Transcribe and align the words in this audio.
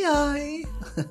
Hi! 0.00 0.64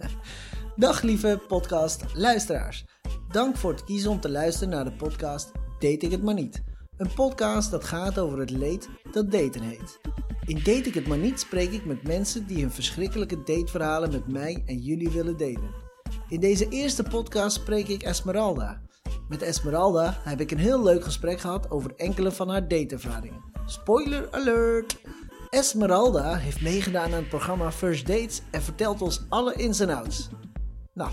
Dag 0.76 1.02
lieve 1.02 1.42
podcast 1.48 2.04
luisteraars. 2.14 2.86
Dank 3.32 3.58
voor 3.58 3.72
het 3.72 3.84
kiezen 3.84 4.12
om 4.12 4.20
te 4.20 4.30
luisteren 4.30 4.70
naar 4.70 4.84
de 4.84 4.92
podcast 4.92 5.52
Date 5.80 6.06
ik 6.06 6.12
het 6.12 6.24
maar 6.24 6.34
niet. 6.34 6.64
Een 6.98 7.14
podcast 7.14 7.72
dat 7.72 7.84
gaat 7.84 8.20
over 8.20 8.40
het 8.40 8.50
leed 8.50 8.90
dat 9.12 9.32
daten 9.32 9.62
heet. 9.62 10.00
In 10.46 10.56
Date 10.56 10.88
ik 10.88 10.94
het 10.94 11.08
maar 11.08 11.18
niet 11.18 11.40
spreek 11.40 11.72
ik 11.72 11.86
met 11.86 12.04
mensen 12.04 12.48
die 12.48 12.62
hun 12.62 12.72
verschrikkelijke 12.72 13.44
dateverhalen 13.44 14.12
met 14.12 14.28
mij 14.28 14.64
en 14.66 14.78
jullie 14.78 15.10
willen 15.10 15.38
delen. 15.38 15.74
In 16.28 16.40
deze 16.40 16.70
eerste 16.70 17.04
podcast 17.04 17.56
spreek 17.56 17.88
ik 17.88 18.04
Esmeralda. 18.04 18.82
Met 19.28 19.42
Esmeralda 19.42 20.20
heb 20.24 20.40
ik 20.40 20.52
een 20.52 20.58
heel 20.58 20.84
leuk 20.84 21.04
gesprek 21.04 21.40
gehad 21.40 21.72
over 21.72 21.94
enkele 21.96 22.32
van 22.32 22.50
haar 22.50 22.68
dateervaringen. 22.68 23.44
Spoiler 23.66 24.28
alert! 24.32 25.00
Esmeralda 25.50 26.36
heeft 26.36 26.62
meegedaan 26.62 27.06
aan 27.06 27.20
het 27.20 27.30
programma 27.30 27.72
First 27.72 28.08
Dates 28.08 28.42
en 28.52 28.62
vertelt 28.62 29.02
ons 29.02 29.22
alle 29.30 29.54
ins 29.54 29.80
en 29.80 29.90
outs. 29.90 30.30
Nou, 30.94 31.12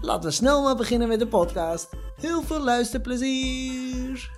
laten 0.00 0.28
we 0.28 0.34
snel 0.34 0.62
maar 0.62 0.76
beginnen 0.76 1.08
met 1.08 1.18
de 1.18 1.26
podcast. 1.26 1.88
Heel 2.16 2.42
veel 2.42 2.60
luisterplezier! 2.60 4.30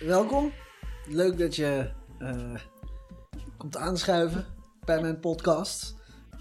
Welkom. 0.00 0.52
Leuk 1.08 1.38
dat 1.38 1.56
je 1.56 1.90
eh, 2.18 2.54
komt 3.56 3.76
aanschuiven 3.76 4.46
bij 4.84 5.00
mijn 5.00 5.20
podcast. 5.20 5.94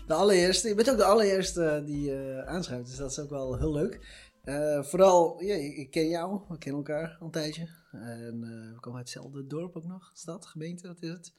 De 0.08 0.14
allereerste. 0.14 0.68
Je 0.68 0.76
bent 0.76 0.92
ook 0.92 0.98
de 0.98 1.04
allereerste 1.04 1.84
die 1.86 2.16
eh, 2.16 2.48
aanschuift, 2.48 2.88
dus 2.88 2.98
dat 2.98 3.12
is 3.12 3.20
ook 3.20 3.30
wel 3.30 3.58
heel 3.58 3.72
leuk. 3.72 4.00
Eh, 4.46 4.84
vooral, 4.84 5.44
ja, 5.44 5.56
ik 5.56 5.92
ken 5.92 6.08
jou, 6.08 6.42
we 6.50 6.58
kennen 6.58 6.86
elkaar 6.86 7.18
al 7.20 7.26
een 7.26 7.32
tijdje. 7.32 7.70
En 7.92 8.44
eh, 8.44 8.74
we 8.74 8.80
komen 8.80 9.00
uit 9.00 9.14
hetzelfde 9.14 9.48
dorp 9.48 9.76
ook 9.76 9.86
nog, 9.86 10.12
stad, 10.14 10.46
gemeente, 10.46 10.88
wat 10.88 11.02
is 11.02 11.10
het? 11.10 11.34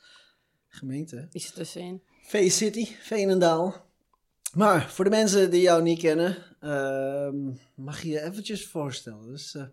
Gemeente. 0.69 1.28
Iets 1.33 1.50
tussenin. 1.50 2.03
V-City, 2.22 2.86
Veenendaal. 2.86 3.86
Maar 4.55 4.91
voor 4.91 5.05
de 5.05 5.11
mensen 5.11 5.50
die 5.50 5.61
jou 5.61 5.83
niet 5.83 5.98
kennen, 5.98 6.56
ehm, 6.61 7.53
mag 7.75 8.03
je 8.03 8.08
je 8.08 8.20
eventjes 8.20 8.69
voorstellen. 8.69 9.27
Dus 9.27 9.55
eh, 9.55 9.66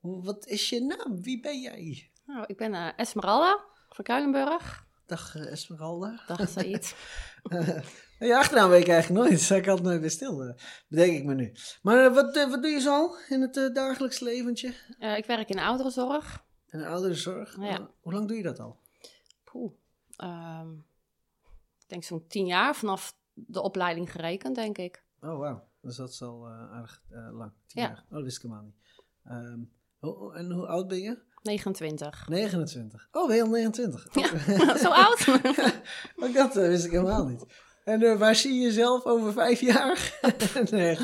wat 0.00 0.46
is 0.46 0.68
je 0.68 0.80
naam? 0.80 1.22
Wie 1.22 1.40
ben 1.40 1.60
jij? 1.60 2.10
Nou, 2.26 2.44
ik 2.46 2.56
ben 2.56 2.96
Esmeralda 2.96 3.64
van 3.88 4.04
Kuilenburg. 4.04 4.86
Dag 5.06 5.36
Esmeralda. 5.36 6.22
Dag 6.26 6.48
Said. 6.48 6.94
Je 8.18 8.36
achternaam 8.36 8.70
weet 8.70 8.80
ik 8.82 8.88
eigenlijk 8.88 9.20
nooit, 9.24 9.38
dus 9.38 9.50
ik 9.50 9.68
altijd 9.68 9.86
nooit 9.86 10.00
weer 10.00 10.10
stil. 10.10 10.42
eh, 10.42 10.54
bedenk 10.88 11.12
ik 11.12 11.24
me 11.24 11.34
nu. 11.34 11.52
Maar 11.82 12.06
eh, 12.06 12.14
wat, 12.14 12.36
eh, 12.36 12.50
wat 12.50 12.62
doe 12.62 12.70
je 12.70 12.80
zo 12.80 13.14
in 13.28 13.40
het 13.40 13.74
dagelijks 13.74 14.20
leventje? 14.20 14.68
Ik 15.16 15.24
werk 15.26 15.48
in 15.48 15.56
de 15.56 15.62
ouderenzorg. 15.62 16.44
En 16.68 16.78
de 16.78 16.86
ouderenzorg? 16.86 17.56
Ja. 17.60 17.68
Eh, 17.78 17.84
Hoe 18.00 18.12
lang 18.12 18.28
doe 18.28 18.36
je 18.36 18.42
dat 18.42 18.58
al? 18.60 18.80
Poeh. 19.44 19.72
Ehm, 20.16 20.70
ik 21.78 21.86
denk 21.88 22.04
zo'n 22.04 22.26
tien 22.28 22.46
jaar 22.46 22.74
vanaf 22.74 23.16
de 23.34 23.62
opleiding 23.62 24.10
gerekend, 24.12 24.54
denk 24.54 24.78
ik. 24.78 25.02
Oh, 25.20 25.38
wauw. 25.38 25.68
Dus 25.80 25.96
dat 25.96 26.08
is 26.10 26.22
al 26.22 26.46
eh, 26.46 26.72
aardig 26.72 27.02
lang. 27.32 27.52
Tien 27.66 27.82
Ja. 27.82 27.88
jaar. 27.88 28.04
Oh, 28.08 28.10
dat 28.14 28.22
wist 28.22 28.36
ik 28.36 28.42
helemaal 28.42 28.64
niet. 28.64 28.76
Ehm, 29.24 29.60
en 30.36 30.50
hoe 30.52 30.66
oud 30.66 30.88
ben 30.88 31.00
je? 31.00 31.18
29. 31.42 32.28
29. 32.28 33.08
Oh, 33.12 33.30
al 33.42 33.48
29? 33.48 34.06
Ja, 34.14 34.28
zo 34.86 34.88
oud? 34.90 35.26
Ook 36.22 36.34
dat 36.34 36.54
wist 36.54 36.84
ik 36.84 36.90
helemaal 36.90 37.26
niet. 37.26 37.44
En 37.86 38.02
eh, 38.02 38.18
waar 38.18 38.34
zie 38.34 38.54
je 38.54 38.60
jezelf 38.60 39.04
over 39.04 39.32
vijf 39.32 39.60
jaar? 39.60 40.18
nee, 40.70 40.98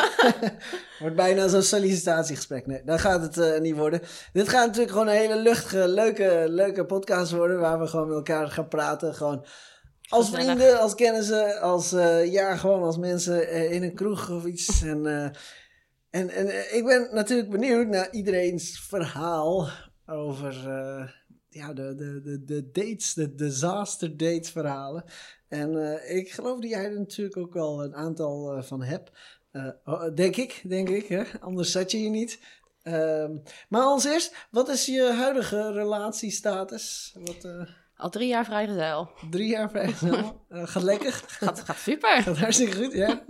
Wordt 1.00 1.16
bijna 1.16 1.48
zo'n 1.48 1.62
sollicitatiegesprek. 1.62 2.66
Nee, 2.66 2.82
dat 2.84 3.00
gaat 3.00 3.22
het 3.22 3.38
eh, 3.38 3.60
niet 3.60 3.76
worden. 3.76 4.00
Dit 4.32 4.48
gaat 4.48 4.66
natuurlijk 4.66 4.92
gewoon 4.92 5.08
een 5.08 5.16
hele 5.16 5.36
luchtige, 5.36 5.88
leuke, 5.88 6.44
leuke 6.48 6.86
podcast 6.86 7.32
worden. 7.32 7.60
Waar 7.60 7.80
we 7.80 7.86
gewoon 7.86 8.06
met 8.06 8.16
elkaar 8.16 8.48
gaan 8.50 8.68
praten. 8.68 9.14
Gewoon 9.14 9.46
als 10.08 10.30
vrienden, 10.30 10.80
als 10.80 10.94
kennissen, 10.94 11.60
als, 11.60 11.92
eh, 11.92 12.32
ja, 12.32 12.56
gewoon 12.56 12.82
als 12.82 12.96
mensen 12.96 13.70
in 13.70 13.82
een 13.82 13.94
kroeg 13.94 14.30
of 14.30 14.44
iets. 14.44 14.82
En, 14.82 15.06
en, 16.10 16.30
en 16.30 16.76
ik 16.76 16.84
ben 16.84 17.08
natuurlijk 17.12 17.50
benieuwd 17.50 17.86
naar 17.86 18.10
iedereen's 18.10 18.86
verhaal 18.88 19.68
over 20.06 20.54
ja, 21.48 21.72
de, 21.72 21.94
de, 21.94 22.20
de, 22.22 22.44
de 22.44 22.70
dates, 22.70 23.14
de 23.14 23.34
disaster 23.34 24.16
dates 24.16 24.50
verhalen. 24.50 25.04
En 25.52 26.00
eh, 26.00 26.16
ik 26.16 26.32
geloof 26.32 26.60
dat 26.60 26.70
jij 26.70 26.84
er 26.84 26.98
natuurlijk 26.98 27.36
ook 27.36 27.52
wel 27.52 27.84
een 27.84 27.94
aantal 27.94 28.52
eh, 28.52 28.62
van 28.62 28.82
hebt. 28.82 29.10
Eh, 29.50 29.68
oh, 29.84 30.14
denk 30.14 30.36
ik, 30.36 30.62
denk 30.66 30.88
ik. 30.88 31.06
Hè? 31.06 31.22
Anders 31.40 31.70
zat 31.72 31.90
je 31.90 31.96
hier 31.96 32.10
niet. 32.10 32.40
Ehm, 32.82 33.36
maar 33.68 33.82
als 33.82 34.04
eerst, 34.04 34.46
wat 34.50 34.68
is 34.68 34.86
je 34.86 35.12
huidige 35.12 35.72
relatiestatus? 35.72 37.14
Wat, 37.18 37.48
Al 37.96 38.10
drie 38.10 38.28
jaar 38.28 38.44
vrijgezel. 38.44 39.10
drie 39.30 39.48
jaar 39.48 39.70
vrijgezel? 39.70 40.44
Gaat 40.72 40.82
lekker? 40.82 41.12
Gaat, 41.12 41.60
gaat 41.60 41.78
super. 41.78 42.22
Gaat 42.22 42.38
hartstikke 42.38 42.76
goed, 42.76 42.92
ja. 42.92 43.24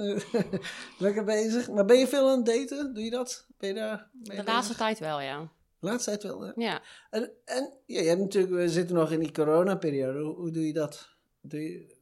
lekker 0.99 1.25
bezig. 1.25 1.71
Maar 1.71 1.84
ben 1.84 1.99
je 1.99 2.06
veel 2.09 2.31
aan 2.31 2.37
het 2.37 2.47
daten? 2.47 2.94
Doe 2.94 3.05
je 3.05 3.11
dat? 3.11 3.47
Ben 3.59 3.69
je 3.69 3.75
daar? 3.75 4.09
De 4.12 4.43
laatste 4.44 4.75
tijd 4.75 4.99
wel, 4.99 5.21
ja. 5.21 5.50
Laatste 5.81 6.11
tijd 6.11 6.22
wel, 6.22 6.41
hè? 6.41 6.53
Ja. 6.55 6.82
En, 7.11 7.31
en 7.44 7.72
ja, 7.87 8.00
je 8.00 8.09
hebt 8.09 8.21
natuurlijk, 8.21 8.53
we 8.53 8.69
zitten 8.69 8.97
nog 8.97 9.11
in 9.12 9.21
die 9.21 9.32
coronaperiode. 9.32 10.21
Hoe, 10.21 10.34
hoe 10.34 10.50
doe 10.50 10.66
je 10.66 10.72
dat? 10.72 11.12
Je, 11.49 11.97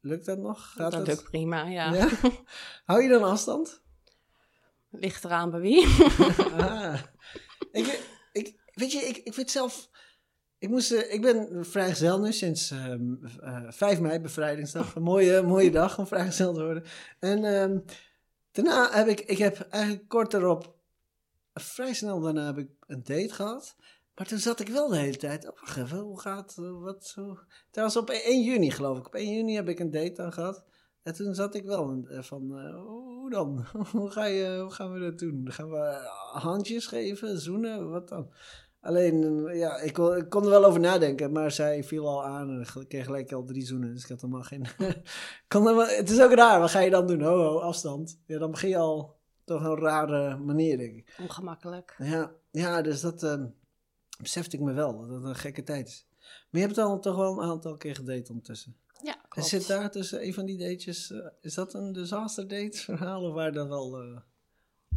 lukt 0.00 0.24
dat 0.24 0.38
nog? 0.38 0.72
Gaat 0.72 0.92
dat 0.92 1.06
lukt 1.06 1.22
prima, 1.22 1.64
ja. 1.64 1.94
Ja? 1.94 2.08
Hou 2.84 3.02
je 3.02 3.08
dan 3.08 3.22
afstand? 3.22 3.82
Ligt 4.90 5.24
eraan 5.24 5.50
bij 5.50 5.60
wie. 5.60 5.86
Ah. 6.52 7.00
ik, 7.72 8.00
ik, 8.32 8.54
weet 8.74 8.92
je, 8.92 8.98
ik, 8.98 9.16
ik 9.16 9.34
vind 9.34 9.50
zelf... 9.50 9.90
Ik, 10.58 10.68
moest, 10.68 10.92
eh, 10.92 11.12
ik 11.12 11.20
ben 11.20 11.66
vrijgezel 11.66 12.20
nu 12.20 12.32
sinds 12.32 12.70
ehm, 12.70 13.24
eh, 13.40 13.64
5 13.68 14.00
mei, 14.00 14.20
bevrijdingsdag. 14.20 14.94
Een 14.94 15.02
mooie, 15.02 15.42
mooie 15.42 15.70
dag 15.70 15.98
om 15.98 16.06
vrijgezel 16.06 16.52
te 16.52 16.62
worden. 16.64 16.84
En 17.18 17.44
ehm, 17.44 17.78
daarna 18.52 18.90
heb 18.90 19.06
ik, 19.06 19.20
ik 19.20 19.38
heb 19.38 19.60
eigenlijk 19.70 20.08
kort 20.08 20.34
erop, 20.34 20.74
vrij 21.54 21.94
snel 21.94 22.20
daarna 22.20 22.46
heb 22.46 22.58
ik 22.58 22.70
een 22.86 23.02
date 23.02 23.34
gehad. 23.34 23.76
Maar 24.22 24.30
toen 24.30 24.40
zat 24.40 24.60
ik 24.60 24.68
wel 24.68 24.88
de 24.88 24.96
hele 24.96 25.16
tijd, 25.16 25.48
oh, 25.48 25.60
wacht 25.60 25.76
even, 25.76 25.98
hoe 25.98 26.20
gaat, 26.20 26.54
eh, 26.58 26.82
wat, 26.82 27.12
hoe... 27.14 27.38
Trouwens 27.70 27.98
op 27.98 28.10
1 28.10 28.42
juni 28.42 28.70
geloof 28.70 28.98
ik, 28.98 29.06
op 29.06 29.14
1 29.14 29.34
juni 29.34 29.54
heb 29.54 29.68
ik 29.68 29.78
een 29.78 29.90
date 29.90 30.12
dan 30.12 30.32
gehad. 30.32 30.64
En 31.02 31.14
toen 31.14 31.34
zat 31.34 31.54
ik 31.54 31.64
wel 31.64 32.04
eh, 32.08 32.22
van, 32.22 32.58
eh, 32.58 32.74
hoe 32.84 33.30
dan? 33.30 33.66
hoe, 33.92 34.10
ga 34.10 34.24
je, 34.24 34.58
hoe 34.60 34.70
gaan 34.70 34.92
we 34.92 34.98
dat 34.98 35.18
doen? 35.18 35.52
Gaan 35.52 35.70
we 35.70 36.10
handjes 36.32 36.86
geven, 36.86 37.38
zoenen, 37.38 37.90
wat 37.90 38.08
dan? 38.08 38.32
Alleen, 38.80 39.44
ja, 39.56 39.80
ik 39.80 39.92
kon, 39.92 40.16
ik 40.16 40.28
kon 40.28 40.42
er 40.42 40.50
wel 40.50 40.64
over 40.64 40.80
nadenken, 40.80 41.32
maar 41.32 41.50
zij 41.50 41.84
viel 41.84 42.08
al 42.08 42.24
aan 42.24 42.50
en 42.50 42.60
ik 42.60 42.88
kreeg 42.88 43.04
gelijk 43.04 43.32
al 43.32 43.44
drie 43.44 43.66
zoenen, 43.66 43.92
dus 43.94 44.02
ik 44.02 44.08
had 44.08 44.20
helemaal 44.20 44.42
geen... 44.42 44.66
kon 45.48 45.66
er 45.68 45.76
wel- 45.76 45.96
het 45.96 46.10
is 46.10 46.20
ook 46.20 46.32
raar, 46.32 46.60
wat 46.60 46.70
ga 46.70 46.80
je 46.80 46.90
dan 46.90 47.06
doen? 47.06 47.22
Ho, 47.22 47.36
ho, 47.36 47.58
afstand. 47.58 48.20
Ja, 48.26 48.38
dan 48.38 48.50
begin 48.50 48.68
je 48.68 48.76
al 48.76 49.20
toch 49.44 49.64
een 49.64 49.78
rare 49.78 50.36
manier, 50.36 50.78
denk 50.78 50.96
ik. 50.96 51.16
Ongemakkelijk. 51.20 51.94
Ja, 51.98 52.32
ja 52.50 52.82
dus 52.82 53.00
dat 53.00 53.22
ehm, 53.22 53.46
besefte 54.22 54.56
ik 54.56 54.62
me 54.62 54.72
wel, 54.72 54.98
dat 55.00 55.08
het 55.10 55.24
een 55.24 55.34
gekke 55.36 55.62
tijd 55.62 55.88
is. 55.88 56.06
Maar 56.50 56.60
je 56.60 56.66
hebt 56.66 56.78
al 56.78 57.00
toch 57.00 57.16
wel 57.16 57.42
een 57.42 57.48
aantal 57.50 57.76
keer 57.76 57.94
gedate 57.94 58.28
ondertussen. 58.30 58.76
Ja, 59.02 59.14
En 59.22 59.28
klopt. 59.28 59.48
zit 59.48 59.66
daar 59.66 59.90
tussen 59.90 60.26
een 60.26 60.34
van 60.34 60.44
die 60.46 60.58
dates, 60.58 61.10
eh, 61.10 61.26
is 61.40 61.54
dat 61.54 61.74
een 61.74 61.92
disaster 61.92 62.48
date 62.48 62.78
verhaal 62.78 63.22
of 63.22 63.34
waar 63.34 63.52
dat 63.52 63.68
wel, 63.68 64.02
eh, 64.02 64.20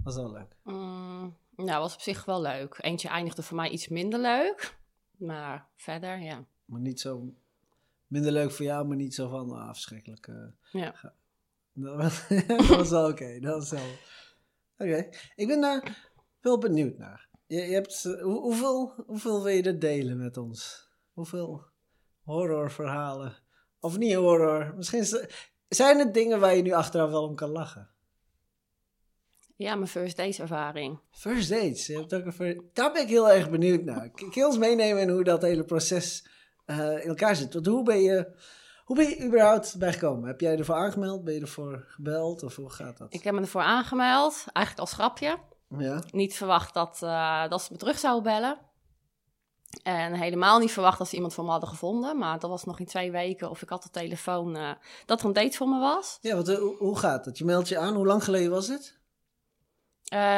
was 0.03 0.16
wel 0.16 0.31
leuk? 0.31 0.56
Mm, 0.64 1.38
nou, 1.56 1.80
was 1.81 1.94
op 1.94 2.02
zich 2.02 2.25
wel 2.25 2.41
leuk. 2.41 2.78
Eentje 2.81 3.08
eindigde 3.08 3.41
voor 3.44 3.56
mij 3.56 3.69
iets 3.69 3.88
minder 3.88 4.19
leuk. 4.19 4.78
Maar 5.18 5.68
verder, 5.75 6.19
ja. 6.19 6.46
Maar 6.66 6.80
niet 6.80 7.00
zo, 7.00 7.34
minder 8.08 8.31
leuk 8.31 8.52
voor 8.52 8.66
jou, 8.66 8.88
maar 8.88 8.97
niet 8.97 9.14
zo 9.16 9.28
van, 9.30 9.52
ah, 9.52 9.68
verschrikkelijk. 9.68 10.28
eh. 10.28 10.35
Ja. 10.72 10.96
dat, 11.74 11.96
was, 11.96 12.28
dat 12.47 12.66
was 12.68 12.90
wel 12.90 13.09
oké, 13.09 13.40
dat 13.40 13.53
was 13.59 13.69
wel... 13.69 13.90
Oké, 14.78 15.09
ik 15.35 15.47
ben 15.47 15.62
daar 15.62 16.09
wel 16.41 16.58
benieuwd 16.58 16.97
naar. 16.97 17.28
Je, 17.47 17.62
je 17.62 17.74
hebt, 17.74 18.06
eh, 18.06 18.22
hoe- 18.22 18.42
hoeveel, 18.42 18.94
hoeveel 19.08 19.44
wil 19.44 19.53
je 19.53 19.64
er 19.64 19.80
delen 19.80 20.18
met 20.18 20.38
ons? 20.38 20.88
Hoeveel 21.14 21.64
horrorverhalen? 22.24 23.34
Of 23.80 23.97
niet 23.97 24.14
horror? 24.16 24.74
Misschien 24.76 25.00
is- 25.00 25.26
zijn 25.68 26.00
het 26.00 26.14
dingen 26.14 26.40
waar 26.40 26.56
je 26.56 26.62
nu 26.62 26.72
achteraf 26.72 27.09
wel 27.09 27.24
om 27.28 27.36
kan 27.36 27.50
lachen. 27.50 27.90
Ja, 29.58 29.76
mijn 29.76 29.88
first 29.88 30.18
dates 30.18 30.40
ervaring. 30.40 31.00
First 31.12 31.50
dates, 31.50 31.86
je 31.88 31.97
hebt 31.97 32.14
ook 32.14 32.26
een 32.40 32.70
daar 32.74 32.92
ben 32.92 33.02
ik 33.02 33.08
heel 33.08 33.30
erg 33.32 33.50
benieuwd 33.50 33.84
naar. 33.84 34.09
Kun 34.09 34.32
je 34.34 34.46
ons 34.46 34.58
meenemen 34.58 35.02
in 35.02 35.09
hoe 35.09 35.24
dat 35.24 35.41
hele 35.41 35.64
proces 35.64 36.28
eh, 36.66 36.78
in 36.91 37.08
elkaar 37.08 37.36
zit? 37.36 37.53
Want 37.53 37.66
hoe 37.66 37.84
ben 37.84 38.02
je, 38.02 38.32
hoe 38.86 38.96
ben 38.96 39.09
je 39.09 39.24
überhaupt 39.24 39.78
bijgekomen? 39.78 40.28
Heb 40.28 40.40
jij 40.41 40.58
ervoor 40.58 40.76
aangemeld? 40.76 41.24
Ben 41.24 41.34
je 41.34 41.40
ervoor 41.41 41.86
gebeld? 41.88 42.44
Of 42.44 42.56
hoe 42.56 42.70
gaat 42.70 42.98
dat? 42.98 43.14
Ik 43.14 43.24
heb 43.24 43.34
me 43.34 43.41
ervoor 43.41 43.62
aangemeld, 43.62 44.34
eigenlijk 44.53 44.80
als 44.80 44.94
grapje. 44.94 45.38
Ja, 45.78 46.03
Niet 46.12 46.35
verwacht 46.35 46.73
dat, 46.73 47.00
eh, 47.03 47.50
dat 47.50 47.62
ze 47.62 47.72
me 47.72 47.78
terug 47.78 48.00
zouden 48.00 48.23
bellen. 48.23 48.58
En 49.84 50.14
helemaal 50.14 50.59
niet 50.59 50.72
verwacht 50.72 50.97
dat 50.97 51.08
ze 51.08 51.16
iemand 51.16 51.34
voor 51.34 51.44
me 51.44 51.50
hadden 51.52 51.70
gevonden. 51.70 52.17
Maar 52.17 52.40
dat 52.40 52.50
was 52.50 52.64
nog 52.64 52.79
in 52.79 52.85
twee 52.85 53.12
weken 53.12 53.50
of 53.50 53.62
ik 53.62 53.70
had 53.70 53.84
de 53.84 53.90
telefoon 53.90 54.56
eh, 54.56 54.72
dat 55.06 55.20
er 55.20 55.26
een 55.26 55.34
date 55.34 55.58
voor 55.58 55.70
me 55.70 55.79
was. 55.79 56.17
ja 56.22 56.35
want, 56.35 56.47
eh, 56.47 56.58
hoe, 56.78 56.97
gaat 56.97 57.26
het? 57.26 57.38
Je 57.38 57.46
meldt 57.46 57.67
je 57.67 57.78
aan. 57.78 57.94
Hoe 57.96 58.06
lang 58.06 58.23
geleden 58.23 58.52
was 58.52 58.67
dit? 58.67 59.00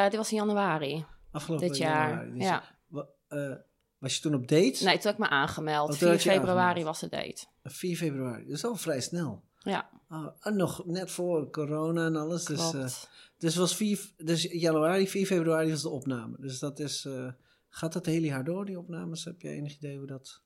Dit 0.10 0.16
was 0.16 0.32
in 0.32 0.38
januari 0.38 1.06
Afgelopen 1.32 1.68
dit 1.68 1.78
jaar. 1.78 2.10
januari. 2.10 2.38
Dus 2.38 2.48
Ja. 2.48 3.66
Was 3.98 4.16
je 4.16 4.22
toen 4.22 4.34
op 4.34 4.48
date? 4.48 4.84
Nee, 4.84 4.98
toen 4.98 5.12
heb 5.12 5.14
ik 5.14 5.18
me 5.18 5.30
aangemeld. 5.30 5.82
Oh, 5.84 5.90
toen 5.90 5.98
4 5.98 6.08
had 6.10 6.24
je 6.24 6.30
februari 6.30 6.62
aangemeld. 6.62 6.86
was 6.86 7.00
de 7.00 7.10
date. 7.10 7.46
4 7.64 7.98
februari. 7.98 8.44
Dat 8.46 8.56
is 8.56 8.66
al 8.66 8.76
vrij 8.76 9.02
snel. 9.02 9.44
Ja, 9.60 9.90
Oh, 10.10 10.28
en 10.40 10.56
nog 10.56 10.86
net 10.86 11.12
voor 11.12 11.50
corona 11.50 12.06
en 12.06 12.16
alles. 12.16 12.46
Dus, 12.46 12.70
klopt. 12.70 13.10
Dus, 13.38 13.56
was 13.56 13.76
4, 13.76 14.14
dus 14.18 14.44
januari, 14.44 15.08
4 15.08 15.26
februari 15.26 15.70
was 15.70 15.82
de 15.82 15.90
opname. 15.90 16.38
Dus 16.40 16.60
dat 16.60 16.80
is... 16.80 17.06
eh, 17.06 17.32
gaat 17.70 17.94
dat 17.94 18.06
hele 18.06 18.26
jaar 18.26 18.44
door, 18.44 18.66
die 18.66 18.80
opnames? 18.80 19.26
Heb 19.26 19.42
je 19.42 19.50
enig 19.50 19.76
idee 19.76 19.98
hoe 19.98 20.08
dat... 20.08 20.42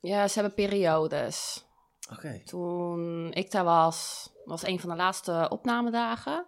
ja, 0.00 0.28
ze 0.28 0.40
hebben 0.40 0.54
periodes. 0.54 1.66
Oké. 2.12 2.42
Toen 2.44 3.32
ik 3.32 3.50
daar 3.50 3.64
was, 3.64 4.28
was 4.44 4.66
een 4.66 4.80
van 4.80 4.90
de 4.90 4.96
laatste 4.96 5.46
opnamedagen. 5.48 6.46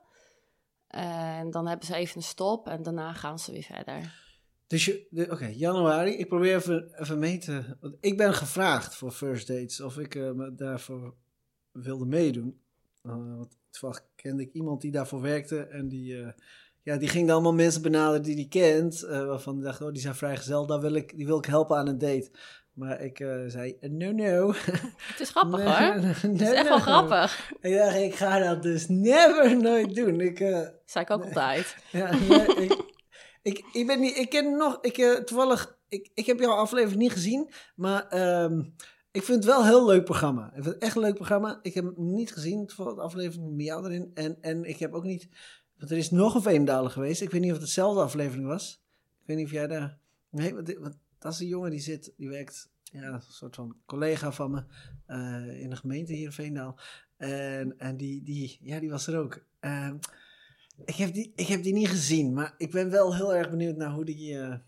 En 0.87 1.50
dan 1.50 1.67
hebben 1.67 1.87
ze 1.87 1.94
even 1.94 2.17
een 2.17 2.23
stop 2.23 2.69
en 2.69 2.82
daarna 2.82 3.12
gaan 3.12 3.38
ze 3.38 3.53
weer 3.53 3.62
verder. 3.62 4.19
Dus 4.67 4.91
oké, 5.29 5.47
januari. 5.47 6.11
Ik 6.11 6.29
probeer 6.29 6.56
even, 6.56 7.00
even 7.00 7.19
mee 7.19 7.38
te... 7.38 7.77
Want 7.81 7.97
ik 8.00 8.17
ben 8.17 8.35
gevraagd 8.35 8.94
voor 8.94 9.11
first 9.11 9.47
dates 9.47 9.81
of 9.81 9.99
ik 9.99 10.15
me 10.15 10.55
daarvoor 10.55 11.15
wilde 11.73 12.06
meedoen. 12.06 12.61
Eh, 13.02 13.11
want 13.37 13.56
toevallig 13.70 14.05
kende 14.14 14.43
ik 14.43 14.52
iemand 14.52 14.81
die 14.81 14.91
daarvoor 14.91 15.20
werkte 15.20 15.61
en 15.61 15.88
die... 15.88 16.23
eh, 16.23 16.32
ja, 16.82 16.97
die 16.97 17.08
ging 17.08 17.25
dan 17.26 17.35
allemaal 17.35 17.55
mensen 17.55 17.82
benaderen 17.82 18.23
die 18.23 18.37
die 18.37 18.49
kent. 18.49 19.02
eh, 19.02 19.26
waarvan 19.26 19.55
die 19.55 19.64
dacht, 19.64 19.81
oh, 19.81 19.93
die 19.93 20.02
zijn 20.02 20.14
vrijgezel. 20.14 20.67
Daar 20.67 20.81
wil 20.81 20.94
ik, 20.94 21.17
die 21.17 21.26
wil 21.26 21.38
ik 21.38 21.44
helpen 21.44 21.76
aan 21.76 21.88
een 21.88 21.99
date. 21.99 22.31
Maar 22.73 23.00
ik 23.00 23.17
zei, 23.47 23.76
no, 23.81 24.11
no. 24.11 24.52
Het 24.99 25.20
is 25.20 25.31
grappig 25.31 25.58
Nee, 25.64 25.67
hoor. 25.67 26.00
no, 26.00 26.06
Het 26.32 26.41
is 26.41 26.50
echt 26.50 26.69
wel 26.69 26.79
grappig. 26.79 27.50
Ik 27.61 27.76
dacht, 27.76 27.97
ik 27.97 28.14
ga 28.14 28.38
dat 28.38 28.62
dus 28.62 28.88
never 28.88 29.56
nooit 29.62 29.94
doen. 29.94 30.20
Ik, 30.20 30.41
eh, 30.41 30.69
Zei 30.85 31.05
ik 31.05 31.11
ook 31.11 31.19
Nee. 31.19 31.29
altijd. 31.29 31.76
ja, 31.93 32.11
nee, 32.19 32.46
ik, 32.56 32.82
ik, 33.43 33.64
ik 33.73 33.87
ben 33.87 34.00
niet, 34.00 34.17
ik 34.17 34.29
ken 34.31 34.56
nog, 34.56 34.79
ik, 34.81 34.94
toevallig, 35.26 35.79
ik, 35.88 36.11
ik 36.14 36.26
heb 36.26 36.38
jouw 36.38 36.53
aflevering 36.55 37.00
niet 37.00 37.12
gezien, 37.12 37.50
maar 37.75 38.08
ehm, 38.08 38.62
ik 39.12 39.22
vind 39.22 39.44
het 39.44 39.52
wel 39.52 39.60
een 39.60 39.66
heel 39.66 39.86
leuk 39.86 40.04
programma. 40.04 40.46
Ik 40.46 40.62
vind 40.62 40.74
het 40.74 40.78
echt 40.78 40.96
een 40.96 41.02
leuk 41.02 41.14
programma. 41.14 41.58
Ik 41.62 41.74
heb 41.74 41.84
hem 41.84 41.94
niet 41.96 42.32
gezien, 42.32 42.66
toevallig 42.66 42.94
de 42.94 43.00
aflevering 43.00 43.56
met 43.56 43.66
jou 43.66 43.84
erin. 43.84 44.10
En, 44.14 44.42
en 44.42 44.64
ik 44.64 44.78
heb 44.78 44.92
ook 44.92 45.04
niet, 45.04 45.28
want 45.78 45.90
er 45.90 45.96
is 45.96 46.10
nog 46.10 46.34
een 46.34 46.42
Veendaler 46.42 46.90
geweest. 46.90 47.20
Ik 47.20 47.30
weet 47.30 47.40
niet 47.40 47.50
of 47.50 47.56
het 47.56 47.66
dezelfde 47.66 48.00
aflevering 48.00 48.46
was. 48.46 48.82
Ik 49.20 49.26
weet 49.26 49.36
niet 49.36 49.46
of 49.46 49.52
jij 49.52 49.66
daar, 49.66 49.98
nee, 50.30 50.54
want 50.54 50.98
dat 51.18 51.32
is 51.32 51.40
een 51.40 51.46
jongen 51.46 51.70
die 51.70 51.80
zit, 51.80 52.12
die 52.16 52.28
werkt, 52.28 52.70
ja, 52.82 53.12
een 53.12 53.20
soort 53.20 53.54
van 53.54 53.76
collega 53.86 54.32
van 54.32 54.50
me 54.50 54.64
eh, 55.06 55.60
in 55.60 55.70
de 55.70 55.76
gemeente 55.76 56.12
hier 56.12 56.24
in 56.24 56.32
Veendaal. 56.32 56.78
En, 57.16 57.78
en 57.78 57.96
die, 57.96 58.22
die, 58.22 58.58
ja, 58.62 58.80
die 58.80 58.90
was 58.90 59.06
er 59.06 59.18
ook. 59.18 59.44
Ehm, 59.60 59.96
ik, 60.84 60.94
heb 60.94 61.14
die, 61.14 61.32
ik 61.34 61.46
heb 61.46 61.62
die 61.62 61.72
niet 61.72 61.88
gezien, 61.88 62.32
maar 62.32 62.54
ik 62.56 62.70
ben 62.70 62.90
wel 62.90 63.14
heel 63.16 63.34
erg 63.34 63.50
benieuwd 63.50 63.76
naar 63.76 63.92
hoe 63.92 64.04
die, 64.04 64.38
eh, 64.38 64.58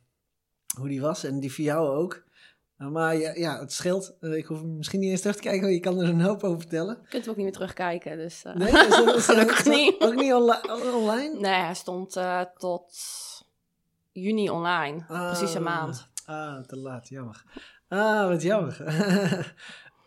hoe 0.76 0.88
die 0.88 1.00
was. 1.00 1.24
En 1.24 1.40
die 1.40 1.52
voor 1.52 1.64
jou 1.64 1.88
ook. 1.88 2.24
Maar 2.90 3.16
ja, 3.16 3.34
ja, 3.34 3.58
het 3.58 3.72
scheelt. 3.72 4.16
Uh, 4.20 4.36
ik 4.36 4.46
hoef 4.46 4.62
misschien 4.62 5.00
niet 5.00 5.10
eens 5.10 5.20
terug 5.20 5.36
te 5.36 5.42
kijken, 5.42 5.60
want 5.60 5.74
je 5.74 5.80
kan 5.80 6.00
er 6.00 6.08
een 6.08 6.20
hoop 6.20 6.42
over 6.42 6.58
vertellen. 6.58 6.98
Je 7.02 7.08
kunt 7.08 7.28
ook 7.28 7.36
niet 7.36 7.44
meer 7.44 7.54
terugkijken. 7.54 8.16
Dus, 8.16 8.44
uh... 8.46 8.54
Nee, 8.54 8.68
is 8.68 8.88
dat, 8.88 9.16
is 9.16 9.24
Gelukkig 9.24 9.64
niet. 9.76 10.02
Ook 10.02 10.14
niet 10.14 10.32
onli 10.32 10.56
online? 10.94 11.40
Nee, 11.40 11.60
hij 11.60 11.74
stond 11.74 12.16
uh, 12.16 12.40
tot 12.56 12.94
juni 14.12 14.50
online. 14.50 15.04
Ah, 15.08 15.36
Precies 15.36 15.54
een 15.54 15.62
maand. 15.62 16.08
Ah, 16.26 16.60
te 16.60 16.76
laat, 16.76 17.08
jammer. 17.08 17.44
Ah, 17.88 18.28
wat 18.28 18.42
jammer. 18.42 18.76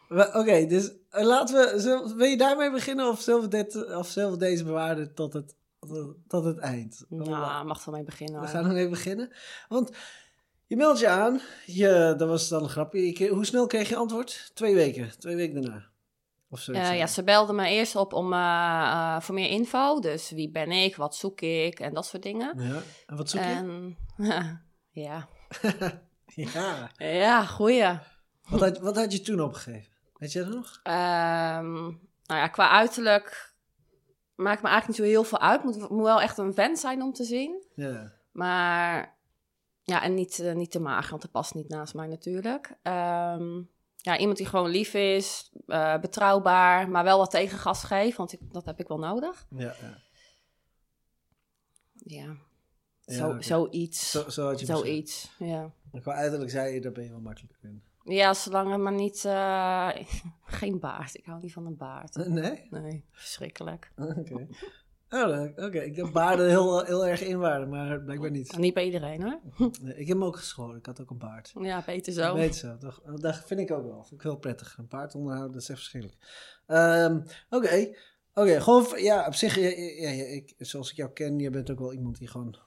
Oké, 0.09 0.37
okay, 0.37 0.67
dus 0.67 0.91
laten 1.09 1.55
we. 1.55 1.79
Zullen, 1.79 2.17
wil 2.17 2.27
je 2.27 2.37
daarmee 2.37 2.71
beginnen 2.71 3.09
of 3.09 3.21
zullen 3.21 3.41
we, 3.41 3.47
dit, 3.47 3.95
of 3.95 4.07
zullen 4.07 4.31
we 4.31 4.37
deze 4.37 4.63
bewaren 4.63 5.13
tot 5.13 5.33
het, 5.33 5.55
tot, 5.79 6.15
tot 6.27 6.43
het 6.43 6.57
eind? 6.57 7.05
Nou, 7.09 7.65
mag 7.65 7.85
er 7.85 7.91
mee 7.91 8.03
beginnen. 8.03 8.41
We 8.41 8.47
gaan 8.47 8.65
er 8.65 8.73
mee 8.73 8.89
beginnen. 8.89 9.31
Want 9.67 9.91
je 10.67 10.75
meldt 10.75 10.99
je 10.99 11.07
aan. 11.07 11.41
Je, 11.65 12.13
dat 12.17 12.27
was 12.27 12.47
dan 12.47 12.63
een 12.63 12.69
grapje. 12.69 13.19
Je, 13.19 13.27
hoe 13.27 13.45
snel 13.45 13.67
kreeg 13.67 13.89
je 13.89 13.95
antwoord? 13.95 14.51
Twee 14.53 14.75
weken. 14.75 15.19
Twee 15.19 15.35
weken 15.35 15.61
daarna. 15.61 15.85
Of 16.49 16.59
zo. 16.59 16.71
Uh, 16.71 16.97
ja, 16.97 17.07
ze 17.07 17.23
belde 17.23 17.53
me 17.53 17.69
eerst 17.69 17.95
op 17.95 18.13
om, 18.13 18.33
uh, 18.33 18.39
uh, 18.39 19.19
voor 19.19 19.35
meer 19.35 19.49
info. 19.49 19.99
Dus 19.99 20.31
wie 20.31 20.49
ben 20.49 20.71
ik, 20.71 20.95
wat 20.95 21.15
zoek 21.15 21.41
ik 21.41 21.79
en 21.79 21.93
dat 21.93 22.05
soort 22.05 22.23
dingen. 22.23 22.53
Ja, 22.57 22.81
en 23.05 23.15
wat 23.15 23.29
zoek 23.29 23.41
je? 23.41 23.93
Ja. 24.91 25.27
ja. 26.25 26.89
Ja, 26.97 27.45
goeie. 27.45 27.99
Wat 28.49 28.59
had, 28.59 28.79
wat 28.79 28.95
had 28.95 29.11
je 29.11 29.21
toen 29.21 29.41
opgegeven? 29.41 29.91
Weet 30.17 30.31
je 30.31 30.39
dat 30.43 30.53
nog? 30.53 30.79
Um, 30.83 31.99
nou 32.25 32.39
ja, 32.39 32.47
qua 32.47 32.69
uiterlijk 32.69 33.53
maakt 34.35 34.61
me 34.61 34.67
eigenlijk 34.67 34.87
niet 34.87 35.07
zo 35.07 35.13
heel 35.13 35.23
veel 35.23 35.39
uit. 35.39 35.63
Moet, 35.63 35.89
moet 35.89 36.03
wel 36.03 36.21
echt 36.21 36.37
een 36.37 36.53
vent 36.53 36.79
zijn 36.79 37.01
om 37.01 37.13
te 37.13 37.23
zien. 37.23 37.63
Ja. 37.75 38.13
Maar 38.31 39.14
ja, 39.85 40.03
en 40.03 40.13
niet, 40.13 40.39
uh, 40.39 40.53
niet 40.53 40.71
te 40.71 40.79
mager, 40.79 41.09
want 41.09 41.21
dat 41.21 41.31
past 41.31 41.53
niet 41.53 41.69
naast 41.69 41.93
mij 41.93 42.07
natuurlijk. 42.07 42.77
Um, 42.83 43.69
ja, 43.95 44.17
iemand 44.17 44.37
die 44.37 44.45
gewoon 44.45 44.69
lief 44.69 44.93
is, 44.93 45.51
uh, 45.67 45.99
betrouwbaar, 45.99 46.89
maar 46.89 47.03
wel 47.03 47.17
wat 47.17 47.31
tegengas 47.31 47.83
geeft, 47.83 48.17
want 48.17 48.33
ik, 48.33 48.39
dat 48.53 48.65
heb 48.65 48.79
ik 48.79 48.87
wel 48.87 48.99
nodig. 48.99 49.47
Ja, 49.49 49.75
ja. 49.81 50.03
Ja, 51.93 52.37
ja 53.05 53.15
zo, 53.15 53.27
okay. 53.27 53.41
zoiets. 53.41 54.11
Zo, 54.11 54.29
zo 54.29 54.45
had 54.47 54.59
je 54.59 54.65
Zoiets, 54.65 55.31
ja. 55.39 55.73
En 55.91 56.01
qua 56.01 56.13
uiterlijk 56.13 56.51
zei 56.51 56.73
je, 56.73 56.81
daar 56.81 56.91
ben 56.91 57.03
je 57.03 57.09
wel 57.09 57.19
makkelijker 57.19 57.59
in. 57.63 57.83
Ja, 58.03 58.33
zolang 58.33 58.71
het 58.71 58.79
maar 58.79 58.93
niet... 58.93 59.23
Uh, 59.23 59.89
geen 60.59 60.79
baard. 60.79 61.15
Ik 61.15 61.25
hou 61.25 61.41
niet 61.41 61.53
van 61.53 61.65
een 61.65 61.77
baard. 61.77 62.15
Nee? 62.15 62.67
Nee, 62.69 63.05
verschrikkelijk. 63.11 63.91
Oké. 63.95 64.19
Okay. 64.19 64.47
Oh, 65.09 65.41
Oké, 65.41 65.65
okay. 65.65 65.85
ik 65.85 65.95
heb 65.95 66.11
baarden 66.11 66.49
heel, 66.49 66.83
heel 66.83 67.07
erg 67.07 67.21
in 67.21 67.39
waarde, 67.39 67.65
maar 67.65 68.01
blijkbaar 68.01 68.31
niet. 68.31 68.57
Niet 68.57 68.73
bij 68.73 68.85
iedereen 68.85 69.23
hoor. 69.23 69.39
Nee, 69.81 69.95
ik 69.95 70.07
heb 70.07 70.17
hem 70.17 70.23
ook 70.23 70.37
geschoren, 70.37 70.77
ik 70.77 70.85
had 70.85 71.01
ook 71.01 71.09
een 71.09 71.17
baard. 71.17 71.53
Ja, 71.59 71.83
beter 71.85 72.13
zo. 72.13 72.35
Weet 72.35 72.55
zo, 72.55 72.77
toch? 72.77 73.01
dat 73.15 73.43
vind 73.45 73.59
ik 73.59 73.71
ook 73.71 73.85
wel. 73.85 74.03
Vind 74.03 74.21
ik 74.21 74.21
heel 74.21 74.37
prettig. 74.37 74.77
Een 74.77 74.87
paard 74.87 75.15
onderhouden, 75.15 75.53
dat 75.53 75.61
is 75.61 75.69
echt 75.69 75.79
verschrikkelijk. 75.79 76.19
Um, 76.67 77.23
Oké, 77.49 77.65
okay. 77.65 77.97
oké, 78.33 78.61
gewoon, 78.61 78.85
ja, 78.95 79.27
op 79.27 79.33
zich, 79.33 79.55
ja, 79.55 79.69
ja, 79.69 80.09
ja, 80.09 80.23
ik, 80.23 80.53
zoals 80.57 80.91
ik 80.91 80.95
jou 80.95 81.11
ken, 81.11 81.39
je 81.39 81.49
bent 81.49 81.71
ook 81.71 81.79
wel 81.79 81.93
iemand 81.93 82.17
die 82.17 82.27
gewoon, 82.27 82.57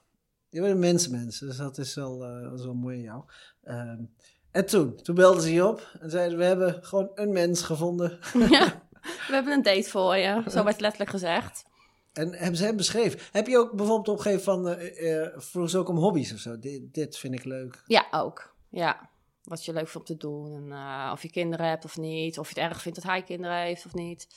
je 0.49 0.61
bent 0.61 0.73
een 0.73 0.79
mensenmens, 0.79 1.39
dus 1.39 1.57
dat 1.57 1.77
is 1.77 1.95
wel, 1.95 2.25
uh, 2.25 2.43
dat 2.49 2.59
is 2.59 2.65
wel 2.65 2.73
mooi 2.73 2.97
in 2.97 3.03
jou. 3.03 3.23
Um, 3.63 4.13
en 4.51 4.65
toen, 4.65 4.95
toen 4.95 5.15
belden 5.15 5.41
ze 5.41 5.53
je 5.53 5.67
op 5.67 5.97
en 5.99 6.09
zeiden 6.09 6.37
we 6.37 6.43
hebben 6.43 6.83
gewoon 6.83 7.11
een 7.15 7.31
mens 7.31 7.61
gevonden. 7.61 8.19
Ja, 8.49 8.87
we 9.27 9.33
hebben 9.33 9.53
een 9.53 9.61
date 9.61 9.89
voor 9.89 10.15
je, 10.15 10.43
zo 10.47 10.63
werd 10.63 10.79
letterlijk 10.79 11.09
gezegd. 11.09 11.67
En 12.13 12.33
hebben 12.33 12.55
ze 12.55 12.65
hem 12.65 12.77
beschreven? 12.77 13.19
Heb 13.31 13.47
je 13.47 13.57
ook 13.57 13.75
bijvoorbeeld 13.75 14.07
opgegeven 14.07 14.43
van, 14.43 14.67
uh, 14.67 15.01
uh, 15.01 15.27
vroeg 15.35 15.69
ze 15.69 15.77
ook 15.77 15.89
om 15.89 15.97
hobby's 15.97 16.33
of 16.33 16.39
zo? 16.39 16.59
Dit, 16.59 16.93
dit 16.93 17.17
vind 17.17 17.33
ik 17.33 17.43
leuk. 17.43 17.83
Ja, 17.85 18.07
ook. 18.11 18.55
Ja, 18.69 19.09
wat 19.43 19.65
je 19.65 19.73
leuk 19.73 19.87
vindt 19.87 20.09
om 20.09 20.17
te 20.17 20.27
doen. 20.27 20.53
En 20.55 20.67
uh, 20.67 21.09
of 21.13 21.21
je 21.21 21.31
kinderen 21.31 21.67
hebt 21.67 21.85
of 21.85 21.97
niet. 21.97 22.39
Of 22.39 22.53
je 22.53 22.61
het 22.61 22.69
erg 22.69 22.81
vindt 22.81 23.01
dat 23.01 23.11
hij 23.11 23.23
kinderen 23.23 23.57
heeft 23.57 23.85
of 23.85 23.93
niet. 23.93 24.27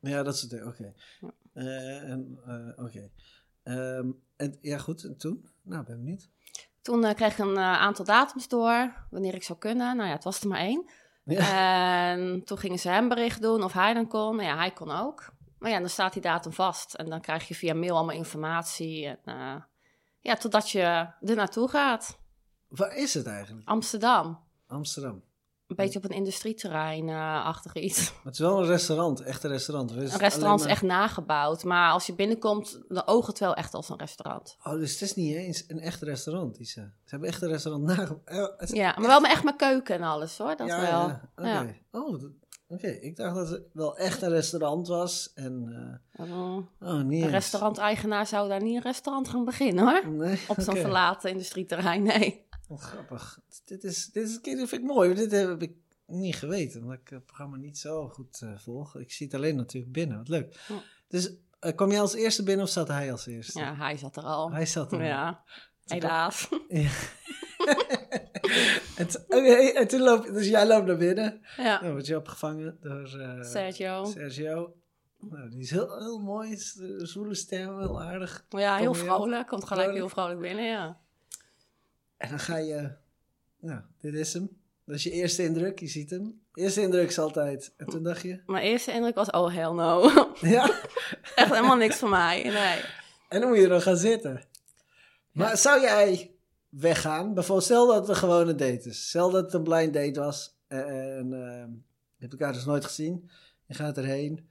Ja, 0.00 0.22
dat 0.22 0.38
soort 0.38 0.50
dingen. 0.50 0.66
Oké. 0.66 0.94
Oké. 2.76 3.10
Um, 3.64 4.22
en 4.36 4.58
ja, 4.60 4.78
goed. 4.78 5.04
En 5.04 5.16
toen? 5.16 5.48
Nou, 5.62 5.84
ben 5.84 5.96
benieuwd. 5.96 6.28
Toen 6.82 7.04
uh, 7.04 7.14
kreeg 7.14 7.32
ik 7.32 7.38
een 7.38 7.58
aantal 7.58 8.04
datums 8.04 8.48
door, 8.48 9.06
wanneer 9.10 9.34
ik 9.34 9.42
zou 9.42 9.58
kunnen. 9.58 9.96
Nou 9.96 10.08
ja, 10.08 10.14
het 10.14 10.24
was 10.24 10.40
er 10.40 10.48
maar 10.48 10.58
één. 10.58 10.90
Ja. 11.24 12.12
En 12.12 12.44
toen 12.44 12.58
gingen 12.58 12.78
ze 12.78 12.88
hem 12.88 13.08
bericht 13.08 13.42
doen 13.42 13.62
of 13.62 13.72
hij 13.72 13.94
dan 13.94 14.08
kon. 14.08 14.36
Nou 14.36 14.48
ja, 14.48 14.56
hij 14.56 14.70
kon 14.70 14.90
ook. 14.90 15.34
Maar 15.66 15.74
ja, 15.74 15.80
dan 15.80 15.90
staat 15.90 16.12
die 16.12 16.22
datum 16.22 16.52
vast. 16.52 16.94
En 16.94 17.10
dan 17.10 17.20
krijg 17.20 17.48
je 17.48 17.54
via 17.54 17.74
mail 17.74 17.96
allemaal 17.96 18.16
informatie. 18.16 19.06
En, 19.06 19.18
uh, 19.24 19.54
ja, 20.20 20.36
totdat 20.36 20.70
je 20.70 20.80
er 21.20 21.36
naartoe 21.36 21.68
gaat. 21.68 22.18
Waar 22.68 22.96
is 22.96 23.14
het 23.14 23.26
eigenlijk? 23.26 23.68
Amsterdam. 23.68 24.38
Amsterdam. 24.66 25.22
Een 25.66 25.76
beetje 25.76 25.98
op 25.98 26.04
een 26.04 26.16
industrieterrein 26.16 27.08
uh, 27.08 27.44
achter 27.44 27.76
iets. 27.76 28.10
Maar 28.12 28.24
het 28.24 28.32
is 28.32 28.38
wel 28.38 28.58
een 28.58 28.66
restaurant, 28.66 29.20
echt 29.20 29.44
een 29.44 29.50
restaurant. 29.50 29.90
Een 29.90 30.16
restaurant 30.18 30.60
is 30.60 30.66
echt 30.66 30.82
nagebouwd. 30.82 31.64
Maar 31.64 31.90
als 31.90 32.06
je 32.06 32.14
binnenkomt, 32.14 32.80
dan 32.88 33.06
oogt 33.06 33.26
het 33.26 33.38
wel 33.38 33.54
echt 33.54 33.74
als 33.74 33.88
een 33.88 33.98
restaurant. 33.98 34.56
Oh, 34.62 34.72
dus 34.72 34.92
het 34.92 35.00
is 35.00 35.14
niet 35.14 35.34
eens 35.34 35.64
een 35.68 35.80
echt 35.80 36.02
restaurant. 36.02 36.56
Die 36.56 36.66
ze, 36.66 36.90
hebben 37.04 37.28
echt 37.28 37.42
een 37.42 37.48
restaurant 37.48 37.84
nagebouwd. 37.84 38.70
Oh, 38.70 38.76
ja, 38.76 38.94
maar 38.98 39.08
wel 39.08 39.20
met 39.20 39.30
echt 39.30 39.44
met 39.44 39.56
keuken 39.56 39.94
en 39.94 40.02
alles 40.02 40.38
hoor. 40.38 40.56
Dat 40.56 40.66
ja, 40.66 40.80
wel. 40.80 41.08
Ja. 41.08 41.30
Okay. 41.36 41.66
Ja. 41.66 42.00
Oh, 42.00 42.22
Oké, 42.68 42.86
okay. 42.86 42.96
ik 42.96 43.16
dacht 43.16 43.34
dat 43.34 43.48
het 43.48 43.62
wel 43.72 43.96
echt 43.96 44.22
een 44.22 44.28
restaurant 44.28 44.88
was. 44.88 45.32
En, 45.34 45.66
uh, 46.16 46.30
oh, 46.30 46.66
oh, 46.80 47.02
niet 47.02 47.22
een 47.22 47.30
restauranteigenaar 47.30 48.26
zou 48.26 48.48
daar 48.48 48.62
niet 48.62 48.76
een 48.76 48.82
restaurant 48.82 49.28
gaan 49.28 49.44
beginnen 49.44 49.84
hoor. 49.84 50.10
Nee, 50.10 50.38
Op 50.48 50.60
zo'n 50.60 50.68
okay. 50.68 50.80
verlaten 50.80 51.30
industrieterrein, 51.30 52.02
nee. 52.02 52.46
Oh, 52.68 52.78
grappig. 52.78 53.40
Dit, 53.64 53.84
is, 53.84 54.06
dit, 54.06 54.28
is, 54.28 54.40
dit 54.40 54.56
vind 54.56 54.72
ik 54.72 54.82
mooi. 54.82 55.14
Dit 55.14 55.30
heb 55.30 55.62
ik 55.62 55.72
niet 56.06 56.36
geweten, 56.36 56.80
omdat 56.80 56.98
ik 56.98 57.08
het 57.08 57.26
programma 57.26 57.56
niet 57.56 57.78
zo 57.78 58.08
goed 58.08 58.40
uh, 58.44 58.58
volg. 58.58 58.96
Ik 58.96 59.12
zie 59.12 59.26
het 59.26 59.34
alleen 59.34 59.56
natuurlijk 59.56 59.92
binnen. 59.92 60.16
Wat 60.16 60.28
leuk. 60.28 60.66
Oh. 60.70 60.76
Dus 61.08 61.32
uh, 61.60 61.74
kwam 61.74 61.90
jij 61.90 62.00
als 62.00 62.14
eerste 62.14 62.42
binnen 62.42 62.64
of 62.64 62.70
zat 62.70 62.88
hij 62.88 63.12
als 63.12 63.26
eerste? 63.26 63.58
Ja, 63.58 63.74
hij 63.74 63.96
zat 63.96 64.16
er 64.16 64.22
al. 64.22 64.52
Hij 64.52 64.66
zat 64.66 64.92
er 64.92 64.98
al. 64.98 65.04
Ja, 65.04 65.42
helaas. 65.84 66.48
Ja. 66.68 66.90
en, 68.96 69.08
okay, 69.28 69.70
en 69.70 69.88
toen 69.88 70.00
loop 70.00 70.24
dus 70.26 70.48
jij 70.48 70.66
loopt 70.66 70.86
naar 70.86 70.96
binnen. 70.96 71.40
Ja. 71.56 71.78
Dan 71.78 71.92
word 71.92 72.06
je 72.06 72.16
opgevangen 72.16 72.78
door 72.80 73.14
uh, 73.16 73.42
Sergio. 73.42 74.04
Sergio. 74.04 74.74
Nou, 75.20 75.50
die 75.50 75.60
is 75.60 75.70
heel, 75.70 75.98
heel 75.98 76.18
mooi, 76.18 76.56
zwoele 76.98 77.34
stem, 77.34 77.78
heel 77.78 78.02
aardig. 78.02 78.46
Ja, 78.48 78.76
heel 78.76 78.94
vrolijk. 78.94 79.46
Komt 79.46 79.64
gelijk 79.64 79.92
heel 79.92 80.08
vrolijk 80.08 80.40
binnen, 80.40 80.64
ja. 80.64 80.98
En 82.16 82.28
dan 82.28 82.38
ga 82.38 82.56
je, 82.56 82.90
Nou, 83.60 83.80
dit 84.00 84.14
is 84.14 84.32
hem. 84.32 84.48
Dat 84.84 84.94
is 84.94 85.02
je 85.02 85.10
eerste 85.10 85.42
indruk, 85.42 85.80
je 85.80 85.86
ziet 85.86 86.10
hem. 86.10 86.40
Eerste 86.54 86.80
indruk 86.80 87.08
is 87.08 87.18
altijd. 87.18 87.72
En 87.76 87.86
toen 87.86 88.02
dacht 88.02 88.22
je, 88.22 88.42
Mijn 88.46 88.64
eerste 88.64 88.92
indruk 88.92 89.14
was, 89.14 89.30
oh 89.30 89.54
hell 89.54 89.70
no. 89.70 90.10
ja. 90.56 90.70
Echt 91.34 91.50
helemaal 91.50 91.76
niks 91.76 91.96
voor 91.96 92.08
mij. 92.08 92.42
Nee. 92.42 92.80
En 93.28 93.40
dan 93.40 93.48
moet 93.48 93.58
je 93.58 93.68
er 93.68 93.80
gaan 93.80 93.96
zitten. 93.96 94.42
Maar 95.32 95.56
zou 95.56 95.80
jij 95.80 96.35
weggaan? 96.80 97.34
Bijvoorbeeld, 97.34 97.64
stel 97.66 97.86
dat 97.86 97.96
het 98.00 98.08
een 98.08 98.16
gewone 98.16 98.54
date 98.54 98.88
is. 98.88 99.08
Stel 99.08 99.30
dat 99.30 99.44
het 99.44 99.52
een 99.54 99.62
blind 99.62 99.94
date 99.94 100.20
was. 100.20 100.56
eh, 100.68 101.16
En 101.18 101.32
eh, 101.32 101.64
je 102.16 102.22
hebt 102.26 102.32
elkaar 102.32 102.52
dus 102.52 102.64
nooit 102.64 102.84
gezien. 102.84 103.30
Je 103.66 103.74
gaat 103.74 103.96
erheen. 103.98 104.48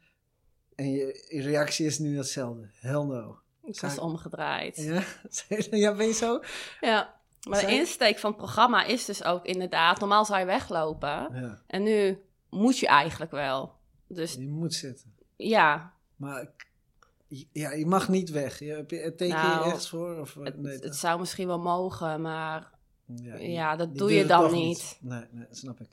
En 0.76 0.92
je, 0.92 1.26
je 1.30 1.42
reactie 1.42 1.86
is 1.86 2.00
nu 2.00 2.18
hetzelfde. 2.18 2.70
Hell 2.80 3.04
no. 3.04 3.40
Ik 3.64 3.80
was 3.82 3.98
omgedraaid. 4.00 4.76
Ja, 4.78 5.04
ja 5.78 5.94
ben 5.96 6.08
je 6.08 6.14
zo? 6.14 6.40
Ja. 6.82 7.14
Maar 7.50 7.66
de 7.66 7.72
insteek 7.72 8.20
van 8.20 8.30
het 8.30 8.40
programma 8.40 8.84
is 8.84 9.06
dus 9.06 9.24
ook 9.24 9.46
inderdaad, 9.46 10.00
normaal 10.00 10.26
zou 10.26 10.40
je 10.40 10.46
weglopen. 10.46 11.10
Ja, 11.10 11.62
En 11.68 11.84
nu 11.84 12.22
moet 12.50 12.78
je 12.78 12.88
eigenlijk 12.88 13.32
wel. 13.32 13.76
Dus 14.08 14.34
je 14.34 14.48
moet 14.48 14.74
zitten. 14.74 15.14
ja, 15.36 15.94
Maar 16.16 16.52
ja, 17.52 17.72
je 17.72 17.86
mag 17.86 18.10
niet 18.10 18.30
weg. 18.30 18.60
Je, 18.60 18.72
heb 18.72 18.92
je, 18.92 19.16
teken 19.16 19.36
Nou, 19.36 19.60
je 19.60 19.66
ergens 19.66 19.90
voor? 19.90 20.20
Of, 20.20 20.34
het, 20.34 20.62
nee, 20.62 20.78
het 20.78 20.96
zou 20.96 21.20
misschien 21.20 21.48
wel 21.48 21.60
mogen, 21.60 22.22
maar 22.22 22.72
ja, 23.06 23.36
ja, 23.36 23.76
dat 23.76 23.96
doe 23.98 24.14
je 24.14 24.26
dan 24.26 24.52
niet. 24.52 24.98
Nee, 25.02 25.26
nee, 25.32 25.48
snap 25.52 25.80
ik. 25.80 25.90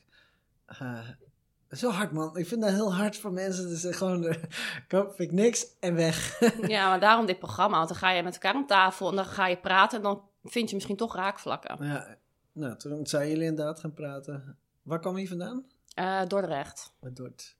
Eh, 0.67 1.09
is 1.73 1.81
wel 1.81 1.93
hard, 1.93 2.13
man. 2.13 2.37
Ik 2.37 2.47
vind 2.47 2.63
dat 2.63 2.71
heel 2.71 2.95
hard 2.95 3.17
voor 3.17 3.33
mensen. 3.33 3.69
Dus 3.69 3.85
eh, 3.85 3.95
gewoon, 3.95 4.27
eh, 4.27 4.43
koop 4.89 5.21
ik 5.21 5.33
niks 5.33 5.67
en 5.81 5.95
weg. 5.95 6.41
Ja, 6.69 6.89
maar 6.89 7.01
daarom 7.01 7.27
dit 7.27 7.39
programma. 7.39 7.77
Want 7.77 7.89
dan 7.89 7.99
ga 7.99 8.11
je 8.11 8.23
met 8.23 8.33
elkaar 8.33 8.55
om 8.55 8.67
tafel 8.67 9.09
en 9.09 9.17
dan 9.17 9.25
ga 9.25 9.47
je 9.47 9.57
praten 9.57 9.97
en 9.97 10.03
dan 10.03 10.23
vind 10.45 10.69
je 10.69 10.75
misschien 10.75 10.97
toch 10.97 11.15
raakvlakken. 11.15 11.87
ja, 11.87 12.17
nou, 12.53 12.77
toen 12.77 13.07
zijn 13.07 13.29
jullie 13.29 13.45
inderdaad 13.45 13.81
gaan 13.81 13.93
praten. 13.93 14.59
Waar 14.83 15.01
kwam 15.01 15.19
je 15.19 15.29
vandaan? 15.29 15.65
Eh 15.95 16.23
Dordrecht. 16.27 16.93
Bij 17.01 17.13
Dort. 17.13 17.57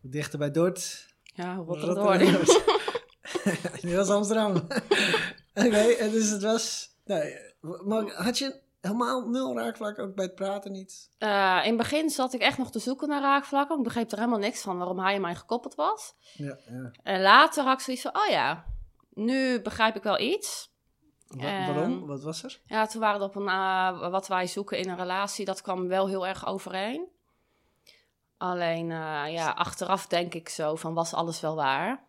Dichter 0.00 0.38
bij 0.38 0.50
Dort. 0.50 1.14
Ja, 1.22 1.54
Rotterdam. 1.54 2.06
Rotterdam. 2.06 2.78
Die 3.80 3.96
was 3.96 4.08
Amsterdam. 4.10 4.54
Oké, 5.54 6.10
dus 6.10 6.30
het 6.30 6.42
was... 6.42 6.88
Nee, 7.04 7.36
maar 7.84 8.10
had 8.12 8.38
je 8.38 8.60
helemaal 8.80 9.28
nul 9.28 9.56
raakvlak 9.56 9.98
ook 9.98 10.14
bij 10.14 10.24
het 10.24 10.34
praten 10.34 10.72
niet? 10.72 11.10
Eh, 11.18 11.58
in 11.62 11.68
het 11.68 11.76
begin 11.76 12.10
zat 12.10 12.32
ik 12.32 12.40
echt 12.40 12.58
nog 12.58 12.70
te 12.70 12.78
zoeken 12.78 13.08
naar 13.08 13.20
raakvlakken. 13.20 13.76
Ik 13.76 13.82
begreep 13.82 14.10
er 14.10 14.18
helemaal 14.18 14.38
niks 14.38 14.60
van 14.62 14.78
waarom 14.78 14.98
hij 14.98 15.14
en 15.14 15.20
mij 15.20 15.34
gekoppeld 15.34 15.74
was. 15.74 16.14
Ja, 16.32 16.56
ja. 16.70 16.90
En 17.02 17.20
later 17.22 17.64
had 17.64 17.72
ik 17.72 17.80
zoiets 17.80 18.02
van, 18.02 18.16
oh 18.16 18.28
ja, 18.28 18.64
nu 19.10 19.60
begrijp 19.62 19.96
ik 19.96 20.02
wel 20.02 20.18
iets. 20.20 20.68
Wa- 21.26 21.44
Ehm, 21.44 21.74
waarom? 21.74 22.06
Wat 22.06 22.22
was 22.22 22.42
er? 22.42 22.60
Ja, 22.66 22.86
toen 22.86 23.00
waren 23.00 23.18
we 23.20 23.24
op 23.26 23.36
een, 23.36 23.48
eh, 23.48 24.10
wat 24.10 24.28
wij 24.28 24.46
zoeken 24.46 24.78
in 24.78 24.88
een 24.88 24.96
relatie, 24.96 25.44
dat 25.44 25.62
kwam 25.62 25.88
wel 25.88 26.08
heel 26.08 26.26
erg 26.26 26.46
overeen. 26.46 27.08
Alleen, 28.36 28.90
eh, 28.90 29.22
ja, 29.32 29.50
achteraf 29.50 30.06
denk 30.06 30.34
ik 30.34 30.48
zo 30.48 30.74
van, 30.76 30.94
was 30.94 31.14
alles 31.14 31.40
wel 31.40 31.54
waar? 31.54 32.04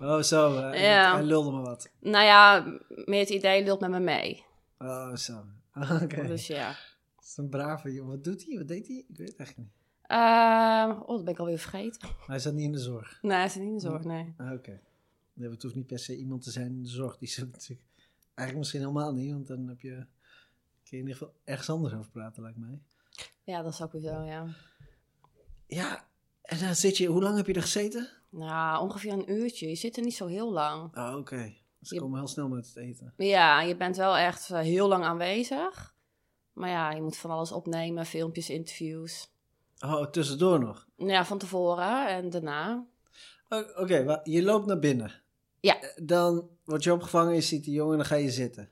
Oh, 0.00 0.20
zo. 0.22 0.56
eh, 0.70 0.82
Ja. 0.82 1.14
Hij 1.14 1.22
lulde 1.24 1.50
me 1.52 1.60
wat. 1.60 1.90
Nou 2.00 2.24
ja, 2.24 2.64
meer 3.04 3.20
het 3.20 3.28
idee 3.30 3.64
lult 3.64 3.80
met 3.80 3.90
me 3.90 4.00
mee. 4.00 4.44
Oh, 4.78 5.14
zo. 5.14 5.44
Oké. 6.02 6.26
Dus 6.26 6.46
ja. 6.46 6.66
Dat 7.16 7.24
is 7.24 7.36
een 7.36 7.48
brave 7.48 7.92
jongen. 7.92 8.10
Wat 8.10 8.24
doet 8.24 8.44
hij? 8.46 8.56
Wat 8.58 8.68
deed 8.68 8.86
hij? 8.86 8.96
Ik 9.08 9.16
weet 9.16 9.28
het 9.28 9.36
echt 9.36 9.56
niet. 9.56 9.68
Eh, 10.02 11.00
oh, 11.00 11.08
dat 11.08 11.24
ben 11.24 11.32
ik 11.32 11.38
alweer 11.40 11.58
vergeten. 11.58 12.08
Hij 12.26 12.38
zat 12.38 12.52
niet 12.54 12.64
in 12.64 12.72
de 12.72 12.78
zorg. 12.78 13.18
Nee, 13.22 13.36
hij 13.36 13.44
is 13.46 13.54
niet 13.54 13.66
in 13.68 13.74
de 13.74 13.80
zorg, 13.80 14.04
nee. 14.04 14.34
Ah, 14.36 14.52
Oké. 14.52 14.80
Nee, 15.32 15.50
het 15.50 15.62
hoeft 15.62 15.74
niet 15.74 15.86
per 15.86 15.98
se 15.98 16.16
iemand 16.16 16.42
te 16.42 16.50
zijn 16.50 16.66
in 16.66 16.82
de 16.82 16.88
zorg. 16.88 17.18
Die 17.18 17.28
zit 17.28 17.50
natuurlijk 17.52 17.88
eigenlijk 18.34 18.58
misschien 18.58 18.80
helemaal 18.80 19.12
niet. 19.12 19.32
Want 19.32 19.46
dan 19.46 19.68
heb 19.68 19.80
je, 19.80 19.90
kun 19.90 20.06
je 20.82 20.96
in 20.96 20.98
ieder 20.98 21.12
geval 21.16 21.34
ergens 21.44 21.70
anders 21.70 21.94
over 21.94 22.10
praten, 22.10 22.42
lijkt 22.42 22.58
mij. 22.58 22.78
Ja, 23.44 23.62
dat 23.62 23.72
is 23.72 23.82
ook 23.82 23.92
weer 23.92 24.00
zo, 24.00 24.22
ja. 24.22 24.46
Ja, 25.66 26.04
en 26.42 26.58
dan 26.58 26.74
zit 26.74 26.96
je... 26.96 27.06
Hoe 27.06 27.22
lang 27.22 27.36
heb 27.36 27.46
je 27.46 27.52
er 27.52 27.62
gezeten? 27.62 28.08
Nou, 28.36 28.82
ongeveer 28.82 29.12
een 29.12 29.30
uurtje. 29.32 29.68
Je 29.68 29.74
zit 29.74 29.96
er 29.96 30.02
niet 30.02 30.14
zo 30.16 30.26
heel 30.26 30.52
lang. 30.52 30.96
Oh, 30.96 31.14
oké. 31.16 31.54
Ze 31.82 31.94
Je- 31.94 32.00
komen 32.00 32.18
heel 32.18 32.28
snel 32.28 32.48
met 32.48 32.66
het 32.66 32.76
eten. 32.76 33.12
Ja, 33.16 33.60
je 33.62 33.76
bent 33.76 33.96
wel 33.96 34.16
echt 34.16 34.50
eh, 34.50 34.58
heel 34.58 34.88
lang 34.88 35.04
aanwezig. 35.04 35.94
Maar 36.52 36.70
ja, 36.70 36.90
je 36.90 37.02
moet 37.02 37.16
van 37.16 37.30
alles 37.30 37.52
opnemen, 37.52 38.06
filmpjes, 38.06 38.50
interviews. 38.50 39.32
Oh, 39.80 40.06
tussendoor 40.06 40.58
nog. 40.60 40.86
Ja, 40.96 41.24
van 41.24 41.38
tevoren 41.38 42.08
en 42.08 42.30
daarna. 42.30 42.84
Oké, 43.76 44.20
je 44.24 44.42
loopt 44.42 44.66
naar 44.66 44.78
binnen. 44.78 45.12
Ja. 45.60 45.80
Eh, 45.80 45.88
Dan 46.02 46.48
word 46.64 46.84
je 46.84 46.92
opgevangen, 46.92 47.34
je 47.34 47.40
ziet 47.40 47.64
die 47.64 47.74
jongen 47.74 47.92
en 47.92 47.98
dan 47.98 48.06
ga 48.06 48.14
je 48.16 48.30
zitten. 48.30 48.68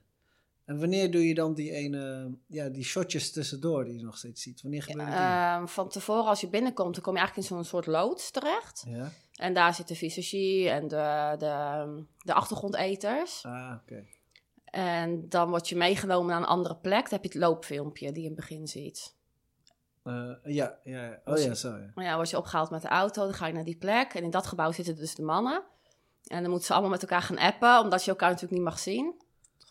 En 0.65 0.79
wanneer 0.81 1.11
doe 1.11 1.29
je 1.29 1.35
dan 1.35 1.55
die 1.55 1.71
ene, 1.71 2.31
ja, 2.47 2.69
die 2.69 2.85
shotjes 2.85 3.33
tussendoor 3.33 3.85
die 3.85 3.97
je 3.97 4.03
nog 4.05 4.17
steeds 4.17 4.43
ziet? 4.43 4.63
Wanneer 4.63 4.83
gebeurt 4.83 5.07
die? 5.09 5.17
Ehm, 5.17 5.67
van 5.67 5.89
tevoren, 5.89 6.25
als 6.25 6.41
je 6.41 6.49
binnenkomt, 6.49 6.95
dan 6.95 7.03
kom 7.03 7.13
je 7.13 7.19
eigenlijk 7.19 7.49
in 7.51 7.57
zo'n 7.57 7.65
soort 7.65 7.87
loods 7.87 8.31
terecht. 8.31 8.85
ja? 8.87 9.13
En 9.33 9.55
daar 9.55 9.75
zit 9.75 9.89
de 9.89 9.95
visagie 9.95 10.69
en 10.69 10.89
de, 10.89 11.35
de, 11.39 12.05
de 12.19 12.35
achtergrondeters. 12.35 13.45
Ah, 13.45 13.75
oké. 13.83 14.05
En 14.65 15.29
dan 15.29 15.49
word 15.49 15.69
je 15.69 15.77
meegenomen 15.77 16.27
naar 16.27 16.41
een 16.41 16.47
andere 16.47 16.77
plek. 16.77 17.03
Dan 17.03 17.21
heb 17.21 17.23
je 17.23 17.39
het 17.39 17.49
loopfilmpje 17.49 18.13
die 18.13 18.23
je 18.23 18.29
in 18.29 18.37
het 18.37 18.41
begin 18.41 18.67
ziet. 18.67 19.17
Eh, 20.03 20.31
ja, 20.45 20.79
ja, 20.85 21.05
ja. 21.05 21.21
Oh 21.25 21.39
ja, 21.39 21.55
zo 21.55 21.69
ja. 21.69 21.91
Maar 21.95 22.05
ja, 22.05 22.15
word 22.17 22.31
je 22.31 22.37
opgehaald 22.37 22.71
met 22.71 22.83
de 22.83 22.89
auto, 22.89 23.25
dan 23.25 23.35
ga 23.35 23.47
je 23.47 23.53
naar 23.53 23.65
die 23.65 23.77
plek. 23.77 24.15
En 24.15 24.23
in 24.23 24.31
dat 24.31 24.47
gebouw 24.47 24.73
zitten 24.73 24.97
dus 24.97 25.15
de 25.15 25.23
mannen. 25.23 25.63
En 26.27 26.41
dan 26.41 26.51
moeten 26.51 26.67
ze 26.67 26.73
allemaal 26.73 26.91
met 26.91 27.03
elkaar 27.03 27.23
gaan 27.23 27.39
appen, 27.39 27.79
omdat 27.79 28.05
je 28.05 28.11
elkaar 28.11 28.29
natuurlijk 28.29 28.55
niet 28.55 28.69
mag 28.69 28.79
zien. 28.79 29.15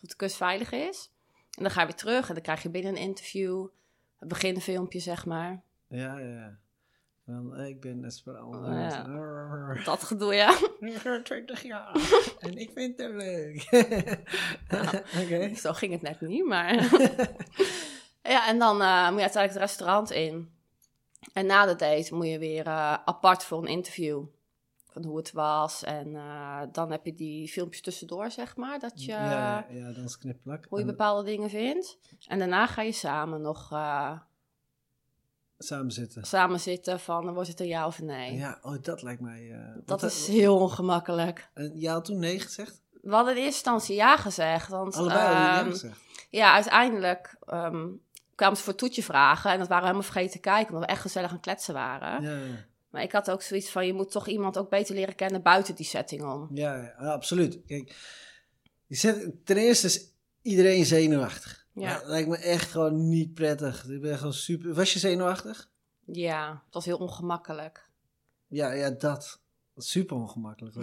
Of 0.02 0.08
de 0.08 0.16
kus 0.16 0.36
veilig 0.36 0.72
is. 0.72 1.10
En 1.56 1.62
dan 1.62 1.72
ga 1.72 1.80
je 1.80 1.86
weer 1.86 1.96
terug 1.96 2.28
en 2.28 2.34
dan 2.34 2.42
krijg 2.42 2.62
je 2.62 2.70
binnen 2.70 2.92
een 2.92 3.02
interview. 3.02 3.66
Het 4.18 4.28
beginfilmpje, 4.28 4.98
zeg 4.98 5.26
maar. 5.26 5.62
Ja, 5.88 6.18
ja, 6.18 6.28
ja. 6.28 6.58
Van, 7.32 7.56
eh, 7.56 7.66
ik 7.68 7.80
ben 7.80 8.04
Esperanza. 8.04 8.58
Oh, 8.58 9.74
ja. 9.76 9.84
Dat 9.84 10.02
gedoe, 10.02 10.34
ja. 10.34 10.54
20 11.22 11.62
jaar. 11.62 11.94
en 12.38 12.56
ik 12.56 12.70
vind 12.74 12.98
het 12.98 13.10
leuk. 13.12 13.62
Zo 15.56 15.72
ging 15.72 15.92
het 15.92 16.02
net 16.02 16.20
niet, 16.20 16.46
maar... 16.46 16.74
ja, 18.22 18.48
en 18.48 18.58
dan 18.58 18.82
eh, 18.82 19.08
moet 19.08 19.16
je 19.16 19.22
uiteindelijk 19.22 19.52
het 19.52 19.56
restaurant 19.56 20.10
in. 20.10 20.50
En 21.32 21.46
na 21.46 21.66
de 21.66 21.76
date 21.76 22.14
moet 22.14 22.26
je 22.26 22.38
weer 22.38 22.66
eh, 22.66 22.92
apart 23.04 23.44
voor 23.44 23.58
een 23.58 23.68
interview. 23.68 24.24
Van 24.90 25.04
hoe 25.04 25.16
het 25.16 25.32
was. 25.32 25.84
En 25.84 26.16
eh, 26.16 26.60
dan 26.72 26.90
heb 26.90 27.04
je 27.04 27.14
die 27.14 27.48
filmpjes 27.48 27.82
tussendoor, 27.82 28.30
zeg 28.30 28.56
maar. 28.56 28.78
Dat 28.78 29.04
je, 29.04 29.10
Ja, 29.10 29.66
ja, 29.70 29.92
dan 29.92 30.04
is 30.04 30.18
knipplak. 30.18 30.66
hoe 30.68 30.78
je 30.78 30.84
bepaalde 30.84 31.24
dingen 31.24 31.50
vindt. 31.50 31.98
En 32.26 32.38
daarna 32.38 32.66
ga 32.66 32.82
je 32.82 32.92
samen 32.92 33.40
nog 33.40 33.72
eh, 33.72 34.18
Samen 35.62 35.90
zitten. 35.92 36.24
samen 36.24 36.60
zitten 36.60 37.00
van, 37.00 37.32
wordt 37.32 37.48
het 37.48 37.60
een 37.60 37.66
ja 37.66 37.86
of 37.86 37.98
een 37.98 38.04
nee? 38.06 38.34
Ja, 38.34 38.58
oh, 38.62 38.76
dat 38.82 39.02
lijkt 39.02 39.20
mij... 39.20 39.50
eh, 39.50 39.58
Dat 39.84 40.02
is 40.02 40.26
heel 40.26 40.58
ongemakkelijk. 40.58 41.48
En 41.54 41.86
had 41.86 42.04
toen 42.04 42.18
nee 42.18 42.40
gezegd? 42.40 42.80
We 43.02 43.14
hadden 43.14 43.32
in 43.36 43.42
eerste 43.42 43.54
instantie 43.54 43.94
ja 43.96 44.16
gezegd. 44.16 44.68
Want, 44.68 44.94
Allebei 44.94 45.20
jullie 45.22 45.36
ja 45.42 45.58
ehm, 45.60 45.70
gezegd? 45.70 45.98
Ja, 46.30 46.52
uiteindelijk 46.54 47.36
ehm, 47.46 47.88
kwamen 48.34 48.56
ze 48.56 48.62
voor 48.62 48.74
toetje 48.74 49.02
vragen. 49.02 49.50
En 49.50 49.58
dat 49.58 49.68
waren 49.68 49.82
we 49.82 49.88
helemaal 49.90 50.10
vergeten 50.12 50.32
te 50.40 50.48
kijken, 50.48 50.66
omdat 50.68 50.84
we 50.88 50.92
echt 50.92 51.02
gezellig 51.02 51.30
aan 51.30 51.40
kletsen 51.40 51.74
waren. 51.74 52.22
Ja, 52.22 52.30
ja. 52.30 52.64
Maar 52.90 53.02
ik 53.02 53.12
had 53.12 53.30
ook 53.30 53.42
zoiets 53.42 53.70
van, 53.70 53.86
je 53.86 53.92
moet 53.92 54.10
toch 54.10 54.28
iemand 54.28 54.58
ook 54.58 54.70
beter 54.70 54.94
leren 54.94 55.14
kennen 55.14 55.42
buiten 55.42 55.74
die 55.74 55.86
setting 55.86 56.22
om. 56.24 56.48
Ja, 56.54 56.76
ja, 56.76 57.12
absoluut. 57.12 57.58
Kijk, 57.66 57.96
ten 59.44 59.56
eerste 59.56 59.86
is 59.86 60.06
iedereen 60.42 60.84
zenuwachtig. 60.84 61.61
Ja. 61.74 61.98
Dat 61.98 62.06
lijkt 62.08 62.28
me 62.28 62.36
echt 62.36 62.70
gewoon 62.70 63.08
niet 63.08 63.34
prettig. 63.34 63.88
Ik 63.88 64.00
ben 64.00 64.18
gewoon 64.18 64.32
super... 64.32 64.74
Was 64.74 64.92
je 64.92 64.98
zenuwachtig? 64.98 65.70
Ja, 66.04 66.62
het 66.64 66.74
was 66.74 66.84
heel 66.84 66.98
ongemakkelijk. 66.98 67.88
Ja, 68.46 68.72
ja, 68.72 68.90
dat. 68.90 69.40
Super 69.76 70.16
ongemakkelijk. 70.16 70.74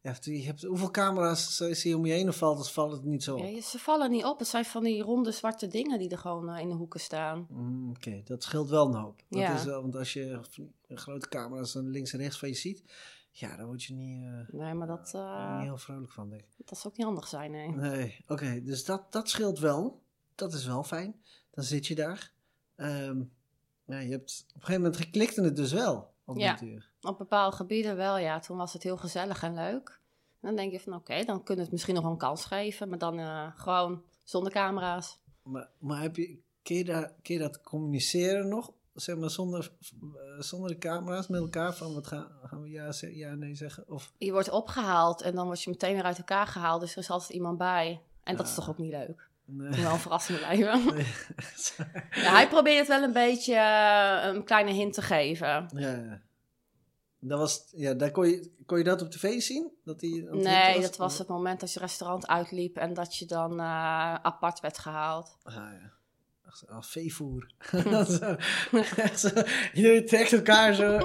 ja, 0.00 0.14
je 0.22 0.42
hebt, 0.44 0.62
hoeveel 0.62 0.90
camera's 0.90 1.56
zie 1.56 1.88
je 1.90 1.96
om 1.96 2.06
je 2.06 2.12
heen 2.12 2.28
of 2.28 2.36
valt 2.36 2.58
het, 2.58 2.70
valt 2.70 2.92
het 2.92 3.04
niet 3.04 3.22
zo 3.24 3.36
op? 3.36 3.44
Ja, 3.48 3.60
ze 3.60 3.78
vallen 3.78 4.10
niet 4.10 4.24
op. 4.24 4.38
Het 4.38 4.48
zijn 4.48 4.64
van 4.64 4.82
die 4.84 5.02
ronde 5.02 5.32
zwarte 5.32 5.66
dingen 5.68 5.98
die 5.98 6.08
er 6.10 6.18
gewoon 6.18 6.48
eh, 6.50 6.60
in 6.60 6.68
de 6.68 6.74
hoeken 6.74 7.00
staan. 7.00 7.46
Mm, 7.50 7.90
Oké, 7.90 8.20
dat 8.24 8.42
scheelt 8.42 8.68
wel 8.68 8.86
een 8.86 8.94
hoop. 8.94 9.22
Dat 9.28 9.40
Ja. 9.40 9.54
is 9.54 9.64
wel, 9.64 9.80
want 9.82 9.96
als 9.96 10.12
je 10.12 10.40
grote 10.88 11.28
camera's 11.28 11.72
dan 11.72 11.88
links 11.90 12.12
en 12.12 12.18
rechts 12.18 12.38
van 12.38 12.48
je 12.48 12.54
ziet, 12.54 12.82
ja, 13.30 13.56
dan 13.56 13.66
word 13.66 13.82
je 13.82 13.94
niet, 13.94 14.24
eh, 14.24 14.54
Nee, 14.60 14.74
maar 14.74 14.86
dat, 14.86 15.12
eh, 15.14 15.54
niet 15.56 15.62
heel 15.66 15.78
vrolijk 15.78 16.12
van, 16.12 16.28
denk 16.30 16.42
ik. 16.42 16.66
dat 16.66 16.78
zou 16.78 16.88
ook 16.92 16.96
niet 16.98 17.06
handig 17.06 17.28
zijn, 17.28 17.50
nee. 17.50 17.68
Nee, 17.70 18.24
oké, 18.28 18.62
dus 18.62 18.84
dat, 18.84 19.12
dat 19.12 19.28
scheelt 19.28 19.58
wel. 19.58 20.02
Dat 20.34 20.52
is 20.54 20.66
wel 20.66 20.82
fijn. 20.84 21.22
Dan 21.50 21.64
zit 21.64 21.86
je 21.86 21.94
daar. 21.94 22.32
Ehm, 22.76 23.22
ja, 23.84 23.98
je 23.98 24.10
hebt 24.10 24.44
op 24.48 24.54
een 24.54 24.60
gegeven 24.60 24.82
moment 24.82 25.00
geklikt 25.00 25.36
en 25.38 25.44
het 25.44 25.56
dus 25.56 25.72
wel. 25.72 26.12
Op 26.24 26.36
Ja. 26.38 26.58
Op 27.00 27.18
bepaalde 27.18 27.56
gebieden 27.56 27.96
wel, 27.96 28.18
ja. 28.18 28.38
Toen 28.40 28.56
was 28.56 28.72
het 28.72 28.82
heel 28.82 28.96
gezellig 28.96 29.42
en 29.42 29.54
leuk. 29.54 30.00
En 30.40 30.48
dan 30.48 30.56
denk 30.56 30.72
je 30.72 30.80
van, 30.80 30.94
oké, 30.94 31.24
dan 31.24 31.36
kunnen 31.36 31.56
we 31.56 31.62
het 31.62 31.70
misschien 31.72 31.94
nog 31.94 32.04
een 32.04 32.16
kans 32.16 32.44
geven. 32.44 32.88
Maar 32.88 32.98
dan 32.98 33.18
eh, 33.18 33.50
gewoon 33.54 34.02
zonder 34.22 34.52
camera's. 34.52 35.18
Maar, 35.42 35.68
maar 35.78 36.00
heb 36.02 36.16
je, 36.16 36.38
kun, 36.62 36.76
je 36.76 36.84
daar, 36.84 37.12
kun 37.22 37.34
je 37.34 37.40
dat 37.40 37.60
communiceren 37.60 38.48
nog? 38.48 38.72
Zeg 38.94 39.16
maar 39.16 39.30
zonder, 39.30 39.72
eh, 39.90 40.40
zonder 40.40 40.70
de 40.70 40.78
camera's 40.78 41.26
met 41.28 41.40
elkaar 41.40 41.74
van 41.74 41.94
wat 41.94 42.06
gaan, 42.06 42.28
gaan 42.42 42.62
we 42.62 42.70
ja, 42.70 42.92
ja 43.00 43.34
nee 43.34 43.54
zeggen? 43.54 43.88
Of, 43.88 44.12
Je 44.18 44.32
wordt 44.32 44.50
opgehaald 44.50 45.22
en 45.22 45.34
dan 45.34 45.46
word 45.46 45.62
je 45.62 45.70
meteen 45.70 45.94
weer 45.94 46.04
uit 46.04 46.18
elkaar 46.18 46.46
gehaald. 46.46 46.80
Dus 46.80 46.92
er 46.92 46.98
is 46.98 47.10
altijd 47.10 47.30
iemand 47.30 47.58
bij. 47.58 48.02
En 48.22 48.36
dat 48.36 48.44
is 48.46 48.50
Ja. 48.50 48.58
toch 48.58 48.68
ook 48.68 48.78
niet 48.78 48.90
leuk? 48.92 49.28
Nee. 49.46 49.66
Het 49.66 49.76
moet 49.76 49.84
wel 49.84 49.92
een 49.92 49.98
verrassing 50.08 50.38
blijven. 50.38 50.94
Nee. 50.94 51.06
Ja, 52.22 52.32
hij 52.32 52.48
probeert 52.48 52.78
het 52.78 52.88
wel 52.88 53.02
een 53.02 53.12
beetje 53.12 53.54
eh, 53.54 54.20
een 54.34 54.44
kleine 54.44 54.72
hint 54.72 54.94
te 54.94 55.02
geven. 55.02 55.68
ja. 55.74 56.22
Dat 57.26 57.38
was, 57.38 57.64
ja, 57.76 57.94
daar 57.94 58.10
kon 58.10 58.28
je, 58.28 58.50
kon 58.66 58.78
je 58.78 58.84
dat 58.84 59.02
op 59.02 59.10
tv 59.10 59.40
zien? 59.40 59.72
Dat 59.84 60.00
het 60.00 60.30
Nee, 60.30 60.80
dat 60.80 60.96
was 60.96 61.18
het 61.18 61.28
moment 61.28 61.60
dat 61.60 61.72
je 61.72 61.80
restaurant 61.80 62.26
uitliep 62.26 62.76
en 62.76 62.94
dat 62.94 63.16
je 63.16 63.26
dan 63.26 63.60
eh, 63.60 64.14
apart 64.14 64.60
werd 64.60 64.78
gehaald. 64.78 65.36
Ah 65.42 65.54
ja. 65.54 65.92
Echt 66.46 66.64
Als 66.68 66.90
veevoer. 66.90 67.50
Jullie 69.72 70.04
trekt 70.04 70.32
elkaar 70.32 70.74
zo. 70.74 70.96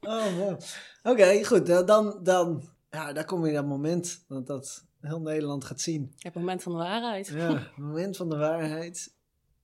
Oh, 0.00 0.36
wow. 0.36 0.60
Oké, 1.02 1.44
goed. 1.44 1.66
dan- 1.66 1.86
Dan, 1.86 2.18
dan, 2.22 2.68
ja, 2.90 3.12
daar 3.12 3.24
kom 3.24 3.46
je 3.46 3.52
dat 3.52 3.66
moment 3.66 4.24
dat 4.28 4.46
dat 4.46 4.84
heel 5.06 5.20
Nederland 5.20 5.64
gaat 5.64 5.80
zien. 5.80 6.14
Het 6.18 6.34
moment 6.34 6.62
van 6.62 6.72
de 6.72 6.78
waarheid. 6.78 7.26
Ja, 7.26 7.52
het 7.54 7.76
moment 7.76 8.16
van 8.16 8.28
de 8.30 8.36
waarheid. 8.36 9.14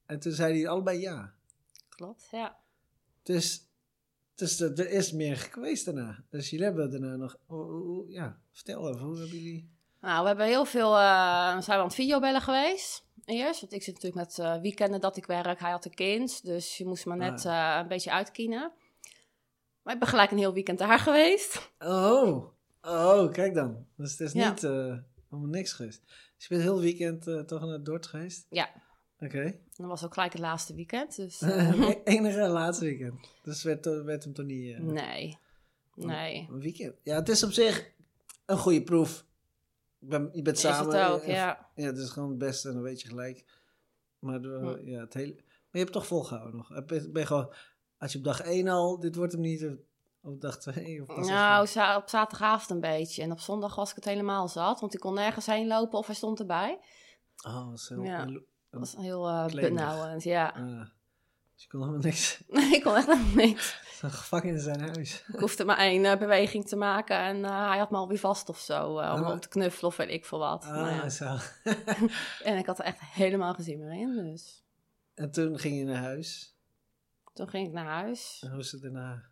En 0.05 0.19
toen 0.19 0.31
zeiden 0.31 0.57
die 0.57 0.69
allebei 0.69 0.99
ja. 0.99 1.33
Klopt, 1.89 2.27
ja. 2.31 2.57
Dus, 3.23 3.67
dus 4.35 4.59
er 4.59 4.79
er 4.79 4.89
is 4.89 5.11
meer 5.11 5.37
geweest 5.37 5.85
daarna. 5.85 6.23
Dus 6.29 6.49
jullie 6.49 6.65
hebben 6.65 6.91
daarna 6.91 7.15
nog... 7.15 7.37
ja, 8.07 8.39
vertel 8.51 8.89
even, 8.89 9.01
hoe 9.05 9.17
hebben 9.19 9.37
jullie... 9.37 9.71
Nou, 10.01 10.21
we 10.21 10.27
hebben 10.27 10.45
heel 10.45 10.65
veel, 10.65 10.97
eh, 10.97 11.49
zijn 11.49 11.63
we 11.65 11.73
aan 11.73 11.83
het 11.83 11.93
videobellen 11.95 12.41
geweest. 12.41 13.03
Eerst, 13.25 13.61
want 13.61 13.73
ik 13.73 13.83
zit 13.83 13.93
natuurlijk 13.93 14.25
met 14.27 14.39
eh, 14.39 14.61
weekenden 14.61 15.01
dat 15.01 15.17
ik 15.17 15.25
werk. 15.25 15.59
Hij 15.59 15.71
had 15.71 15.85
een 15.85 15.93
kind, 15.93 16.45
dus 16.45 16.77
je 16.77 16.85
moest 16.85 17.05
maar 17.05 17.17
net 17.17 17.45
eh, 17.45 17.77
een 17.81 17.87
beetje 17.87 18.11
uitkienen. 18.11 18.71
Maar 19.81 19.93
ik 19.93 19.99
ben 19.99 20.09
gelijk 20.09 20.31
een 20.31 20.37
heel 20.37 20.53
weekend 20.53 20.79
daar 20.79 20.99
geweest. 21.09 21.71
Oh, 21.79 22.45
oh, 22.81 23.31
kijk 23.31 23.53
dan. 23.53 23.85
Dus 23.95 24.11
het 24.11 24.19
is 24.19 24.31
Ja. 24.31 24.49
niet 24.49 24.61
helemaal 25.33 25.55
niks 25.59 25.73
geweest. 25.73 26.01
Dus 26.35 26.47
je 26.47 26.49
bent 26.49 26.61
heel 26.61 26.79
weekend 26.79 27.27
eh, 27.27 27.39
toch 27.39 27.61
naar 27.65 27.83
Dort 27.83 28.05
geweest? 28.07 28.45
Ja. 28.49 28.69
Oké. 29.19 29.43
Dat 29.75 29.87
was 29.87 30.05
ook 30.05 30.13
gelijk 30.13 30.31
het 30.33 30.41
laatste 30.41 30.75
weekend, 30.75 31.15
dus 31.15 31.41
E- 31.41 32.01
Enige 32.03 32.47
laatste 32.47 32.85
weekend. 32.85 33.29
Dus 33.43 33.63
werd, 33.63 33.85
eh, 33.87 34.03
werd 34.03 34.23
hem 34.23 34.33
toch 34.33 34.45
niet... 34.45 34.73
eh, 34.75 34.79
nee. 34.79 35.37
Nee. 35.95 36.47
Een 36.51 36.59
weekend. 36.59 36.95
Ja, 37.03 37.15
het 37.15 37.29
is 37.29 37.43
op 37.43 37.51
zich 37.51 37.91
een 38.45 38.57
goede 38.57 38.83
proef. 38.83 39.25
Ben, 39.99 40.29
je 40.33 40.41
bent 40.41 40.55
Is 40.55 40.61
samen. 40.61 40.95
het 40.95 41.11
ook, 41.11 41.21
eh, 41.21 41.27
ja. 41.33 41.69
Ja, 41.75 41.85
het 41.85 41.97
is 41.97 42.09
gewoon 42.09 42.29
het 42.29 42.37
beste 42.37 42.67
en 42.67 42.73
dan 42.73 42.83
weet 42.83 43.01
je 43.01 43.07
gelijk. 43.07 43.45
Maar, 44.19 44.41
de- 44.41 44.81
ja, 44.85 44.99
het 44.99 45.13
hele, 45.13 45.33
maar 45.33 45.43
je 45.71 45.79
hebt 45.79 45.91
toch 45.91 46.07
volgehouden 46.07 46.55
nog. 46.55 46.85
Ben 46.85 47.11
je 47.13 47.25
gewoon, 47.25 47.53
als 47.97 48.11
je 48.11 48.17
op 48.17 48.23
dag 48.23 48.41
1 48.41 48.67
al, 48.67 48.99
dit 48.99 49.15
wordt 49.15 49.31
hem 49.31 49.41
niet, 49.41 49.67
op 50.23 50.41
dag 50.41 50.57
2? 50.57 51.01
Of 51.01 51.15
het 51.15 51.25
Nou, 51.25 51.61
op 51.97 52.09
zaterdagavond 52.09 52.69
een 52.69 52.79
beetje. 52.79 53.21
En 53.21 53.31
op 53.31 53.39
zondag 53.39 53.75
was 53.75 53.89
ik 53.89 53.95
het 53.95 54.05
helemaal 54.05 54.47
zat, 54.47 54.79
want 54.79 54.93
ik 54.93 54.99
kon 54.99 55.13
nergens 55.13 55.45
heen 55.45 55.67
lopen 55.67 55.97
of 55.99 56.05
hij 56.05 56.15
stond 56.15 56.39
erbij. 56.39 56.79
Oh, 57.47 57.69
dat 57.69 57.79
is 57.79 57.89
heel, 57.89 58.03
Ja. 58.03 58.25
heel- 58.25 58.41
Dat 58.69 58.79
was 58.79 58.95
heel 58.95 59.29
uh, 59.29 59.45
benauwend, 59.45 60.23
ja. 60.23 60.47
ah. 60.55 60.79
dus 61.53 61.63
je 61.63 61.67
kon 61.67 61.79
helemaal 61.79 62.01
niks. 62.01 62.41
Nee, 62.47 62.71
ik 62.75 62.83
kon 62.83 62.95
echt 62.95 63.05
helemaal 63.07 63.35
niks. 63.35 63.79
Zo'n 63.99 64.11
gevangen 64.11 64.45
in 64.47 64.59
zijn 64.59 64.79
huis. 64.81 65.23
Ik 65.33 65.39
hoefde 65.39 65.65
maar 65.65 65.77
één 65.77 66.05
eh, 66.05 66.17
beweging 66.17 66.67
te 66.67 66.75
maken 66.75 67.17
en 67.17 67.45
eh, 67.45 67.67
hij 67.69 67.77
had 67.77 67.91
me 67.91 67.97
alweer 67.97 68.19
vast 68.19 68.49
of 68.49 68.59
zo. 68.59 68.99
eh, 68.99 69.13
om 69.13 69.23
Ah. 69.23 69.31
op 69.33 69.41
te 69.41 69.47
knuffelen 69.47 69.89
of 69.91 69.97
weet 69.97 70.09
ik 70.09 70.25
veel 70.25 70.39
wat. 70.39 70.63
Ah, 70.63 70.71
Nou 70.71 70.87
ja. 70.89 71.09
zo. 71.09 71.37
En 72.49 72.57
ik 72.57 72.65
had 72.65 72.79
er 72.79 72.85
echt 72.85 72.99
helemaal 72.99 73.53
geen 73.53 73.63
zin 73.63 73.79
meer 73.79 73.93
in, 73.99 74.15
dus 74.31 74.63
en 75.13 75.31
toen 75.31 75.59
ging 75.59 75.77
je 75.77 75.83
naar 75.83 76.01
huis. 76.03 76.55
toen 77.33 77.47
ging 77.49 77.67
ik 77.67 77.73
naar 77.73 77.85
huis. 77.85 78.41
En 78.45 78.51
hoe 78.51 78.59
is 78.59 78.71
het 78.71 78.81
daarna? 78.81 79.23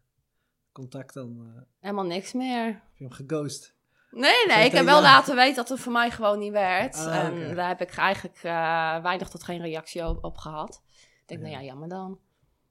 Contact 0.71 1.13
dan? 1.13 1.53
eh, 1.55 1.61
Helemaal 1.79 2.05
niks 2.05 2.33
meer. 2.33 2.65
heb 2.65 2.81
je 2.97 3.03
hem 3.03 3.11
geghost? 3.13 3.73
Nee, 4.11 4.45
nee, 4.47 4.65
ik 4.65 4.71
heb 4.71 4.85
wel 4.85 5.01
laten 5.01 5.35
weten 5.35 5.55
dat 5.55 5.69
het 5.69 5.79
voor 5.79 5.91
mij 5.91 6.11
gewoon 6.11 6.39
niet 6.39 6.51
werd. 6.51 6.95
Ah, 6.95 7.15
en 7.25 7.55
daar 7.55 7.67
heb 7.67 7.81
ik 7.81 7.95
eigenlijk 7.95 8.37
eh, 8.37 9.01
weinig 9.01 9.29
tot 9.29 9.43
geen 9.43 9.61
reactie 9.61 10.07
op, 10.07 10.23
op 10.23 10.37
gehad. 10.37 10.81
Ik 11.21 11.27
denk, 11.27 11.41
Ja. 11.41 11.47
nou 11.47 11.59
ja, 11.61 11.65
jammer 11.69 11.89
dan. 11.89 12.19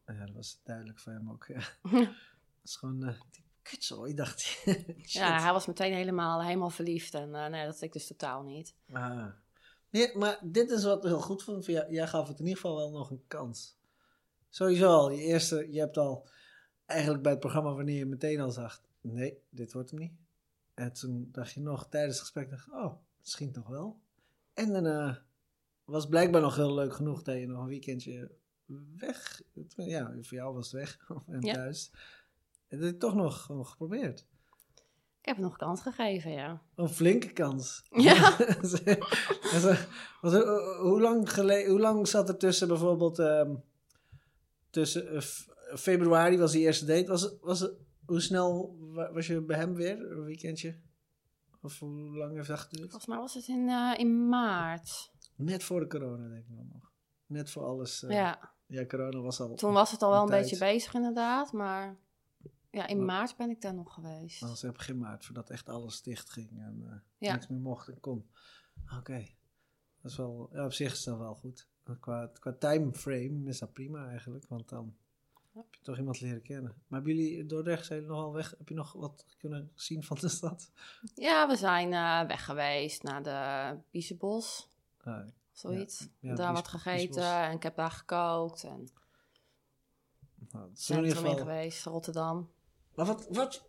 Ja, 0.07 0.27
dat 0.27 0.35
was 0.35 0.61
duidelijk 0.65 0.99
voor 0.99 1.13
hem 1.13 1.31
ook. 1.31 1.45
Ja. 1.47 1.61
dat 1.93 2.09
is 2.65 2.77
gewoon 2.77 3.03
eh 3.05 3.15
die 3.31 3.45
kutzooi, 3.63 4.15
dacht 4.15 4.61
hij. 4.65 4.95
Ja, 4.99 5.41
hij 5.43 5.53
was 5.53 5.67
meteen 5.67 5.95
helemaal, 5.95 6.43
helemaal 6.43 6.71
verliefd. 6.71 7.15
En 7.15 7.35
eh, 7.35 7.47
nee, 7.47 7.67
dat 7.67 7.81
ik 7.81 7.93
dus 7.93 8.07
totaal 8.07 8.43
niet. 8.43 8.75
Ah. 8.93 9.27
Ja, 9.89 10.11
maar 10.15 10.39
dit 10.43 10.71
is 10.71 10.85
wat 10.85 10.97
ik 11.05 11.11
heel 11.11 11.21
goed 11.21 11.43
vond. 11.43 11.65
jou. 11.67 11.93
Jij 11.93 12.07
gaf 12.07 12.29
het 12.29 12.39
in 12.39 12.45
ieder 12.45 12.61
geval 12.61 12.77
wel 12.77 12.91
nog 12.91 13.11
een 13.11 13.25
kans. 13.29 13.77
Sowieso 14.49 14.89
al, 14.89 15.11
je 15.11 15.23
eerste, 15.23 15.73
je 15.73 15.79
hebt 15.81 15.97
al 15.97 16.29
eigenlijk 16.91 17.23
bij 17.23 17.31
het 17.33 17.41
programma 17.41 17.73
wanneer 17.75 17.99
je 17.99 18.07
meteen 18.07 18.41
al 18.41 18.51
zag, 18.51 18.83
nee, 19.01 19.39
dit 19.51 19.73
wordt 19.73 19.91
hem 19.91 19.99
niet. 20.01 20.13
En 20.75 20.93
toen 20.93 21.29
dacht 21.33 21.53
je 21.53 21.61
nog 21.61 21.89
tijdens 21.89 22.13
het 22.15 22.23
gesprek, 22.23 22.51
dacht, 22.51 22.69
oh, 22.71 22.93
misschien 23.21 23.53
toch 23.53 23.67
wel. 23.69 24.01
En 24.55 24.73
daarna 24.73 25.23
was 25.85 26.01
het 26.01 26.11
blijkbaar 26.11 26.41
nog 26.41 26.57
heel 26.57 26.75
leuk 26.75 26.95
genoeg 26.95 27.23
dat 27.23 27.37
je 27.39 27.47
nog 27.47 27.61
een 27.61 27.69
weekendje 27.69 28.31
weg, 28.97 29.43
ja, 29.77 30.13
voor 30.21 30.37
jou 30.39 30.55
was 30.55 30.73
het 30.73 30.81
weg 30.81 30.99
en 31.27 31.41
Ja. 31.41 31.55
thuis. 31.55 31.91
En 32.69 32.77
dat 32.79 32.87
heb 32.87 32.95
ik 32.95 33.01
toch 33.01 33.15
nog 33.15 33.43
gewoon 33.43 33.67
geprobeerd. 33.67 34.27
Ik 35.21 35.27
heb 35.27 35.37
het 35.37 35.45
nog 35.45 35.57
kans 35.57 35.81
gegeven, 35.81 36.31
ja. 36.31 36.63
Een 36.75 36.89
flinke 36.89 37.33
kans. 37.33 37.83
Ja. 37.91 38.37
Hoe, 40.81 41.01
lang 41.01 41.31
hoe 41.67 41.81
lang 41.81 42.09
zat 42.09 42.29
er 42.29 42.37
tussen 42.37 42.69
bijvoorbeeld... 42.69 43.19
ehm, 43.19 43.55
tussen 44.71 45.15
eh, 45.15 45.23
februari 45.75 46.39
was 46.39 46.53
die 46.53 46.61
eerste 46.61 46.85
date. 46.85 47.07
Was, 47.07 47.35
was 47.41 47.71
hoe 48.07 48.21
snel 48.21 48.77
wa- 48.79 49.13
was 49.13 49.27
je 49.27 49.41
bij 49.43 49.57
hem 49.57 49.75
weer? 49.75 50.11
Een 50.11 50.25
weekendje? 50.25 50.79
Of 51.63 51.79
hoe 51.79 52.17
lang 52.17 52.35
heeft 52.35 52.49
dat 52.49 52.59
geduurd? 52.59 52.91
Volgens 52.91 53.07
mij 53.11 53.19
was 53.19 53.35
het 53.35 53.49
in, 53.49 53.69
eh, 53.69 53.95
in 53.99 54.29
maart. 54.29 55.13
Net 55.37 55.65
voor 55.65 55.81
de 55.81 55.87
corona, 55.87 56.29
denk 56.29 56.45
ik 56.49 56.73
nog. 56.73 56.93
Net 57.27 57.51
voor 57.51 57.65
alles. 57.65 58.03
eh, 58.03 58.11
ja, 58.11 58.53
ja, 58.67 58.87
corona 58.87 59.19
was 59.21 59.41
al... 59.41 59.55
toen 59.55 59.73
was 59.73 59.91
het 59.93 60.03
al 60.03 60.11
wel 60.11 60.23
een 60.23 60.29
tijd. 60.29 60.43
beetje 60.43 60.59
bezig 60.59 60.95
inderdaad. 60.95 61.53
Maar 61.53 61.97
ja, 62.71 62.87
in 62.87 62.97
Maar- 62.97 63.07
maart 63.07 63.37
ben 63.37 63.51
ik 63.51 63.61
daar 63.61 63.75
nog 63.75 63.95
geweest. 63.95 64.41
Dat 64.41 64.49
was 64.49 64.63
in 64.65 64.73
begin 64.73 64.99
maart, 64.99 65.25
voordat 65.25 65.51
echt 65.51 65.69
alles 65.69 66.03
dicht 66.03 66.31
ging 66.31 66.51
en 66.59 67.03
Ja. 67.19 67.33
niks 67.33 67.49
meer 67.49 67.61
mocht 67.61 67.89
en 67.89 68.01
kon. 68.01 68.31
Oké, 68.99 69.27
dat 70.03 70.11
is 70.11 70.17
wel, 70.17 70.49
ja, 70.53 70.65
op 70.65 70.73
zich 70.73 70.93
is 70.93 71.05
dat 71.05 71.19
wel 71.19 71.35
goed. 71.35 71.69
Qua, 72.01 72.31
qua 72.39 72.53
timeframe 72.53 73.43
is 73.49 73.59
dat 73.59 73.73
prima 73.73 74.09
eigenlijk, 74.09 74.47
want 74.49 74.69
dan. 74.69 74.97
Heb 75.65 75.75
je 75.75 75.83
toch 75.83 75.99
iemand 75.99 76.21
leren 76.21 76.43
kennen. 76.43 76.75
Maar 76.87 77.01
hebben 77.01 77.15
jullie 77.17 77.39
in 77.39 77.49
Dordrecht 77.49 77.87
zijn 77.87 78.01
jullie 78.01 78.15
nogal 78.15 78.33
weg? 78.33 78.55
Heb 78.59 78.69
je 78.69 78.75
nog 78.75 78.93
wat 78.93 79.25
kunnen 79.39 79.71
zien 79.75 80.03
van 80.03 80.17
de 80.21 80.29
stad? 80.39 80.71
Ja, 81.15 81.49
we 81.49 81.57
zijn 81.57 81.93
eh, 81.93 82.27
weg 82.29 82.45
geweest 82.45 83.03
naar 83.03 83.23
de 83.23 83.79
Biezenbos, 83.91 84.69
Ah, 85.05 85.27
zoiets. 85.53 86.09
ja, 86.21 86.35
daar 86.35 86.53
Bies- 86.53 86.61
wat 86.61 86.69
gegeten 86.71 87.07
Biesbos. 87.07 87.25
en 87.25 87.53
ik 87.53 87.63
heb 87.63 87.77
daar 87.77 87.91
gekookt. 87.91 88.65
En 88.65 88.89
nou, 90.51 90.65
in 90.65 90.69
ieder 90.71 90.83
centrum 90.83 91.05
in 91.05 91.17
geval. 91.17 91.37
geweest, 91.37 91.85
Rotterdam. 91.85 92.51
Maar 92.95 93.07
wat, 93.07 93.27
wat, 93.31 93.69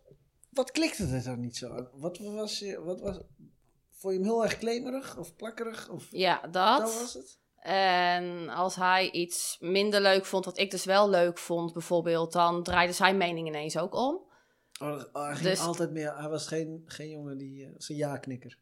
wat 0.50 0.70
klikte 0.70 1.06
er 1.06 1.22
dan 1.24 1.40
niet 1.40 1.56
zo 1.56 1.72
aan? 1.76 1.88
Wat 1.92 2.18
was 2.18 2.58
je, 2.58 2.80
wat 2.82 3.00
was, 3.00 3.16
vond 3.90 4.14
je 4.14 4.20
hem 4.20 4.22
heel 4.28 4.42
erg 4.44 4.58
klemerig 4.58 5.16
of 5.18 5.36
plakkerig? 5.36 5.88
Of, 5.88 6.10
Ja, 6.10 6.40
dat 6.40 6.52
dat. 6.52 6.80
was 7.00 7.14
het? 7.14 7.38
En 7.62 8.48
als 8.48 8.76
hij 8.76 9.10
iets 9.10 9.56
minder 9.60 10.00
leuk 10.00 10.24
vond, 10.24 10.44
wat 10.44 10.58
ik 10.58 10.70
dus 10.70 10.84
wel 10.84 11.10
leuk 11.10 11.38
vond, 11.38 11.72
bijvoorbeeld, 11.72 12.32
dan 12.32 12.62
draaide 12.62 12.92
zijn 12.92 13.16
mening 13.16 13.46
ineens 13.48 13.78
ook 13.78 13.94
om. 13.94 14.20
Oh, 14.80 15.02
oh, 15.12 15.24
hij 15.24 15.34
ging 15.34 15.48
Dus- 15.48 15.60
altijd 15.60 15.90
meer. 15.90 16.16
Hij 16.16 16.28
was 16.28 16.46
geen, 16.46 16.82
geen 16.86 17.08
jongen 17.10 17.38
die. 17.38 17.64
uh, 17.66 17.74
zijn 17.76 17.98
ja-knikker. 17.98 18.58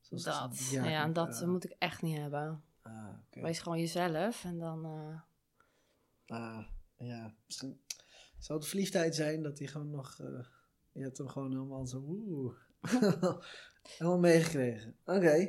Zoals 0.00 0.22
ze 0.22 0.30
Dat, 0.30 0.68
ja, 0.70 1.02
en 1.02 1.12
dat 1.12 1.38
ja. 1.40 1.46
moet 1.46 1.64
ik 1.64 1.74
echt 1.78 2.02
niet 2.02 2.18
hebben. 2.18 2.62
Ah. 2.82 3.08
Wees 3.30 3.58
gewoon 3.58 3.78
jezelf 3.78 4.44
en 4.44 4.58
dan... 4.58 4.84
eh, 4.84 5.20
Ah, 6.38 6.66
ja. 6.96 7.34
Misschien 7.46 7.80
zou 8.38 8.58
het 8.58 8.68
verliefdheid 8.68 9.14
zijn 9.14 9.42
dat 9.42 9.58
hij 9.58 9.66
gewoon 9.68 9.90
nog. 9.90 10.18
eh, 10.20 10.26
je 10.92 11.02
hebt 11.02 11.18
hem 11.18 11.28
gewoon 11.28 11.50
helemaal 11.52 11.86
zo. 11.86 12.02
Oeh. 12.06 12.54
helemaal 13.96 14.18
meegekregen. 14.18 14.96
Oké. 15.04 15.48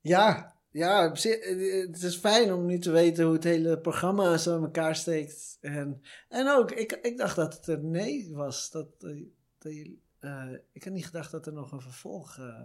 Ja. 0.00 0.56
Ja, 0.78 1.14
zich, 1.14 1.34
eh, 1.34 1.86
het 1.86 2.02
is 2.02 2.16
fijn 2.16 2.52
om 2.52 2.66
nu 2.66 2.78
te 2.78 2.90
weten 2.90 3.24
hoe 3.24 3.34
het 3.34 3.44
hele 3.44 3.78
programma 3.78 4.36
zo 4.36 4.56
in 4.56 4.62
elkaar 4.62 4.96
steekt. 4.96 5.58
En, 5.60 6.02
en 6.28 6.48
ook, 6.48 6.70
ik, 6.70 6.92
ik 6.92 7.18
dacht 7.18 7.36
dat 7.36 7.54
het 7.54 7.66
er 7.66 7.84
nee 7.84 8.30
was. 8.32 8.70
Dat, 8.70 8.88
eh, 8.98 9.22
dat 9.58 9.72
eh, 10.18 10.52
ik 10.72 10.84
had 10.84 10.92
niet 10.92 11.06
gedacht 11.06 11.30
dat 11.30 11.46
er 11.46 11.52
nog 11.52 11.72
een 11.72 11.80
vervolg 11.80 12.38
eh, 12.38 12.62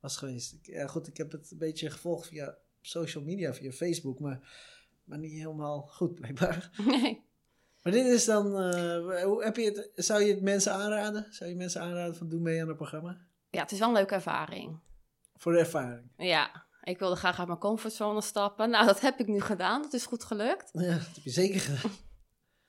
was 0.00 0.16
geweest. 0.16 0.52
Ik, 0.52 0.66
ja, 0.66 0.86
goed, 0.86 1.06
ik 1.06 1.16
heb 1.16 1.32
het 1.32 1.50
een 1.50 1.58
beetje 1.58 1.90
gevolgd 1.90 2.28
via 2.28 2.56
social 2.80 3.24
media, 3.24 3.54
via 3.54 3.72
Facebook, 3.72 4.18
maar, 4.18 4.40
maar 5.04 5.18
niet 5.18 5.32
helemaal 5.32 5.80
goed 5.80 6.14
blijkbaar. 6.14 6.70
nee. 6.86 7.24
Maar 7.82 7.92
dit 7.92 8.06
is 8.06 8.24
dan, 8.24 8.46
eh, 8.46 9.24
hoe 9.24 9.44
heb 9.44 9.56
je 9.56 9.64
het, 9.64 10.04
zou 10.04 10.22
je 10.22 10.32
het 10.32 10.42
mensen 10.42 10.72
aanraden? 10.72 11.26
Zou 11.30 11.50
je 11.50 11.56
mensen 11.56 11.80
aanraden 11.80 12.16
van 12.16 12.28
doe 12.28 12.40
mee 12.40 12.60
aan 12.60 12.68
het 12.68 12.76
programma? 12.76 13.26
Ja, 13.50 13.62
het 13.62 13.72
is 13.72 13.78
wel 13.78 13.88
een 13.88 13.94
leuke 13.94 14.14
ervaring. 14.14 14.78
Voor 15.36 15.52
de 15.52 15.58
ervaring. 15.58 16.10
Ja, 16.16 16.65
ik 16.86 16.98
wilde 16.98 17.16
graag 17.16 17.38
uit 17.38 17.46
mijn 17.46 17.58
comfortzone 17.58 18.20
stappen. 18.20 18.70
Nou, 18.70 18.86
dat 18.86 19.00
heb 19.00 19.18
ik 19.20 19.26
nu 19.26 19.40
gedaan. 19.40 19.82
Dat 19.82 19.92
is 19.92 20.06
goed 20.06 20.24
gelukt. 20.24 20.70
Ja, 20.72 20.80
dat 20.80 21.14
heb 21.14 21.24
je 21.24 21.30
zeker 21.30 21.60
gedaan. 21.60 21.96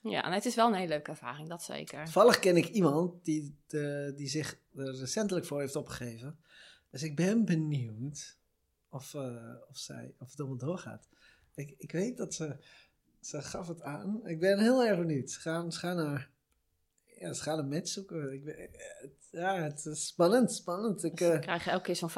Ja, 0.01 0.23
en 0.23 0.32
het 0.32 0.45
is 0.45 0.56
wel 0.56 0.67
een 0.67 0.73
hele 0.73 0.88
leuke 0.88 1.12
ervaring, 1.12 1.49
dat 1.49 1.63
zeker. 1.63 2.03
Toevallig 2.03 2.39
ken 2.39 2.58
ik 2.58 2.67
iemand 2.67 3.25
die, 3.25 3.58
die 4.15 4.27
zich 4.27 4.60
er 4.75 4.95
recentelijk 4.95 5.45
voor 5.45 5.60
heeft 5.60 5.75
opgegeven. 5.75 6.39
Dus 6.91 7.03
ik 7.03 7.15
ben 7.15 7.45
benieuwd 7.45 8.38
of, 8.89 9.13
eh, 9.13 9.53
of, 9.69 9.77
zij, 9.77 10.13
of 10.19 10.30
het 10.30 10.39
allemaal 10.39 10.58
doorgaat. 10.58 11.08
Ik, 11.56 11.75
ik 11.77 11.91
weet 11.91 12.17
dat 12.17 12.34
ze, 12.34 12.63
ze 13.21 13.41
gaf 13.41 13.67
het 13.67 13.82
aan. 13.82 14.27
Ik 14.27 14.39
ben 14.39 14.60
heel 14.60 14.86
erg 14.86 14.97
benieuwd. 14.97 15.32
Ze 15.32 15.39
gaan, 15.39 15.71
ze 15.71 15.80
gaan 15.80 15.95
naar, 15.95 16.30
ja, 17.19 17.34
ze 17.34 17.41
gaan 17.41 17.60
een 17.60 17.67
match 17.69 17.88
zoeken. 17.88 18.34
Ik 18.34 18.43
ben, 18.43 18.56
het- 18.58 19.27
ja, 19.32 19.56
het 19.62 19.86
is 19.86 20.08
spannend, 20.08 20.51
spannend. 20.53 21.03
Ik, 21.03 21.19
Ze 21.19 21.32
eh, 21.32 21.39
krijgen 21.39 21.71
elke 21.71 21.84
keer 21.84 21.95
zo'n 21.95 22.10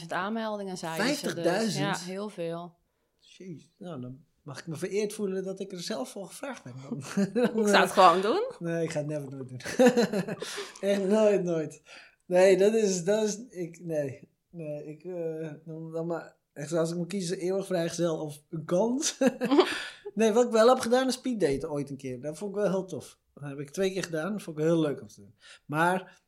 50.000 0.00 0.06
aanmeldingen, 0.08 0.76
zei 0.76 1.14
ze. 1.14 1.28
50.000? 1.30 1.42
Dus, 1.42 1.76
ja, 1.78 1.98
heel 1.98 2.28
veel. 2.28 2.76
jeez, 3.18 3.66
nou, 3.76 4.00
dan 4.00 4.24
mag 4.42 4.58
ik 4.60 4.66
me 4.66 4.76
vereerd 4.76 5.12
voelen 5.12 5.44
dat 5.44 5.60
ik 5.60 5.72
er 5.72 5.80
zelf 5.80 6.10
voor 6.10 6.26
gevraagd 6.26 6.62
ben. 6.64 6.74
Dan, 6.82 6.98
Ik 7.64 7.68
zou 7.68 7.76
het 7.82 7.90
gewoon 7.90 8.20
doen. 8.20 8.42
Nee, 8.58 8.84
ik 8.84 8.90
ga 8.90 8.98
het 8.98 9.08
never 9.08 9.30
nooit 9.30 9.48
doen. 9.48 9.60
Echt 10.90 11.04
nooit, 11.04 11.42
nooit. 11.44 11.82
Nee, 12.26 12.56
dat 12.56 12.74
is, 12.74 13.04
dat 13.04 13.24
is, 13.24 13.38
ik, 13.48 13.80
nee. 13.84 14.28
Nee, 14.50 14.84
ik, 14.86 15.04
eh, 15.04 15.50
dan, 15.64 15.92
dan 15.92 16.06
maar, 16.06 16.36
echt 16.52 16.72
als 16.72 16.90
ik 16.90 16.96
moet 16.96 17.06
kiezen, 17.08 17.38
eeuwig 17.38 17.66
vrijgezel 17.66 18.20
of 18.20 18.42
een 18.50 18.64
kans. 18.64 19.18
nee, 20.14 20.32
wat 20.32 20.44
ik 20.44 20.50
wel 20.52 20.68
heb 20.68 20.78
gedaan 20.78 21.06
is 21.08 21.14
speeddaten 21.14 21.70
ooit 21.70 21.90
een 21.90 21.96
keer. 21.96 22.20
Dat 22.20 22.38
vond 22.38 22.50
ik 22.56 22.62
wel 22.62 22.70
heel 22.70 22.84
tof. 22.84 23.18
Dat 23.40 23.48
heb 23.48 23.58
ik 23.58 23.70
twee 23.70 23.92
keer 23.92 24.04
gedaan, 24.04 24.32
dat 24.32 24.42
vond 24.42 24.58
ik 24.58 24.64
heel 24.64 24.80
leuk 24.80 25.00
om 25.00 25.06
te 25.06 25.20
doen. 25.20 25.34
Maar, 25.64 26.22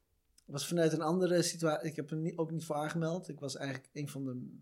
was 0.45 0.67
vanuit 0.67 0.93
een 0.93 1.01
andere 1.01 1.43
situatie, 1.43 1.89
ik 1.89 1.97
heb 1.97 2.11
niet, 2.11 2.37
ook 2.37 2.51
niet 2.51 2.65
voor 2.65 2.77
aangemeld. 2.77 3.29
Ik 3.29 3.41
was 3.41 3.57
eigenlijk 3.57 3.89
een 3.93 4.09
van 4.09 4.25
de, 4.25 4.59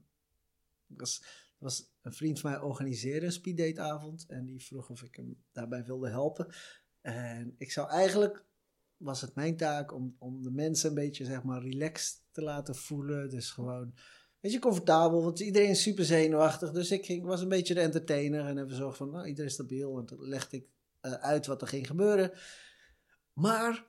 ik 0.88 1.00
was, 1.00 1.22
was 1.58 1.90
een 2.02 2.12
vriend 2.12 2.40
van 2.40 2.50
mij 2.50 2.60
organiseerde 2.60 3.26
een 3.26 3.32
speeddateavond. 3.32 4.26
En 4.28 4.44
die 4.44 4.64
vroeg 4.64 4.90
of 4.90 5.02
ik 5.02 5.16
hem 5.16 5.42
daarbij 5.52 5.84
wilde 5.84 6.08
helpen. 6.08 6.54
En 7.00 7.54
ik 7.58 7.72
zou 7.72 7.88
eigenlijk, 7.88 8.44
was 8.96 9.20
het 9.20 9.34
mijn 9.34 9.56
taak 9.56 9.92
om, 9.92 10.16
om 10.18 10.42
de 10.42 10.50
mensen 10.50 10.88
een 10.88 10.94
beetje, 10.94 11.24
zeg 11.24 11.42
maar, 11.42 11.62
relaxed 11.62 12.22
te 12.30 12.42
laten 12.42 12.74
voelen. 12.74 13.30
Dus 13.30 13.50
gewoon, 13.50 13.82
een 13.82 13.94
beetje 14.40 14.58
comfortabel, 14.58 15.22
want 15.22 15.40
iedereen 15.40 15.68
is 15.68 15.82
super 15.82 16.04
zenuwachtig. 16.04 16.70
Dus 16.70 16.90
ik 16.90 17.04
ging, 17.04 17.24
was 17.24 17.40
een 17.40 17.48
beetje 17.48 17.74
de 17.74 17.80
entertainer 17.80 18.46
en 18.46 18.56
heb 18.56 18.68
gezorgd 18.68 18.96
van, 18.96 19.10
nou, 19.10 19.26
iedereen 19.26 19.48
is 19.48 19.54
stabiel. 19.54 19.98
En 19.98 20.04
toen 20.04 20.28
legde 20.28 20.56
ik 20.56 20.66
uit 21.16 21.46
wat 21.46 21.62
er 21.62 21.68
ging 21.68 21.86
gebeuren. 21.86 22.32
Maar 23.32 23.86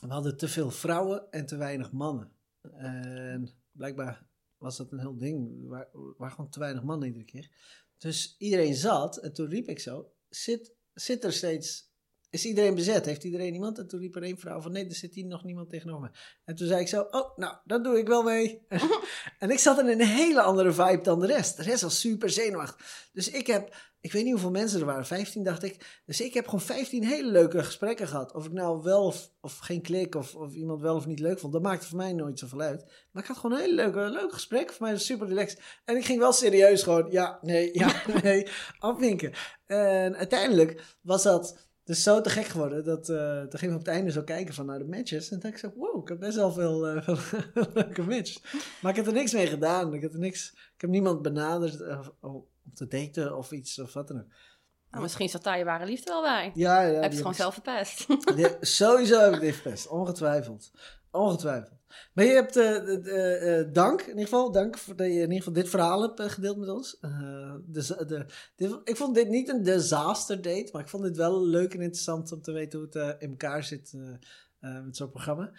we 0.00 0.08
hadden 0.08 0.36
te 0.36 0.48
veel 0.48 0.70
vrouwen 0.70 1.30
en 1.30 1.46
te 1.46 1.56
weinig 1.56 1.92
mannen. 1.92 2.32
En 2.72 3.50
blijkbaar 3.72 4.26
was 4.58 4.76
dat 4.76 4.92
een 4.92 5.00
heel 5.00 5.16
ding. 5.16 5.62
Er 5.72 5.88
waren 6.16 6.34
gewoon 6.34 6.50
te 6.50 6.58
weinig 6.58 6.82
mannen 6.82 7.06
iedere 7.06 7.24
keer. 7.24 7.50
Dus 7.98 8.36
iedereen 8.38 8.74
zat 8.74 9.16
en 9.16 9.32
toen 9.32 9.48
riep 9.48 9.68
ik 9.68 9.78
zo, 9.78 10.12
zit, 10.28 10.74
zit 10.94 11.24
er 11.24 11.32
steeds, 11.32 11.91
is 12.32 12.44
iedereen 12.44 12.74
bezet? 12.74 13.04
Heeft 13.04 13.24
iedereen 13.24 13.54
iemand? 13.54 13.78
En 13.78 13.88
toen 13.88 14.00
riep 14.00 14.16
er 14.16 14.22
één 14.22 14.38
vrouw 14.38 14.60
van, 14.60 14.72
nee, 14.72 14.88
er 14.88 14.94
zit 14.94 15.14
hier 15.14 15.26
nog 15.26 15.44
niemand 15.44 15.68
tegenover 15.68 16.02
me. 16.02 16.18
En 16.44 16.54
toen 16.54 16.66
zei 16.66 16.80
ik 16.80 16.88
zo, 16.88 17.06
oh, 17.10 17.36
nou, 17.36 17.56
dat 17.64 17.84
doe 17.84 17.98
ik 17.98 18.06
wel 18.06 18.22
mee. 18.22 18.66
en 19.38 19.50
ik 19.50 19.58
zat 19.58 19.78
in 19.78 19.88
een 19.88 20.00
hele 20.00 20.42
andere 20.42 20.72
vibe 20.72 21.02
dan 21.02 21.20
de 21.20 21.26
rest. 21.26 21.56
De 21.56 21.62
rest 21.62 21.82
was 21.82 22.00
super 22.00 22.30
zenuwachtig. 22.30 23.08
Dus 23.12 23.30
ik 23.30 23.46
heb, 23.46 23.76
ik 24.00 24.12
weet 24.12 24.22
niet 24.22 24.32
hoeveel 24.32 24.50
mensen 24.50 24.80
er 24.80 24.86
waren, 24.86 25.06
15 25.06 25.44
dacht 25.44 25.62
ik. 25.62 26.02
Dus 26.06 26.20
ik 26.20 26.34
heb 26.34 26.44
gewoon 26.44 26.60
15 26.60 27.04
hele 27.04 27.30
leuke 27.30 27.64
gesprekken 27.64 28.08
gehad. 28.08 28.34
Of 28.34 28.46
ik 28.46 28.52
nou 28.52 28.82
wel 28.82 29.04
of, 29.04 29.30
of 29.40 29.58
geen 29.58 29.82
klik 29.82 30.14
of, 30.14 30.34
of 30.34 30.54
iemand 30.54 30.80
wel 30.80 30.96
of 30.96 31.06
niet 31.06 31.20
leuk 31.20 31.38
vond, 31.38 31.52
dat 31.52 31.62
maakte 31.62 31.86
voor 31.86 31.98
mij 31.98 32.12
nooit 32.12 32.38
zoveel 32.38 32.60
uit. 32.60 32.84
Maar 33.10 33.22
ik 33.22 33.28
had 33.28 33.38
gewoon 33.38 33.56
een 33.56 33.62
hele 33.62 33.74
leuke, 33.74 34.00
leuke 34.00 34.34
gesprek. 34.34 34.72
Voor 34.72 34.82
mij 34.82 34.90
was 34.90 35.00
het 35.00 35.10
super 35.10 35.28
relaxed. 35.28 35.60
En 35.84 35.96
ik 35.96 36.04
ging 36.04 36.18
wel 36.18 36.32
serieus 36.32 36.82
gewoon, 36.82 37.10
ja, 37.10 37.38
nee, 37.42 37.70
ja, 37.72 38.02
nee, 38.22 38.46
afwinken. 38.78 39.32
En 39.66 40.16
uiteindelijk 40.16 40.96
was 41.02 41.22
dat 41.22 41.70
dus 41.84 42.02
zo 42.02 42.20
te 42.20 42.30
gek 42.30 42.44
geworden. 42.44 42.84
Dat, 42.84 43.04
toen 43.04 43.58
gingen 43.58 43.74
we 43.74 43.80
op 43.80 43.86
het 43.86 43.94
einde 43.94 44.10
zo 44.10 44.22
kijken 44.22 44.54
van 44.54 44.66
naar 44.66 44.78
de 44.78 44.84
matches. 44.84 45.24
En 45.30 45.40
toen 45.40 45.50
dacht 45.50 45.64
ik 45.64 45.70
zo, 45.70 45.78
wow, 45.78 46.02
ik 46.02 46.08
heb 46.08 46.18
best 46.18 46.36
wel 46.36 46.52
veel, 46.52 46.86
eh, 46.88 47.08
veel 47.18 47.66
leuke 47.74 48.02
matches. 48.02 48.42
Maar 48.82 48.90
ik 48.90 48.96
heb 48.96 49.06
er 49.06 49.12
niks 49.12 49.32
mee 49.32 49.46
gedaan. 49.46 49.94
Ik 49.94 50.02
heb, 50.02 50.12
er 50.12 50.18
niks, 50.18 50.50
ik 50.74 50.80
heb 50.80 50.90
niemand 50.90 51.22
benaderd 51.22 51.80
eh, 51.80 52.08
om 52.20 52.46
te 52.74 52.86
daten 52.86 53.36
of 53.36 53.52
iets 53.52 53.78
of 53.78 53.92
wat 53.92 54.08
dan 54.08 54.18
ook. 54.18 54.26
Nou, 54.90 55.02
misschien 55.04 55.28
zat 55.28 55.42
daar 55.44 55.58
je 55.58 55.64
ware 55.64 55.84
liefde 55.84 56.10
wel 56.10 56.22
bij. 56.22 56.50
Ja, 56.54 56.80
ja. 56.80 56.92
heb 56.92 56.94
je 57.02 57.06
het 57.08 57.16
gewoon 57.16 57.32
ik- 57.32 57.38
zelf 57.38 57.52
verpest. 57.54 58.06
die- 58.36 58.56
sowieso 58.60 59.20
heb 59.20 59.34
ik 59.34 59.40
dit 59.40 59.54
verpest. 59.54 59.88
Ongetwijfeld. 59.88 60.70
Ongetwijfeld. 61.10 61.78
Maar 62.14 62.24
je 62.24 62.30
hebt 62.32 62.56
eh, 62.56 62.84
de- 62.84 63.00
de- 63.00 63.10
eh, 63.66 63.72
dank, 63.72 64.00
in 64.00 64.08
ieder 64.08 64.22
geval. 64.22 64.52
Dank 64.52 64.78
voor 64.78 64.96
dat 64.96 65.06
je 65.06 65.12
in 65.12 65.20
ieder 65.20 65.36
geval 65.36 65.52
dit 65.52 65.68
verhaal 65.68 66.02
hebt 66.02 66.20
eh, 66.20 66.28
gedeeld 66.28 66.56
met 66.56 66.68
ons. 66.68 66.98
Eh, 67.00 67.54
dus, 67.64 67.96
eh, 67.96 68.06
de, 68.08 68.26
dit- 68.56 68.80
ik 68.84 68.96
vond 68.96 69.14
dit 69.14 69.28
niet 69.28 69.48
een 69.48 69.62
disaster 69.62 70.36
date, 70.42 70.68
maar 70.72 70.82
ik 70.82 70.88
vond 70.88 71.02
dit 71.02 71.16
wel 71.16 71.46
leuk 71.46 71.74
en 71.74 71.80
interessant 71.80 72.32
om 72.32 72.42
te 72.42 72.52
weten 72.52 72.78
hoe 72.78 72.88
het 72.88 72.96
eh, 72.96 73.10
in 73.18 73.30
elkaar 73.30 73.64
zit 73.64 73.92
eh, 73.94 74.08
eh, 74.76 74.84
met 74.84 74.96
zo'n 74.96 75.10
programma. 75.10 75.52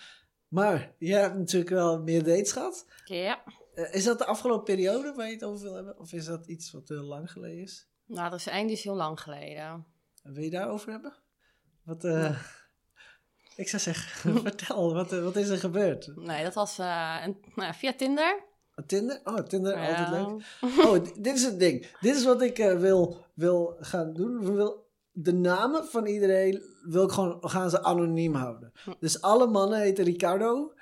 Maar 0.47 0.95
je 0.97 1.13
hebt 1.13 1.37
natuurlijk 1.37 1.71
wel 1.71 2.01
meer 2.01 2.23
dates 2.23 2.51
gehad. 2.51 2.85
ja. 3.05 3.43
Eh, 3.75 3.93
is 3.93 4.03
dat 4.03 4.17
de 4.17 4.25
afgelopen 4.25 4.63
periode 4.75 5.13
waar 5.15 5.27
je 5.27 5.33
het 5.33 5.43
over 5.43 5.63
wil 5.63 5.73
hebben? 5.75 5.99
Of 5.99 6.13
is 6.13 6.25
dat 6.25 6.45
iets 6.47 6.71
wat 6.71 6.89
heel 6.89 7.03
lang 7.03 7.31
geleden 7.31 7.61
is? 7.61 7.87
Nou, 8.05 8.27
er 8.33 8.65
is 8.65 8.71
is 8.71 8.83
heel 8.83 8.95
lang 8.95 9.19
geleden. 9.21 9.85
Wil 10.23 10.43
je 10.43 10.49
daarover 10.49 10.91
hebben? 10.91 11.13
Wat, 11.83 12.03
eh, 12.03 12.39
ik 13.55 13.69
zou 13.69 13.81
zeggen, 13.81 14.33
vertel, 14.41 14.93
wat, 14.93 15.11
eh, 15.11 15.23
wat 15.23 15.35
is 15.35 15.49
er 15.49 15.57
gebeurd? 15.57 16.11
Nee, 16.15 16.43
dat 16.43 16.53
was 16.53 16.79
eh, 16.79 17.15
een, 17.25 17.37
nou 17.55 17.73
via 17.73 17.93
Tinder. 17.93 18.43
Tinder? 18.85 19.21
Oh, 19.23 19.37
Tinder, 19.39 19.75
altijd 19.75 20.09
leuk. 20.09 20.43
Oh, 20.85 21.05
dit 21.19 21.35
is 21.35 21.43
het 21.43 21.59
ding. 21.59 21.87
Dit 21.99 22.15
is 22.15 22.23
wat 22.23 22.41
ik 22.41 22.59
eh, 22.59 22.77
wil, 22.77 23.25
wil 23.33 23.77
gaan 23.79 24.13
doen. 24.13 24.55
Wil, 24.55 24.87
de 25.11 25.33
namen 25.33 25.85
van 25.85 26.05
iedereen 26.05 26.61
wil 26.83 27.03
ik 27.03 27.11
gewoon, 27.11 27.37
gaan 27.41 27.69
ze 27.69 27.83
anoniem 27.83 28.35
houden. 28.35 28.71
Hm. 28.83 28.91
Dus 28.99 29.21
alle 29.21 29.47
mannen 29.47 29.79
heten 29.79 30.03
Ricardo 30.03 30.73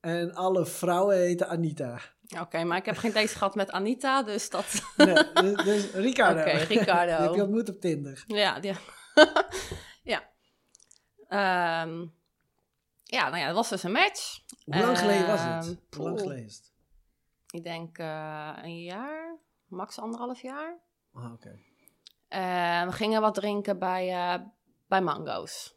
en 0.00 0.34
alle 0.34 0.66
vrouwen 0.66 1.16
heten 1.16 1.48
Anita. 1.48 2.00
Oké, 2.40 2.64
maar 2.64 2.78
ik 2.78 2.84
heb 2.84 2.96
geen 2.96 3.12
dates 3.12 3.32
gehad 3.32 3.54
met 3.54 3.70
Anita, 3.70 4.22
dus 4.22 4.50
dat... 4.50 4.82
Nee, 4.96 5.14
dus, 5.32 5.64
dus 5.64 5.90
Ricardo. 5.90 6.40
Oké, 6.40 6.50
Ricardo. 6.50 7.16
Die 7.16 7.26
heb 7.26 7.34
je 7.34 7.42
ontmoet 7.42 7.68
op 7.68 7.80
Tinder. 7.80 8.24
Ja, 8.26 8.58
ja. 8.60 8.76
Ehm, 11.28 12.06
ja, 13.04 13.28
nou 13.28 13.36
ja, 13.36 13.46
dat 13.46 13.54
was 13.54 13.68
dus 13.68 13.82
een 13.82 13.92
match. 13.92 14.40
Hoe 14.64 14.80
lang 14.80 14.98
geleden 14.98 15.26
was 15.26 15.40
Ehm, 15.40 15.56
het? 15.56 15.78
Hoe 15.96 16.04
lang 16.04 16.20
geleden 16.20 16.44
is 16.44 16.56
het? 16.56 16.72
Ik 17.50 17.62
denk 17.62 17.98
eh, 17.98 18.52
een 18.62 18.82
jaar, 18.82 19.36
max 19.66 19.98
anderhalf 19.98 20.42
jaar. 20.42 20.78
Ah, 21.12 21.32
oké. 21.32 21.58
Eh, 22.28 22.84
we 22.84 22.92
gingen 22.92 23.20
wat 23.20 23.34
drinken 23.34 23.78
bij, 23.78 24.08
eh, 24.34 24.40
bij 24.86 25.00
Mango's. 25.00 25.74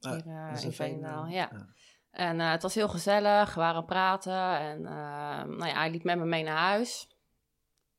Ah, 0.00 0.12
Hier 0.12 0.20
eh, 0.26 0.60
in 0.60 0.66
een 0.66 0.72
Veenendaal, 0.72 1.24
Veenendaal. 1.24 1.26
ja. 1.26 1.66
En 2.10 2.38
het 2.40 2.62
was 2.62 2.74
heel 2.74 2.88
gezellig, 2.88 3.54
we 3.54 3.60
waren 3.60 3.84
praten 3.84 4.58
en 4.58 4.82
nou 4.82 5.66
ja, 5.66 5.74
hij 5.74 5.90
liep 5.90 6.02
met 6.04 6.18
me 6.18 6.24
mee 6.24 6.42
naar 6.42 6.56
huis. 6.58 7.08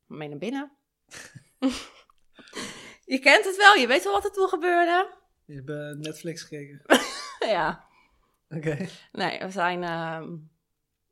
Mee 0.06 0.28
naar 0.28 0.38
binnen. 0.38 0.72
je 3.14 3.18
kent 3.18 3.44
het 3.44 3.56
wel, 3.56 3.74
je 3.74 3.86
weet 3.86 4.04
wel 4.04 4.12
wat 4.12 4.24
er 4.24 4.32
toen 4.32 4.48
gebeurde. 4.48 5.14
Je 5.44 5.54
hebt 5.54 5.70
eh, 5.70 5.90
Netflix 6.04 6.42
gekeken. 6.42 6.82
ja, 7.54 7.84
Oké. 8.48 8.86
nee, 9.12 9.38
we 9.38 9.50
zijn 9.50 9.82
ehm 9.82 10.32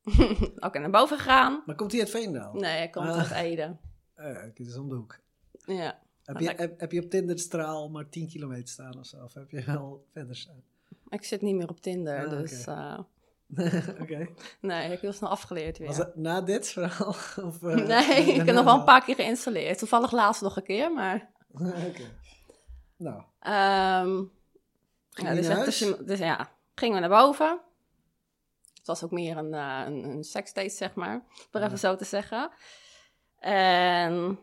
ook 0.66 0.78
naar 0.78 0.90
boven 0.90 1.18
gegaan. 1.18 1.62
Maar 1.66 1.74
komt 1.76 1.92
hij 1.92 2.00
uit 2.00 2.10
Veenendaal? 2.10 2.54
Nee, 2.54 2.76
hij 2.76 2.88
komt 2.90 3.08
Ah. 3.08 3.18
uit 3.18 3.30
Ede. 3.30 3.76
Eh, 4.14 4.40
het 4.42 4.58
is 4.60 4.76
om 4.76 4.88
de 4.88 4.94
hoek. 4.94 5.18
Ja. 5.66 6.00
Heb 6.24 6.36
Ah, 6.36 6.42
je, 6.42 6.52
heb, 6.56 6.80
heb 6.80 6.92
je 6.92 7.02
op 7.04 7.10
Tinder 7.10 7.38
straal 7.38 7.88
maar 7.88 8.08
10 8.08 8.28
kilometer 8.28 8.68
staan 8.68 8.98
of 8.98 9.06
zo? 9.06 9.16
Of 9.24 9.34
heb 9.34 9.50
je 9.50 9.62
wel 9.64 10.06
verder 10.12 10.36
staan? 10.36 10.62
Ik 11.08 11.24
zit 11.24 11.42
niet 11.42 11.54
meer 11.54 11.68
op 11.68 11.80
Tinder, 11.80 12.24
Ah, 12.24 12.30
dus 12.30 12.60
oké. 12.60 12.70
eh, 12.72 12.98
Oké. 14.02 14.28
nee, 14.60 14.84
ik 14.84 14.90
heb 14.90 15.00
heel 15.00 15.12
snel 15.12 15.30
afgeleerd 15.30 15.78
weer. 15.78 15.86
Was 15.94 16.00
na 16.14 16.40
dit 16.40 16.68
verhaal? 16.68 17.08
Of, 17.46 17.60
nee, 17.62 18.22
ik 18.34 18.36
heb 18.46 18.54
nog 18.54 18.64
wel 18.64 18.78
een 18.78 18.84
paar 18.84 19.04
keer 19.04 19.14
geïnstalleerd. 19.14 19.78
Toevallig 19.78 20.12
laatst 20.12 20.42
nog 20.42 20.56
een 20.56 20.62
keer, 20.62 20.92
maar... 20.92 21.30
Oké. 21.52 22.02
Nou, 23.02 23.22
ehm 23.40 24.22
Ging 25.10 25.28
dus, 25.28 25.48
naar 25.48 25.64
dus, 25.64 25.78
dus 26.00 26.18
ja, 26.18 26.50
gingen 26.74 26.94
we 27.02 27.08
naar 27.08 27.22
boven. 27.24 27.60
Het 28.74 28.86
was 28.86 29.04
ook 29.04 29.10
meer 29.10 29.36
een, 29.36 29.54
eh, 29.54 29.82
een, 29.86 30.04
een 30.04 30.24
seksdate, 30.24 30.68
zeg 30.68 30.94
maar. 30.94 31.14
Om 31.52 31.60
Ja. 31.60 31.66
even 31.66 31.78
zo 31.78 31.96
te 31.96 32.04
zeggen. 32.04 32.50
En 33.38 34.38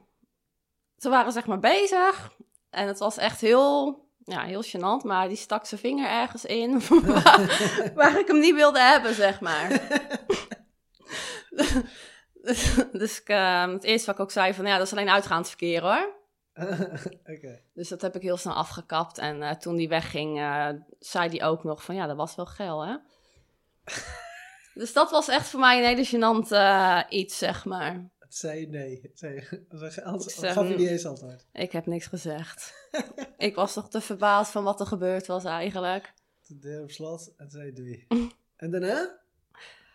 ze 0.97 1.09
waren 1.09 1.31
zeg 1.31 1.45
maar 1.45 1.59
bezig. 1.59 2.31
En 2.69 2.87
het 2.87 2.99
was 2.99 3.17
echt 3.17 3.41
heel, 3.41 3.99
ja, 4.23 4.41
heel 4.43 4.63
gênant. 4.63 5.05
Maar 5.05 5.27
die 5.27 5.37
stak 5.37 5.65
zijn 5.65 5.81
vinger 5.81 6.09
ergens 6.09 6.45
in 6.45 6.81
waar, 7.23 7.91
waar 7.95 8.19
ik 8.19 8.27
hem 8.27 8.39
niet 8.39 8.55
wilde 8.55 8.79
hebben, 8.79 9.13
zeg 9.13 9.39
maar. 9.39 9.69
dus 12.91 13.19
ik, 13.19 13.29
eh, 13.29 13.67
het 13.67 13.83
eerste 13.83 14.05
wat 14.05 14.15
ik 14.15 14.21
ook 14.21 14.31
zei 14.31 14.53
van, 14.53 14.65
ja, 14.65 14.77
dat 14.77 14.85
is 14.85 14.91
alleen 14.91 15.09
uitgaand 15.09 15.47
verkeer 15.47 15.81
hoor. 15.81 16.17
Dus 17.73 17.89
dat 17.89 18.01
heb 18.01 18.15
ik 18.15 18.21
heel 18.21 18.37
snel 18.37 18.53
afgekapt. 18.53 19.17
En 19.17 19.41
eh, 19.41 19.55
toen 19.55 19.75
die 19.75 19.89
wegging, 19.89 20.39
eh, 20.39 20.69
zei 20.99 21.29
hij 21.29 21.47
ook 21.47 21.63
nog 21.63 21.83
van 21.83 21.95
ja, 21.95 22.07
dat 22.07 22.15
was 22.15 22.35
wel 22.35 22.45
geil, 22.45 22.85
hè? 22.85 22.95
dus 24.79 24.93
dat 24.93 25.11
was 25.11 25.27
echt 25.27 25.47
voor 25.47 25.59
mij 25.59 25.77
een 25.77 25.85
hele 25.97 26.07
gênant 26.07 26.51
eh, 26.51 27.01
iets, 27.09 27.37
zeg 27.37 27.65
maar. 27.65 28.09
Het 28.19 28.35
zei 28.35 28.67
nee. 28.67 28.99
Het 29.01 29.19
zei 29.19 29.47
zeg, 29.69 29.93
gaf 30.53 30.67
je 30.67 30.75
niet 30.75 30.89
eens 30.89 31.05
antwoord. 31.05 31.45
Ik 31.53 31.71
heb 31.71 31.85
niks 31.85 32.05
gezegd. 32.05 32.87
ik 33.37 33.55
was 33.55 33.73
toch 33.73 33.89
te 33.89 34.01
verbaasd 34.01 34.51
van 34.51 34.63
wat 34.63 34.79
er 34.79 34.85
gebeurd 34.85 35.27
was 35.27 35.43
eigenlijk. 35.43 36.13
De 36.47 36.59
deur 36.59 36.81
op 36.81 36.91
slot 36.91 37.33
en 37.37 37.49
zei 37.49 37.73
doei. 37.73 38.05
en 38.55 38.71
daarna? 38.71 39.17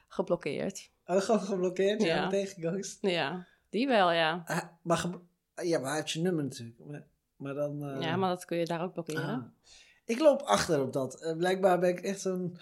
Geblokkeerd. 0.09 0.91
Oh, 1.07 1.21
gewoon 1.21 1.41
geblokkeerd? 1.41 2.03
Ja, 2.03 2.15
Ja. 2.15 2.25
meteen 2.25 2.47
geghost. 2.47 2.99
Ja. 3.01 3.47
Die 3.71 3.87
wel, 3.87 4.13
ja. 4.13 4.43
Ah, 4.47 4.63
maar, 4.83 5.05
ja, 5.63 5.79
maar 5.79 5.89
hij 5.89 5.99
heeft 6.01 6.11
je 6.11 6.21
nummer 6.21 6.45
natuurlijk. 6.45 6.79
Maar, 6.87 7.07
maar 7.37 7.55
dan... 7.55 7.85
eh, 7.85 8.01
Ja, 8.01 8.17
maar 8.17 8.29
dat 8.29 8.45
kun 8.45 8.59
je 8.59 8.65
daar 8.65 8.83
ook 8.83 8.93
blokkeren. 8.93 9.25
ah. 9.25 9.45
Ik 10.05 10.19
loop 10.19 10.43
achter 10.43 10.81
op 10.83 10.93
dat. 10.93 11.21
Eh, 11.23 11.37
blijkbaar 11.37 11.79
ben 11.79 11.91
ik 11.91 12.01
echt 12.01 12.21
zo'n 12.21 12.59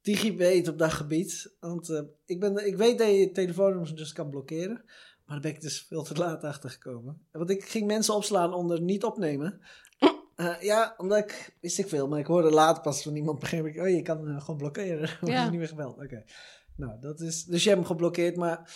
digibeet 0.00 0.68
op 0.68 0.78
dat 0.78 0.92
gebied. 0.92 1.54
Want 1.60 1.90
eh, 1.90 2.02
ik, 2.24 2.40
ben, 2.40 2.66
ik 2.66 2.76
weet 2.76 2.98
dat 2.98 3.08
je 3.08 3.30
telefoonnummers 3.32 3.94
dus 3.94 4.12
kan 4.12 4.30
blokkeren. 4.30 4.82
Maar 5.24 5.34
daar 5.34 5.40
ben 5.40 5.50
ik 5.54 5.60
dus 5.60 5.82
veel 5.88 6.02
te 6.02 6.14
laat 6.14 6.44
achter 6.44 6.70
gekomen. 6.70 7.26
Want 7.32 7.50
ik 7.50 7.64
ging 7.64 7.86
mensen 7.86 8.14
opslaan 8.14 8.54
onder 8.54 8.80
niet 8.80 9.04
opnemen. 9.04 9.60
Ja, 10.60 10.94
omdat 10.96 11.18
ik, 11.18 11.56
wist 11.60 11.78
ik 11.78 11.88
veel, 11.88 12.08
maar 12.08 12.18
ik 12.18 12.26
hoorde 12.26 12.50
later 12.50 12.82
pas 12.82 13.02
van 13.02 13.16
iemand 13.16 13.38
begreep 13.38 13.64
ik, 13.66 13.76
oh 13.80 13.88
je 13.88 14.02
kan 14.02 14.40
gewoon 14.40 14.56
blokkeren. 14.56 15.08
Ja. 15.30 15.44
is 15.44 15.50
niet 15.50 15.58
meer 15.58 15.68
gebeld. 15.68 15.96
Oké. 15.96 16.24
Nou, 16.76 17.00
dat 17.00 17.20
is, 17.20 17.44
dus 17.44 17.62
je 17.62 17.68
hebt 17.68 17.80
hem 17.80 17.90
geblokkeerd, 17.90 18.36
maar 18.36 18.70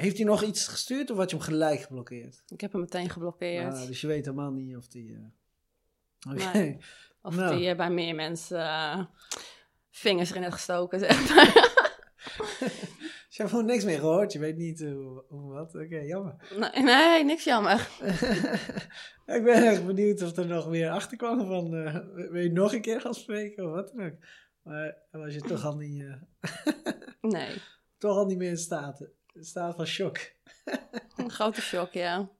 heeft 0.00 0.16
hij 0.16 0.26
nog 0.26 0.42
iets 0.42 0.66
gestuurd 0.68 1.10
of 1.10 1.16
had 1.16 1.30
je 1.30 1.36
hem 1.36 1.44
gelijk 1.44 1.80
geblokkeerd? 1.80 2.42
Ik 2.48 2.60
heb 2.60 2.72
hem 2.72 2.80
meteen 2.80 3.10
geblokkeerd. 3.10 3.74
Ah, 3.74 3.86
dus 3.86 4.00
je 4.00 4.06
weet 4.06 4.24
helemaal 4.24 4.50
niet 4.50 4.76
of 4.76 4.88
die... 4.88 5.14
eh, 5.14 6.32
Oké. 6.32 6.52
Nee. 6.58 6.76
of 7.22 7.36
nou. 7.36 7.56
die 7.56 7.68
eh, 7.68 7.76
bij 7.76 7.90
meer 7.90 8.14
mensen 8.14 8.60
eh, 8.60 9.04
vingers 9.90 10.30
erin 10.30 10.42
heeft 10.42 10.54
gestoken, 10.54 10.98
zeg 10.98 11.28
maar. 11.34 11.66
Dus 13.28 13.36
je 13.36 13.42
hebt 13.42 13.50
gewoon 13.50 13.72
niks 13.72 13.84
meer 13.84 13.98
gehoord, 13.98 14.32
je 14.32 14.38
weet 14.38 14.56
niet 14.56 14.80
hoe, 14.80 15.24
hoe 15.28 15.52
wat. 15.52 15.74
Oké, 15.74 15.98
jammer. 15.98 16.34
nee, 16.58 16.82
nee, 16.82 17.24
niks 17.24 17.44
jammer. 17.44 17.88
ik 19.36 19.44
ben 19.44 19.66
echt 19.68 19.86
benieuwd 19.86 20.22
of 20.22 20.36
er 20.36 20.46
nog 20.46 20.66
weer 20.66 20.90
achter 20.90 21.16
kwam 21.16 21.46
van, 21.46 21.70
wil 22.30 22.42
je 22.42 22.52
nog 22.52 22.72
een 22.72 22.80
keer 22.80 23.00
gaan 23.00 23.14
spreken 23.14 23.64
of 23.64 23.70
wat 23.70 23.92
dan 23.94 24.06
ook. 24.06 24.14
Maar 24.62 24.96
was 25.10 25.34
je 25.34 25.40
toch 25.40 25.64
al 25.64 25.76
niet, 25.76 26.04
Nee, 27.20 27.54
toch 27.98 28.16
al 28.16 28.26
niet 28.26 28.38
meer 28.38 28.50
in 28.50 28.56
staat, 28.58 29.08
staat 29.44 29.74
van 29.74 29.86
shock. 29.86 30.18
een 31.16 31.30
grote 31.30 31.60
shock, 31.60 31.92
ja. 31.92 32.30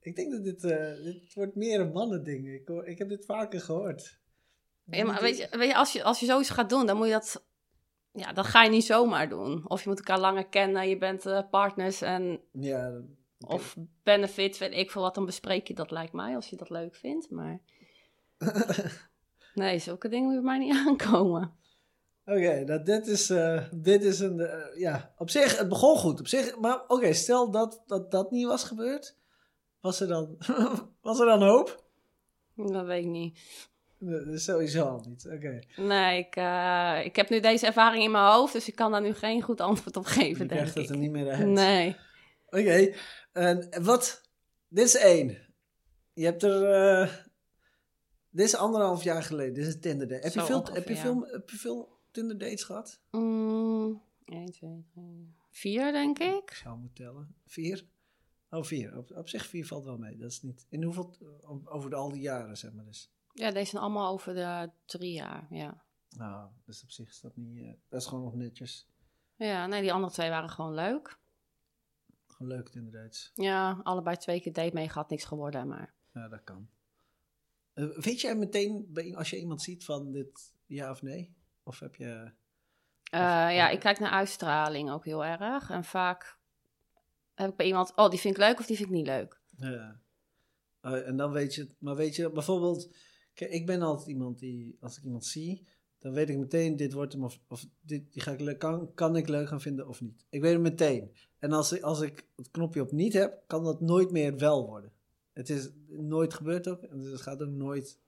Ik 0.00 0.16
denk 0.16 0.32
dat 0.32 0.44
dit, 0.44 0.64
eh, 0.64 1.02
dit 1.02 1.34
wordt 1.34 1.54
meer 1.54 1.80
een 1.80 1.92
mannending. 1.92 2.48
Ik, 2.48 2.68
hoor, 2.68 2.86
ik 2.86 2.98
heb 2.98 3.08
dit 3.08 3.24
vaker 3.24 3.60
gehoord. 3.60 4.18
ja 4.84 5.04
maar 5.04 5.20
weet 5.20 5.38
je, 5.38 5.48
weet 5.50 5.68
je, 5.68 5.76
als 5.76 5.92
je, 5.92 6.02
als 6.02 6.20
je 6.20 6.26
zoiets 6.26 6.50
gaat 6.50 6.70
doen, 6.70 6.86
dan 6.86 6.96
moet 6.96 7.06
je 7.06 7.12
dat... 7.12 7.44
Ja, 8.12 8.32
dat 8.32 8.46
ga 8.46 8.62
je 8.62 8.70
niet 8.70 8.84
zomaar 8.84 9.28
doen. 9.28 9.68
Of 9.68 9.82
je 9.82 9.88
moet 9.88 9.98
elkaar 9.98 10.20
langer 10.20 10.46
kennen, 10.46 10.88
je 10.88 10.98
bent 10.98 11.26
eh, 11.26 11.48
partners 11.50 12.00
en... 12.00 12.40
Ja. 12.52 13.00
Of 13.46 13.76
benefits, 14.02 14.58
weet 14.58 14.74
ik 14.74 14.90
veel 14.90 15.02
wat, 15.02 15.14
dan 15.14 15.26
bespreek 15.26 15.68
je 15.68 15.74
dat, 15.74 15.90
lijkt 15.90 16.12
mij, 16.12 16.34
als 16.34 16.50
je 16.50 16.56
dat 16.56 16.70
leuk 16.70 16.96
vindt. 16.96 17.30
Maar 17.30 17.60
nee, 19.54 19.78
zulke 19.78 20.08
dingen 20.08 20.24
moet 20.24 20.34
bij 20.34 20.42
mij 20.42 20.58
niet 20.58 20.76
aankomen. 20.86 21.58
Oké, 22.30 22.64
nou, 22.64 22.82
dit, 22.82 23.06
is, 23.06 23.30
eh, 23.30 23.62
dit 23.74 24.04
is 24.04 24.18
een. 24.20 24.40
eh, 24.40 24.78
ja, 24.80 25.14
op 25.18 25.30
zich, 25.30 25.58
het 25.58 25.68
begon 25.68 25.96
goed. 25.96 26.20
Op 26.20 26.26
zich, 26.28 26.58
maar 26.58 26.84
oké, 26.88 27.12
stel 27.12 27.50
dat, 27.50 27.82
dat 27.86 28.10
dat 28.10 28.30
niet 28.30 28.46
was 28.46 28.64
gebeurd. 28.64 29.16
Was 29.80 30.00
er 30.00 30.08
dan, 30.08 30.36
was 31.02 31.20
er 31.20 31.26
dan 31.26 31.42
hoop? 31.42 31.84
Dat 32.56 32.86
weet 32.86 33.04
ik 33.04 33.10
niet. 33.10 33.38
Nee, 33.98 34.38
sowieso 34.38 34.84
al 34.84 35.04
niet. 35.08 35.26
Oké. 35.32 35.58
Nee, 35.76 36.18
ik, 36.18 36.36
eh, 36.36 37.00
ik 37.04 37.16
heb 37.16 37.28
nu 37.28 37.40
deze 37.40 37.66
ervaring 37.66 38.04
in 38.04 38.10
mijn 38.10 38.32
hoofd, 38.32 38.52
dus 38.52 38.68
ik 38.68 38.74
kan 38.74 38.92
daar 38.92 39.00
nu 39.02 39.14
geen 39.14 39.42
goed 39.42 39.60
antwoord 39.60 39.96
op 39.96 40.06
Je 40.06 40.10
geven, 40.10 40.48
denk 40.48 40.60
krijgt 40.60 40.74
het 40.74 40.84
ik. 40.84 40.90
er 40.90 40.96
niet 40.96 41.10
meer 41.10 41.30
uit. 41.30 41.46
Nee. 41.46 41.96
Oké, 42.46 42.94
en 43.32 43.68
wat? 43.82 44.20
Dit 44.68 44.84
is 44.84 44.96
één. 44.96 45.38
Je 46.12 46.24
hebt 46.24 46.42
er. 46.42 47.28
dit 48.30 48.46
is 48.46 48.56
anderhalf 48.56 49.02
jaar 49.02 49.22
geleden. 49.22 49.54
Dit 49.54 49.66
is 49.66 49.80
Tinder. 49.80 50.08
Heb, 50.08 50.32
je 50.32 50.42
veel, 50.42 50.66
heb, 50.72 50.88
je 50.88 50.96
veel, 50.96 51.26
heb 51.30 51.50
je 51.50 51.56
veel 51.56 51.98
Tinder 52.10 52.38
dates 52.38 52.64
gehad? 52.64 53.00
Mm, 53.10 54.02
1, 54.24 54.50
2, 54.52 54.84
3, 54.94 55.34
4 55.50 55.92
denk 55.92 56.18
Ik 56.18 56.32
ik. 56.42 56.54
zou 56.54 56.78
moeten 56.78 57.04
tellen. 57.04 57.34
Vier? 57.46 57.86
Oh, 58.50 58.62
vier. 58.64 58.96
Op, 58.96 59.10
op 59.16 59.28
zich 59.28 59.46
vier 59.46 59.66
valt 59.66 59.84
wel 59.84 59.98
mee. 59.98 60.16
Dat 60.16 60.30
is 60.30 60.42
niet. 60.42 60.66
In 60.68 60.82
hoeveel. 60.82 61.16
Over 61.64 61.90
de, 61.90 61.96
al 61.96 62.12
die 62.12 62.20
jaren, 62.20 62.56
zeg 62.56 62.72
maar. 62.72 62.84
Dus. 62.84 63.10
Ja, 63.32 63.50
deze 63.50 63.70
zijn 63.70 63.82
allemaal 63.82 64.12
over 64.12 64.34
de 64.34 64.70
drie 64.84 65.12
jaar, 65.12 65.46
ja. 65.50 65.84
Nou, 66.10 66.50
dus 66.64 66.82
op 66.82 66.90
zich 66.90 67.08
is 67.08 67.20
dat 67.20 67.36
niet. 67.36 67.58
eh, 67.58 67.72
dat 67.88 68.00
is 68.00 68.06
gewoon 68.06 68.24
nog 68.24 68.34
netjes. 68.34 68.88
Ja, 69.36 69.66
nee, 69.66 69.80
die 69.80 69.92
andere 69.92 70.12
twee 70.12 70.28
waren 70.30 70.50
gewoon 70.50 70.74
leuk. 70.74 71.18
Gewoon 72.26 72.52
leuk 72.52 72.68
inderdaad. 72.68 73.30
Ja, 73.34 73.80
allebei 73.82 74.16
twee 74.16 74.40
keer 74.40 74.52
date 74.52 74.74
mee 74.74 74.88
gehad, 74.88 75.10
niks 75.10 75.24
geworden, 75.24 75.68
maar... 75.68 75.94
Ja, 76.12 76.28
dat 76.28 76.44
kan. 76.44 76.68
Eh, 77.72 77.98
weet 77.98 78.20
jij 78.20 78.36
meteen 78.36 78.88
als 79.16 79.30
je 79.30 79.38
iemand 79.38 79.62
ziet 79.62 79.84
van 79.84 80.12
dit 80.12 80.54
ja 80.66 80.90
of 80.90 81.02
nee? 81.02 81.34
Of 81.70 81.78
heb 81.80 81.94
je. 81.94 82.30
Eh, 83.10 83.20
ja, 83.54 83.68
ik 83.68 83.80
kijk 83.80 83.98
naar 83.98 84.10
uitstraling 84.10 84.90
ook 84.90 85.04
heel 85.04 85.24
erg. 85.24 85.70
En 85.70 85.84
vaak 85.84 86.38
heb 87.34 87.50
ik 87.50 87.56
bij 87.56 87.66
iemand, 87.66 87.92
oh, 87.96 88.10
die 88.10 88.18
vind 88.18 88.34
ik 88.36 88.40
leuk 88.40 88.58
of 88.58 88.66
die 88.66 88.76
vind 88.76 88.88
ik 88.88 88.94
niet 88.94 89.06
leuk. 89.06 89.40
Ja. 89.56 90.00
Eh, 90.80 91.06
en 91.08 91.16
dan 91.16 91.32
weet 91.32 91.54
je 91.54 91.60
het. 91.60 91.74
Maar 91.78 91.96
weet 91.96 92.16
je, 92.16 92.30
bijvoorbeeld. 92.30 92.94
Kijk, 93.34 93.50
ik 93.50 93.66
ben 93.66 93.82
altijd 93.82 94.08
iemand 94.08 94.38
die. 94.38 94.76
Als 94.80 94.96
ik 94.98 95.04
iemand 95.04 95.24
zie. 95.24 95.66
Dan 95.98 96.12
weet 96.12 96.28
ik 96.28 96.38
meteen, 96.38 96.76
dit 96.76 96.92
wordt 96.92 97.12
hem 97.12 97.24
of, 97.24 97.40
of 97.48 97.66
dit 97.80 98.12
die 98.12 98.22
ga 98.22 98.30
ik 98.32 98.40
leuk, 98.40 98.58
kan, 98.58 98.94
kan 98.94 99.16
ik 99.16 99.28
leuk 99.28 99.48
gaan 99.48 99.60
vinden 99.60 99.88
of 99.88 100.00
niet. 100.00 100.24
Ik 100.30 100.40
weet 100.40 100.52
het 100.52 100.62
meteen. 100.62 101.14
En 101.38 101.52
als, 101.52 101.72
ik- 101.72 101.82
als 101.82 102.00
ik 102.00 102.26
het 102.36 102.50
knopje 102.50 102.80
op 102.82 102.92
niet 102.92 103.12
heb, 103.12 103.42
kan 103.46 103.64
dat 103.64 103.80
nooit 103.80 104.10
meer 104.10 104.36
wel 104.36 104.66
worden. 104.66 104.92
Het 105.32 105.50
is 105.50 105.70
nooit 105.88 106.34
gebeurd 106.34 106.68
ook. 106.68 106.82
En 106.82 106.98
het 106.98 107.20
gaat 107.20 107.42
ook 107.42 107.48
nooit 107.50 107.98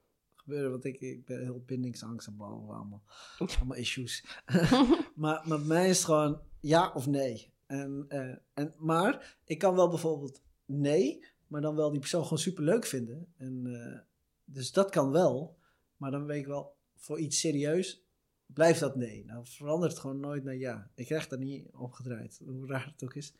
gebeuren. 0.43 0.71
Want 0.71 0.85
ik, 0.85 0.99
ik 0.99 1.25
ben 1.25 1.41
heel 1.41 1.63
bindingsangst 1.65 2.27
en 2.27 2.35
bla 2.35 2.45
Allemaal, 2.45 3.03
allemaal 3.37 3.77
issues. 3.77 4.25
maar, 5.15 5.43
bij 5.47 5.57
mij 5.57 5.89
is 5.89 5.97
het 5.97 6.05
gewoon 6.05 6.41
ja 6.59 6.91
of 6.93 7.07
nee. 7.07 7.51
En, 7.65 8.05
eh, 8.07 8.35
en, 8.53 8.73
maar 8.77 9.37
ik 9.45 9.59
kan 9.59 9.75
wel 9.75 9.89
bijvoorbeeld 9.89 10.41
nee, 10.65 11.25
maar 11.47 11.61
dan 11.61 11.75
wel 11.75 11.89
die 11.91 11.99
persoon 11.99 12.23
gewoon 12.23 12.37
super 12.37 12.63
leuk 12.63 12.85
vinden. 12.85 13.33
En, 13.37 13.65
eh, 13.65 13.99
dus 14.43 14.71
dat 14.71 14.89
kan 14.89 15.11
wel. 15.11 15.57
Maar 15.97 16.11
dan 16.11 16.25
weet 16.25 16.39
ik 16.41 16.47
wel, 16.47 16.75
voor 16.95 17.19
iets 17.19 17.39
serieus 17.39 18.05
blijft 18.45 18.79
dat 18.79 18.95
nee. 18.95 19.25
Nou 19.25 19.45
verandert 19.47 19.91
het 19.91 20.01
gewoon 20.01 20.19
nooit 20.19 20.43
naar 20.43 20.55
ja. 20.55 20.91
Ik 20.95 21.05
krijg 21.05 21.27
daar 21.27 21.39
niet 21.39 21.67
omgedraaid, 21.71 22.41
hoe 22.45 22.67
raar 22.67 22.85
het 22.85 23.03
ook 23.03 23.15
is. 23.15 23.33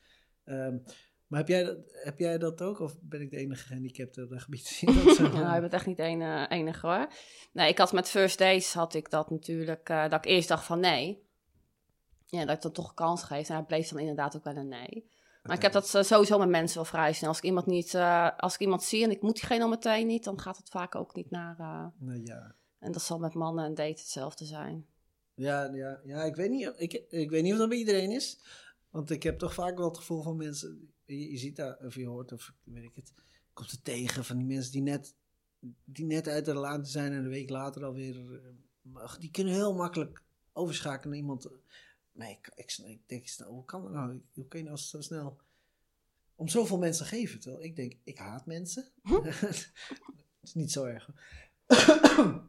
Ehm, 0.44 0.78
maar 1.34 1.42
heb 1.42 1.52
jij, 1.52 1.64
dat, 1.64 1.78
heb 1.92 2.20
jij 2.20 2.38
dat 2.38 2.62
ook? 2.62 2.80
Of 2.80 2.96
ben 3.02 3.22
ik 3.22 3.32
de 3.32 3.38
enige 3.38 3.64
gehandicapte 3.64 4.24
op 4.24 4.30
dat 4.30 4.42
gebied? 4.42 4.82
dat 5.06 5.16
zo- 5.16 5.28
Nou, 5.28 5.54
je 5.54 5.60
bent 5.60 5.74
echt 5.74 5.86
niet 5.86 5.98
de 5.98 6.46
enige 6.50 6.88
hoor. 6.88 7.08
Nee, 7.52 7.70
ik 7.70 7.78
had 7.78 7.94
met 7.94 8.10
First 8.10 8.38
Days 8.38 8.74
had 8.74 8.94
ik 8.94 9.10
dat 9.10 9.30
natuurlijk, 9.30 9.90
eh, 9.90 10.10
dat 10.10 10.26
ik 10.26 10.32
eerst 10.32 10.48
dacht 10.48 10.66
van 10.66 10.80
nee. 10.80 11.24
Ja, 12.26 12.46
dat 12.46 12.56
ik 12.56 12.62
dat 12.62 12.74
toch 12.74 12.94
kans 12.94 13.24
geef. 13.24 13.50
En 13.50 13.56
hij 13.56 13.64
bleef 13.64 13.88
dan 13.90 14.00
inderdaad 14.00 14.36
ook 14.36 14.44
wel 14.44 14.56
een 14.56 14.68
nee. 14.68 15.10
Maar 15.44 15.56
ik 15.56 15.62
heb 15.62 15.72
dat 15.72 15.96
eh, 15.96 16.04
sowieso 16.04 16.38
met 16.38 16.50
mensen 16.50 16.76
wel 16.76 16.86
vrij 16.86 17.14
snel. 17.14 17.30
Als 17.30 17.38
ik 17.38 17.44
iemand 17.44 17.66
niet, 17.66 17.94
eh, 17.94 18.30
als 18.38 18.54
ik 18.54 18.60
iemand 18.60 18.84
zie 18.84 19.04
en 19.04 19.12
ik 19.12 19.22
moet 19.22 19.36
diegene 19.36 19.64
al 19.64 19.70
meteen 19.70 20.08
niet, 20.08 20.24
dan 20.24 20.40
gaat 20.40 20.58
het 20.58 20.70
vaak 20.70 20.96
ook 20.96 21.16
niet 21.16 21.32
naar. 21.32 21.56
Nou 21.98 22.22
ja. 22.24 22.56
en 22.80 22.92
dat 22.92 23.02
zal 23.02 23.20
met 23.20 23.34
mannen 23.34 23.66
en 23.66 23.74
date 23.74 23.90
hetzelfde 23.90 24.46
zijn. 24.46 24.86
Ja, 25.34 25.64
ja, 25.74 26.00
ja 26.04 26.24
ik, 26.24 26.36
weet 26.36 26.50
niet, 26.50 26.74
ik, 26.76 26.94
ik 27.10 27.30
weet 27.30 27.44
niet 27.44 27.54
of 27.54 27.60
dat 27.60 27.70
bij 27.70 27.78
iedereen 27.78 28.12
is. 28.12 28.40
Want 28.94 29.10
ik 29.10 29.24
heb 29.24 29.38
toch 29.40 29.54
vaak 29.54 29.78
wel 29.78 29.88
het 29.88 29.98
gevoel 29.98 30.22
van 30.22 30.38
mensen. 30.38 30.94
Je, 31.06 31.32
je 31.32 31.38
ziet 31.38 31.56
dat, 31.56 31.80
of 31.80 31.96
je 31.96 32.06
hoort, 32.06 32.32
of 32.32 32.54
weet 32.64 32.84
ik 32.84 32.96
het. 32.96 33.14
Komt 33.54 33.72
er 33.72 33.82
tegen 33.82 34.26
van 34.26 34.38
die 34.38 34.46
mensen 34.48 34.72
die 34.72 34.82
net, 34.82 35.16
die 35.84 36.06
net 36.06 36.28
uit 36.28 36.46
de 36.46 36.52
relatie 36.52 36.92
zijn 36.92 37.12
en 37.12 37.18
een 37.24 37.30
week 37.30 37.50
later 37.50 37.86
alweer. 37.86 38.16
eh, 38.96 39.14
Die 39.20 39.32
kunnen 39.32 39.54
heel 39.54 39.74
makkelijk 39.74 40.22
overschakelen 40.52 41.10
naar 41.10 41.18
iemand. 41.18 41.50
Nee, 42.12 42.32
ik, 42.32 42.52
ik, 42.56 42.78
ik 42.86 43.02
denk, 43.08 43.30
hoe 43.30 43.66
kan 43.66 43.82
dat 43.84 43.92
nou? 43.92 44.22
Hoe 44.34 44.48
kun 44.48 44.60
je 44.60 44.66
nou 44.66 44.78
zo 44.78 45.02
snel 45.02 45.38
om 46.36 46.48
zoveel 46.48 46.78
mensen 46.78 47.06
geven? 47.06 47.40
Terwijl 47.40 47.64
ik 47.64 47.76
denk, 47.76 47.94
ik 48.04 48.18
haat 48.18 48.46
mensen. 48.46 48.86
Het 49.04 49.74
is 50.42 50.54
niet 50.54 50.72
zo 50.72 50.84
erg. 50.86 51.10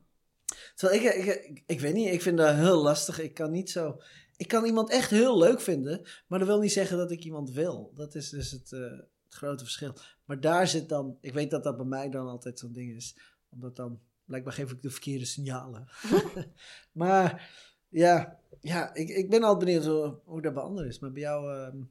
Terwijl 0.74 1.02
ik, 1.02 1.14
ik, 1.14 1.44
ik, 1.44 1.62
ik 1.66 1.80
weet 1.80 1.94
niet, 1.94 2.12
ik 2.12 2.22
vind 2.22 2.38
dat 2.38 2.54
heel 2.54 2.82
lastig. 2.82 3.20
Ik 3.20 3.34
kan 3.34 3.50
niet 3.50 3.70
zo. 3.70 4.00
Ik 4.44 4.50
kan 4.50 4.64
iemand 4.64 4.90
echt 4.90 5.10
heel 5.10 5.38
leuk 5.38 5.60
vinden, 5.60 6.02
maar 6.26 6.38
dat 6.38 6.48
wil 6.48 6.60
niet 6.60 6.72
zeggen 6.72 6.96
dat 6.96 7.10
ik 7.10 7.24
iemand 7.24 7.50
wil. 7.50 7.92
Dat 7.94 8.14
is 8.14 8.30
dus 8.30 8.50
het, 8.50 8.72
eh, 8.72 8.80
het 9.24 9.34
grote 9.34 9.64
verschil. 9.64 9.94
Maar 10.24 10.40
daar 10.40 10.68
zit 10.68 10.88
dan, 10.88 11.18
ik 11.20 11.32
weet 11.32 11.50
dat 11.50 11.64
dat 11.64 11.76
bij 11.76 11.86
mij 11.86 12.10
dan 12.10 12.26
altijd 12.26 12.58
zo'n 12.58 12.72
ding 12.72 12.96
is, 12.96 13.16
omdat 13.50 13.76
dan 13.76 14.00
blijkbaar 14.24 14.52
geef 14.52 14.70
ik 14.70 14.82
de 14.82 14.90
verkeerde 14.90 15.24
signalen. 15.24 15.88
maar 16.92 17.50
ja, 17.88 18.38
ja 18.60 18.94
ik, 18.94 19.08
ik 19.08 19.30
ben 19.30 19.42
altijd 19.42 19.64
benieuwd 19.64 19.84
hoe, 19.84 20.18
hoe 20.24 20.42
dat 20.42 20.54
bij 20.54 20.62
anderen 20.62 20.88
is. 20.88 20.98
Maar 20.98 21.12
bij 21.12 21.22
jou 21.22 21.52
ehm, 21.52 21.82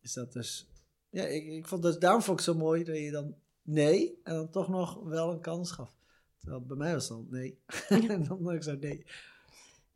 is 0.00 0.12
dat 0.12 0.32
dus. 0.32 0.68
Ja, 1.10 1.24
ik, 1.24 1.46
ik 1.46 1.66
vond 1.66 1.82
dat, 1.82 2.00
daarom 2.00 2.22
vond 2.22 2.38
ik 2.38 2.44
zo 2.44 2.54
mooi 2.54 2.84
dat 2.84 2.96
je 2.96 3.10
dan 3.10 3.34
nee 3.62 4.20
en 4.22 4.34
dan 4.34 4.50
toch 4.50 4.68
nog 4.68 5.02
wel 5.02 5.30
een 5.30 5.40
kans 5.40 5.70
gaf. 5.70 5.96
Terwijl 6.38 6.62
bij 6.66 6.76
mij 6.76 6.92
was 6.92 7.08
het 7.08 7.18
dan 7.18 7.26
nee. 7.30 7.58
en 8.08 8.24
dan 8.24 8.52
ik 8.52 8.62
zo 8.62 8.76
nee. 8.76 9.06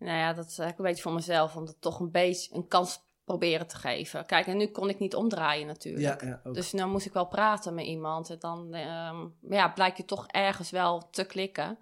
Nou 0.02 0.18
ja, 0.18 0.32
dat 0.32 0.46
is 0.46 0.58
eigenlijk 0.58 0.78
een 0.78 0.84
beetje 0.84 1.02
voor 1.02 1.12
mezelf, 1.12 1.56
om 1.56 1.66
het 1.66 1.80
toch 1.80 2.00
een 2.00 2.10
beetje 2.10 2.54
een 2.54 2.68
kans 2.68 3.00
proberen 3.24 3.66
te 3.66 3.76
geven. 3.76 4.26
Kijk, 4.26 4.46
en 4.46 4.56
nu 4.56 4.66
kon 4.66 4.88
ik 4.88 4.98
niet 4.98 5.14
omdraaien 5.14 5.66
natuurlijk. 5.66 6.20
Ja, 6.20 6.28
ja, 6.28 6.40
ook. 6.44 6.54
Dus 6.54 6.72
nu 6.72 6.86
moest 6.86 7.06
ik 7.06 7.12
wel 7.12 7.26
praten 7.26 7.74
met 7.74 7.84
iemand. 7.84 8.30
En 8.30 8.38
dan 8.38 8.74
ehm, 8.74 9.28
ja, 9.40 9.68
blijkt 9.68 9.96
je 9.96 10.04
toch 10.04 10.26
ergens 10.26 10.70
wel 10.70 11.10
te 11.10 11.24
klikken. 11.24 11.78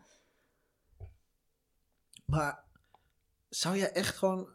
Maar 2.24 2.64
zou 3.48 3.76
je 3.76 3.88
echt 3.88 4.16
gewoon. 4.16 4.48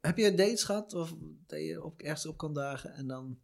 Heb 0.00 0.16
je 0.16 0.34
dates 0.34 0.64
gehad 0.64 0.94
of 0.94 1.14
dat 1.46 1.60
je 1.60 1.84
op, 1.84 2.00
ergens 2.00 2.26
op 2.26 2.36
kan 2.36 2.54
dagen 2.54 2.92
en 2.92 3.06
dan 3.06 3.38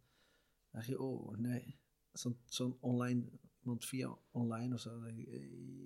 dacht 0.71 0.85
je, 0.85 1.01
oh 1.01 1.37
nee, 1.37 1.79
zo'n 2.11 2.39
zo'n 2.45 2.77
online, 2.79 3.29
iemand 3.61 3.85
via 3.85 4.17
online 4.31 4.73
of 4.73 4.79
zo. 4.79 5.05
Je, 5.07 5.27
eh, 5.27 5.39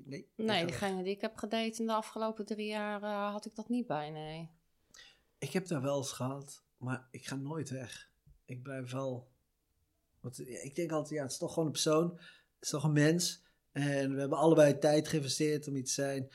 nee. 0.06 0.28
Nee, 0.36 0.66
diegene 0.66 1.04
die 1.04 1.14
ik 1.14 1.22
heb 1.22 1.38
gedate 1.38 1.80
in 1.80 1.86
de 1.86 1.94
afgelopen 1.94 2.46
drie 2.46 2.68
jaar 2.68 3.04
eh, 3.04 3.32
had 3.32 3.46
ik 3.46 3.56
dat 3.56 3.70
niet 3.70 3.88
bij, 3.88 4.10
nee. 4.10 4.50
Ik 5.38 5.52
heb 5.52 5.68
daar 5.68 5.82
wel 5.82 5.98
eens 5.98 6.12
gehad, 6.12 6.64
maar 6.78 7.08
ik 7.12 7.28
ga 7.28 7.36
nooit 7.36 7.70
weg. 7.70 8.10
Ik 8.46 8.64
blijf 8.64 8.92
wel. 8.92 9.32
Want 10.20 10.40
ik 10.40 10.76
denk 10.76 10.92
altijd, 10.92 11.14
ja, 11.14 11.22
het 11.22 11.32
is 11.32 11.38
toch 11.38 11.50
gewoon 11.50 11.66
een 11.66 11.72
persoon. 11.72 12.12
Het 12.16 12.64
is 12.64 12.70
toch 12.70 12.84
een 12.84 12.92
mens. 12.92 13.44
En 13.72 14.14
we 14.14 14.20
hebben 14.20 14.38
allebei 14.38 14.78
tijd 14.78 15.08
geïnvesteerd 15.08 15.68
om 15.68 15.76
iets 15.76 15.96
te 15.96 16.02
zijn. 16.02 16.30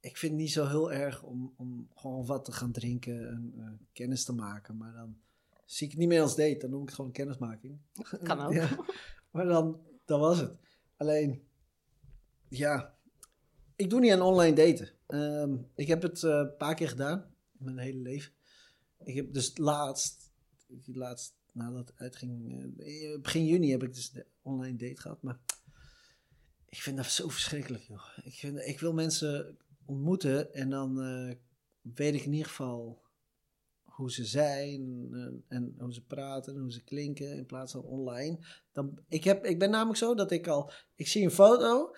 Ik 0.00 0.16
vind 0.16 0.32
het 0.32 0.40
niet 0.40 0.52
zo 0.52 0.66
heel 0.66 0.92
erg 0.92 1.22
om, 1.22 1.54
om 1.56 1.88
gewoon 1.94 2.26
wat 2.26 2.44
te 2.44 2.52
gaan 2.52 2.72
drinken 2.72 3.28
en 3.28 3.52
eh, 3.56 3.86
kennis 3.92 4.24
te 4.24 4.32
maken. 4.32 4.76
Maar 4.76 4.92
dan 4.92 5.16
zie 5.64 5.86
ik 5.86 5.92
het 5.92 6.00
niet 6.00 6.08
meer 6.08 6.20
als 6.20 6.36
date. 6.36 6.58
Dan 6.58 6.70
noem 6.70 6.80
ik 6.80 6.86
het 6.86 6.96
gewoon 6.96 7.12
kennismaking. 7.12 7.78
Kan 8.22 8.40
ook. 8.46 8.52
Ja, 8.52 8.84
maar 9.30 9.44
dan, 9.44 9.80
dan 10.04 10.20
was 10.20 10.38
het. 10.38 10.63
Alleen, 10.96 11.42
ja, 12.48 12.94
ik 13.76 13.90
doe 13.90 14.00
niet 14.00 14.12
aan 14.12 14.22
online 14.22 14.56
daten. 14.56 14.90
Ehm, 15.06 15.56
ik 15.74 15.86
heb 15.86 16.02
het 16.02 16.22
eh, 16.22 16.30
een 16.30 16.56
paar 16.56 16.74
keer 16.74 16.88
gedaan 16.88 17.34
mijn 17.64 17.78
hele 17.78 17.98
leven. 17.98 18.32
Ik 18.98 19.14
heb 19.14 19.32
dus 19.32 19.56
laatst, 19.56 20.32
laatst 20.84 21.34
nadat 21.52 21.88
het 21.88 21.98
uitging, 21.98 22.62
eh, 22.78 23.20
begin 23.20 23.46
juni 23.46 23.70
heb 23.70 23.82
ik 23.82 23.94
dus 23.94 24.10
de 24.10 24.26
online 24.42 24.76
date 24.76 25.00
gehad. 25.00 25.22
Maar 25.22 25.40
ik 26.68 26.78
vind 26.78 26.96
dat 26.96 27.06
zo 27.06 27.28
verschrikkelijk, 27.28 27.82
joh. 27.82 28.06
Ik, 28.24 28.34
vind, 28.34 28.58
ik 28.58 28.80
wil 28.80 28.92
mensen 28.92 29.58
ontmoeten 29.84 30.54
en 30.54 30.70
dan 30.70 31.02
eh, 31.02 31.34
weet 31.94 32.14
ik 32.14 32.24
in 32.24 32.32
ieder 32.32 32.48
geval 32.48 33.02
hoe 33.96 34.12
ze 34.12 34.24
zijn 34.24 35.08
eh, 35.12 35.56
en 35.56 35.74
hoe 35.78 35.92
ze 35.92 36.04
praten 36.04 36.54
en 36.54 36.60
hoe 36.60 36.72
ze 36.72 36.84
klinken 36.84 37.36
in 37.36 37.46
plaats 37.46 37.72
van 37.72 37.82
online. 37.82 38.38
Dan, 38.72 38.98
ik, 39.08 39.24
heb, 39.24 39.44
ik 39.44 39.58
ben 39.58 39.70
namelijk 39.70 39.98
zo 39.98 40.14
dat 40.14 40.30
ik 40.30 40.46
al, 40.46 40.70
ik 40.94 41.08
zie 41.08 41.24
een 41.24 41.30
foto, 41.30 41.94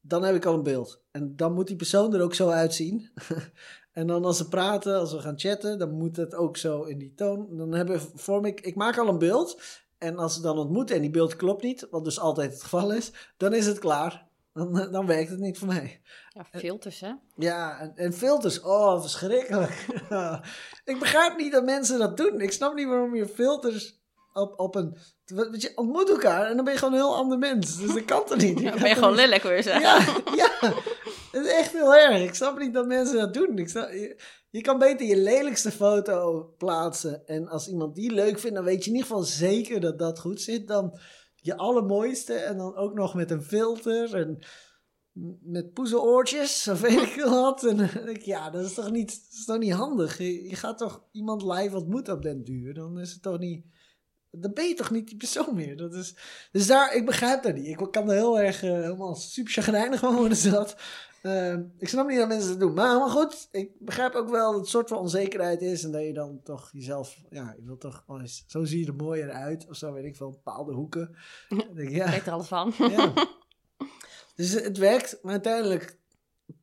dan 0.00 0.22
heb 0.22 0.34
ik 0.34 0.44
al 0.44 0.54
een 0.54 0.62
beeld. 0.62 1.02
En 1.10 1.36
dan 1.36 1.54
moet 1.54 1.66
die 1.66 1.76
persoon 1.76 2.14
er 2.14 2.22
ook 2.22 2.34
zo 2.34 2.48
uitzien. 2.48 3.10
en 3.92 4.06
dan 4.06 4.24
als 4.24 4.36
ze 4.36 4.48
praten, 4.48 4.98
als 4.98 5.12
we 5.12 5.18
gaan 5.18 5.38
chatten, 5.38 5.78
dan 5.78 5.90
moet 5.90 6.16
het 6.16 6.34
ook 6.34 6.56
zo 6.56 6.82
in 6.82 6.98
die 6.98 7.14
toon. 7.14 7.56
Dan 7.56 7.74
hebben, 7.74 8.00
vorm 8.00 8.44
ik, 8.44 8.60
ik 8.60 8.74
maak 8.74 8.98
al 8.98 9.08
een 9.08 9.18
beeld. 9.18 9.62
En 9.98 10.16
als 10.16 10.34
ze 10.34 10.40
dan 10.40 10.58
ontmoeten 10.58 10.96
en 10.96 11.02
die 11.02 11.10
beeld 11.10 11.36
klopt 11.36 11.62
niet, 11.62 11.86
wat 11.90 12.04
dus 12.04 12.20
altijd 12.20 12.52
het 12.52 12.62
geval 12.62 12.92
is, 12.92 13.12
dan 13.36 13.54
is 13.54 13.66
het 13.66 13.78
klaar. 13.78 14.27
Dan, 14.58 14.92
dan 14.92 15.06
werkt 15.06 15.30
het 15.30 15.38
niet 15.38 15.58
voor 15.58 15.68
mij. 15.68 16.00
Ja, 16.28 16.46
filters, 16.58 17.00
hè? 17.00 17.12
Ja, 17.36 17.80
en, 17.80 17.92
en 17.96 18.12
filters, 18.12 18.60
oh, 18.60 19.00
verschrikkelijk. 19.00 19.86
ik 20.92 20.98
begrijp 20.98 21.36
niet 21.36 21.52
dat 21.52 21.64
mensen 21.64 21.98
dat 21.98 22.16
doen. 22.16 22.40
Ik 22.40 22.52
snap 22.52 22.74
niet 22.74 22.86
waarom 22.86 23.14
je 23.14 23.26
filters 23.26 24.00
op, 24.32 24.58
op 24.60 24.74
een... 24.74 24.96
Want 25.26 25.62
je 25.62 25.72
ontmoet 25.74 26.10
elkaar 26.10 26.46
en 26.46 26.56
dan 26.56 26.64
ben 26.64 26.72
je 26.72 26.78
gewoon 26.78 26.94
een 26.94 27.00
heel 27.00 27.16
ander 27.16 27.38
mens. 27.38 27.76
Dus 27.76 27.94
dat 27.94 28.04
kan 28.04 28.24
toch 28.24 28.38
niet? 28.38 28.62
Dan 28.62 28.78
ben 28.78 28.88
je 28.88 28.94
gewoon 28.94 29.10
niet- 29.10 29.20
lelijk 29.20 29.42
weer, 29.42 29.62
zeg. 29.62 29.80
Ja, 29.80 29.98
ja. 30.34 30.50
Het 31.32 31.46
is 31.46 31.52
echt 31.52 31.72
heel 31.72 31.94
erg. 31.94 32.22
Ik 32.22 32.34
snap 32.34 32.58
niet 32.58 32.74
dat 32.74 32.86
mensen 32.86 33.16
dat 33.16 33.34
doen. 33.34 33.58
Ik 33.58 33.68
snap, 33.68 33.90
je 34.50 34.60
kan 34.60 34.78
beter 34.78 35.06
je 35.06 35.16
lelijkste 35.16 35.70
foto 35.70 36.44
plaatsen. 36.58 37.26
En 37.26 37.48
als 37.48 37.68
iemand 37.68 37.94
die 37.94 38.12
leuk 38.12 38.38
vindt, 38.38 38.56
dan 38.56 38.64
weet 38.64 38.84
je 38.84 38.90
in 38.90 38.96
ieder 38.96 39.08
geval 39.10 39.24
zeker 39.24 39.80
dat 39.80 39.98
dat 39.98 40.18
goed 40.18 40.40
zit. 40.40 40.68
Dan 40.68 40.98
je 41.48 41.56
allermooiste 41.56 42.34
en 42.34 42.56
dan 42.56 42.76
ook 42.76 42.94
nog 42.94 43.14
met 43.14 43.30
een 43.30 43.42
filter 43.42 44.14
en 44.14 44.38
met 45.42 45.72
poezenoortjes 45.72 46.68
of 46.68 46.80
weet 46.80 47.00
ik 47.00 47.24
wat. 47.24 47.64
En 47.64 48.08
ik, 48.08 48.22
ja, 48.22 48.50
dat 48.50 48.64
is 48.64 48.74
toch 48.74 48.90
niet, 48.90 49.08
dat 49.08 49.38
is 49.38 49.44
toch 49.44 49.58
niet 49.58 49.72
handig? 49.72 50.18
Je, 50.18 50.48
je 50.48 50.56
gaat 50.56 50.78
toch 50.78 51.04
iemand 51.12 51.42
live 51.42 51.76
ontmoeten 51.76 52.14
op 52.14 52.22
den 52.22 52.44
duur? 52.44 52.74
Dan 52.74 52.98
is 52.98 53.12
het 53.12 53.22
toch 53.22 53.38
niet... 53.38 53.64
Dan 54.30 54.52
ben 54.52 54.68
je 54.68 54.74
toch 54.74 54.90
niet 54.90 55.08
die 55.08 55.16
persoon 55.16 55.54
meer? 55.54 55.76
Dat 55.76 55.94
is, 55.94 56.16
dus 56.52 56.66
daar, 56.66 56.94
ik 56.94 57.06
begrijp 57.06 57.42
dat 57.42 57.54
niet. 57.54 57.66
Ik 57.66 57.88
kan 57.90 58.10
er 58.10 58.16
heel 58.16 58.40
erg 58.40 58.62
eh, 58.62 58.70
helemaal 58.70 59.14
super 59.14 59.52
chagrijnig 59.52 60.00
van 60.00 60.16
worden. 60.16 60.36
Zat. 60.52 60.76
Ehm, 61.22 61.62
ik 61.78 61.88
snap 61.88 62.08
niet 62.08 62.18
dat 62.18 62.28
mensen 62.28 62.48
dat 62.48 62.60
doen. 62.60 62.74
Maar, 62.74 62.98
maar 62.98 63.08
goed, 63.08 63.48
ik 63.50 63.70
begrijp 63.78 64.14
ook 64.14 64.28
wel 64.28 64.50
dat 64.52 64.60
het 64.60 64.70
soort 64.70 64.88
van 64.88 64.98
onzekerheid 64.98 65.62
is. 65.62 65.84
En 65.84 65.92
dat 65.92 66.02
je 66.02 66.12
dan 66.12 66.40
toch 66.42 66.70
jezelf, 66.72 67.16
ja, 67.30 67.54
je 67.56 67.64
wilt 67.64 67.80
toch 67.80 68.04
wel 68.06 68.20
eens, 68.20 68.44
zo 68.46 68.64
zie 68.64 68.80
je 68.80 68.86
er 68.86 68.94
mooier 68.94 69.30
uit. 69.30 69.66
Of 69.68 69.76
zo 69.76 69.92
weet 69.92 70.04
ik 70.04 70.16
veel, 70.16 70.30
bepaalde 70.30 70.72
hoeken. 70.72 71.16
Denk 71.74 71.88
ik, 71.88 71.90
ja, 71.90 72.06
Ik 72.06 72.10
weet 72.10 72.26
er 72.26 72.32
alles 72.32 72.48
van. 72.48 72.72
ja. 72.78 73.12
Dus 74.34 74.52
het 74.52 74.78
werkt, 74.78 75.18
maar 75.22 75.32
uiteindelijk 75.32 75.98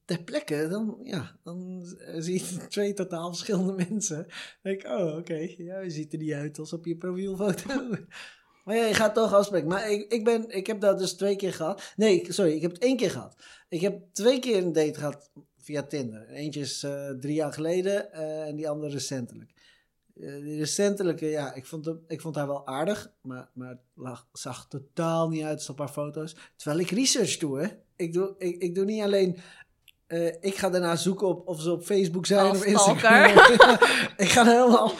ter 0.05 0.23
plekke, 0.23 0.67
dan, 0.67 0.97
ja, 1.03 1.39
dan 1.43 1.81
zie 2.17 2.33
je 2.33 2.57
twee 2.67 2.93
totaal 2.93 3.27
verschillende 3.27 3.85
mensen. 3.89 4.17
Dan 4.17 4.27
denk 4.61 4.81
ik, 4.81 4.87
oh, 4.87 5.17
oké, 5.17 5.53
ja, 5.57 5.79
je 5.79 5.89
ziet 5.89 6.13
er 6.13 6.19
niet 6.19 6.33
uit 6.33 6.59
als 6.59 6.73
op 6.73 6.85
je 6.85 6.97
profielfoto. 6.97 7.89
Maar 8.65 8.75
ja, 8.75 8.85
je 8.85 8.93
gaat 8.93 9.13
toch 9.13 9.33
afspreken. 9.33 9.67
Maar 9.67 9.91
ik, 9.91 10.11
ik, 10.11 10.23
ben, 10.23 10.49
ik 10.49 10.67
heb 10.67 10.81
dat 10.81 10.99
dus 10.99 11.13
twee 11.13 11.35
keer 11.35 11.53
gehad. 11.53 11.93
Nee, 11.95 12.25
sorry, 12.29 12.51
ik 12.51 12.61
heb 12.61 12.71
het 12.71 12.83
één 12.83 12.97
keer 12.97 13.11
gehad. 13.11 13.35
Ik 13.69 13.81
heb 13.81 14.01
twee 14.13 14.39
keer 14.39 14.57
een 14.57 14.73
date 14.73 14.99
gehad 14.99 15.29
via 15.57 15.83
Tinder. 15.83 16.29
Eentje 16.29 16.59
is 16.59 16.83
eh, 16.83 17.09
drie 17.09 17.33
jaar 17.33 17.53
geleden 17.53 18.13
eh, 18.13 18.47
en 18.47 18.55
die 18.55 18.69
andere 18.69 18.91
recentelijk. 18.91 19.51
Eh, 20.15 20.33
die 20.43 20.57
recentelijke, 20.57 21.25
ja, 21.25 21.53
ik 21.53 21.65
vond, 21.65 21.85
hem, 21.85 22.03
ik 22.07 22.21
vond 22.21 22.35
haar 22.35 22.47
wel 22.47 22.67
aardig, 22.67 23.11
maar, 23.21 23.49
maar 23.53 23.69
het 23.69 23.81
lag, 23.93 24.27
zag 24.33 24.67
totaal 24.67 25.29
niet 25.29 25.43
uit 25.43 25.69
op 25.69 25.79
haar 25.79 25.89
foto's. 25.89 26.35
Terwijl 26.55 26.81
ik 26.81 26.89
research 26.89 27.37
doe, 27.37 27.59
hè. 27.59 27.67
Ik 27.95 28.13
doe, 28.13 28.35
ik, 28.37 28.61
ik 28.61 28.75
doe 28.75 28.85
niet 28.85 29.03
alleen... 29.03 29.37
ik 30.39 30.55
ga 30.55 30.69
daarna 30.69 30.95
zoeken 30.95 31.27
op, 31.27 31.47
of 31.47 31.61
ze 31.61 31.71
op 31.71 31.83
Facebook 31.83 32.25
zijn 32.25 32.45
Als 32.45 32.57
of 32.57 32.65
Instagram. 32.65 33.29
ik 34.25 34.29
ga 34.29 34.45
helemaal 34.45 34.93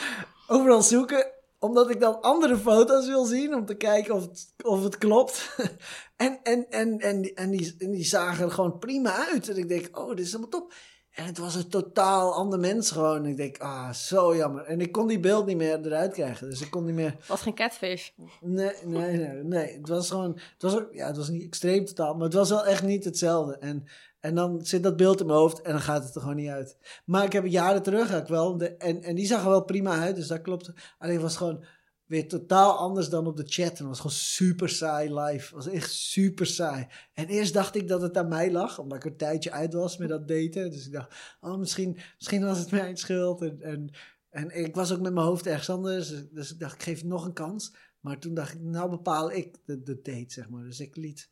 overal 0.48 0.82
zoeken, 0.82 1.32
omdat 1.66 1.90
ik 1.90 2.00
dan 2.00 2.22
andere 2.22 2.58
foto's 2.58 3.08
wil 3.08 3.26
zien 3.26 3.56
om 3.56 3.66
te 3.66 3.76
kijken 3.76 4.14
of 4.16 4.22
het, 4.22 4.54
of 4.64 4.84
het 4.84 4.98
klopt. 4.98 5.56
en, 6.16 6.40
en, 6.44 6.70
en, 6.70 7.00
en, 7.00 7.22
die- 7.22 7.34
en, 7.34 7.50
die, 7.50 7.76
en 7.78 7.92
die 7.92 8.06
zagen 8.06 8.46
er 8.46 8.52
gewoon 8.52 8.80
prima 8.80 9.28
uit. 9.32 9.50
En 9.50 9.58
ik 9.58 9.68
denk, 9.68 10.00
oh, 10.00 10.10
dit 10.10 10.20
is 10.20 10.26
helemaal 10.32 10.50
top. 10.50 10.74
En 11.12 11.26
het 11.26 11.38
was 11.38 11.56
een 11.56 11.70
totaal 11.70 12.34
ander 12.34 12.60
mens 12.60 12.92
gewoon. 12.92 13.18
En 13.18 13.26
ik 13.30 13.38
denk, 13.38 13.58
ah, 13.58 13.92
zo 13.92 14.36
jammer. 14.36 14.64
En 14.64 14.82
ik 14.82 14.92
kon 14.92 15.08
die 15.08 15.20
beeld 15.20 15.46
niet 15.46 15.58
meer 15.58 15.86
eruit 15.86 16.14
krijgen. 16.14 16.50
Dus 16.50 16.62
ik 16.62 16.72
kon 16.72 16.86
niet 16.86 16.96
meer... 16.96 17.12
Het 17.18 17.28
was 17.28 17.42
geen 17.42 17.56
catfish. 17.56 18.10
Nee, 18.42 18.72
nee, 18.84 19.18
nee, 19.18 19.44
nee. 19.44 19.78
Het 19.78 19.88
was 19.90 20.10
gewoon, 20.10 20.32
het 20.54 20.62
was 20.62 20.76
ook, 20.76 20.88
ja, 20.94 21.08
het 21.08 21.18
was 21.18 21.30
niet 21.30 21.44
extreem 21.44 21.86
totaal, 21.86 22.14
maar 22.14 22.24
het 22.24 22.34
was 22.34 22.50
wel 22.50 22.66
echt 22.66 22.84
niet 22.84 23.04
hetzelfde. 23.04 23.58
En, 23.58 23.88
en 24.26 24.36
dan 24.36 24.66
zit 24.66 24.84
dat 24.84 24.98
beeld 24.98 25.20
in 25.20 25.26
mijn 25.26 25.38
hoofd 25.38 25.62
en 25.62 25.72
dan 25.72 25.82
gaat 25.82 26.04
het 26.04 26.16
er 26.16 26.22
gewoon 26.22 26.36
niet 26.36 26.50
uit. 26.50 26.78
Maar 27.06 27.24
ik 27.24 27.32
heb 27.32 27.46
jaren 27.46 27.84
terug 27.84 28.28
wel, 28.28 28.58
de, 28.58 28.76
en, 28.76 29.02
en 29.02 29.16
die 29.16 29.26
zag 29.26 29.44
er 29.44 29.50
wel 29.50 29.64
prima 29.64 30.00
uit, 30.00 30.16
dus 30.16 30.28
dat 30.28 30.42
klopt. 30.42 30.74
Alleen 30.98 31.20
was 31.20 31.38
gewoon 31.38 31.66
weer 32.06 32.28
totaal 32.28 32.78
anders 32.78 33.10
dan 33.10 33.28
op 33.28 33.38
de 33.38 33.46
chat. 33.46 33.80
En 33.80 33.88
was 33.88 33.98
gewoon 33.98 34.16
super 34.16 34.70
saai 34.70 35.14
live. 35.14 35.56
Was 35.56 35.68
echt 35.68 35.92
super 35.92 36.46
saai. 36.46 36.88
En 37.14 37.28
eerst 37.28 37.54
dacht 37.54 37.76
ik 37.76 37.88
dat 37.88 38.02
het 38.02 38.18
aan 38.18 38.28
mij 38.28 38.52
lag, 38.52 38.80
omdat 38.80 38.98
ik 38.98 39.12
een 39.12 39.18
tijdje 39.18 39.52
uit 39.52 39.74
was 39.74 39.98
met 39.98 40.10
dat 40.10 40.28
daten. 40.28 40.72
Dus 40.72 40.86
ik 40.86 40.92
dacht, 40.92 41.16
oh, 41.42 41.58
misschien, 41.58 41.98
misschien 42.18 42.46
was 42.46 42.60
het 42.60 42.72
mijn 42.72 42.98
schuld. 42.98 43.42
En, 43.42 43.62
en, 43.62 43.90
en 44.30 44.50
ik 44.50 44.76
was 44.76 44.92
ook 44.92 45.02
met 45.02 45.14
mijn 45.14 45.26
hoofd 45.26 45.48
ergens 45.48 45.70
anders. 45.70 46.10
Dus, 46.10 46.30
dus 46.30 46.52
ik 46.52 46.60
dacht, 46.60 46.76
ik 46.76 46.84
geef 46.84 47.04
nog 47.04 47.26
een 47.26 47.34
kans. 47.34 47.76
Maar 48.00 48.20
toen 48.20 48.34
dacht 48.34 48.54
ik, 48.54 48.62
nou 48.62 48.90
bepaal 48.90 49.32
ik 49.32 49.58
de, 49.66 49.84
de 49.84 50.02
date, 50.02 50.34
zeg 50.34 50.50
maar. 50.50 50.64
Dus 50.64 50.80
ik 50.80 50.96
liet 50.96 51.30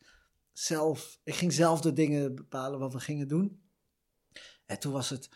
zelf, 0.54 1.18
ik 1.24 1.34
ging 1.34 1.52
zelf 1.52 1.80
de 1.80 1.92
dingen 1.92 2.34
bepalen 2.34 2.78
wat 2.78 2.92
we 2.92 3.00
gingen 3.00 3.28
doen. 3.28 3.62
En 4.66 4.78
toen 4.78 4.92
was 4.92 5.10
het, 5.10 5.28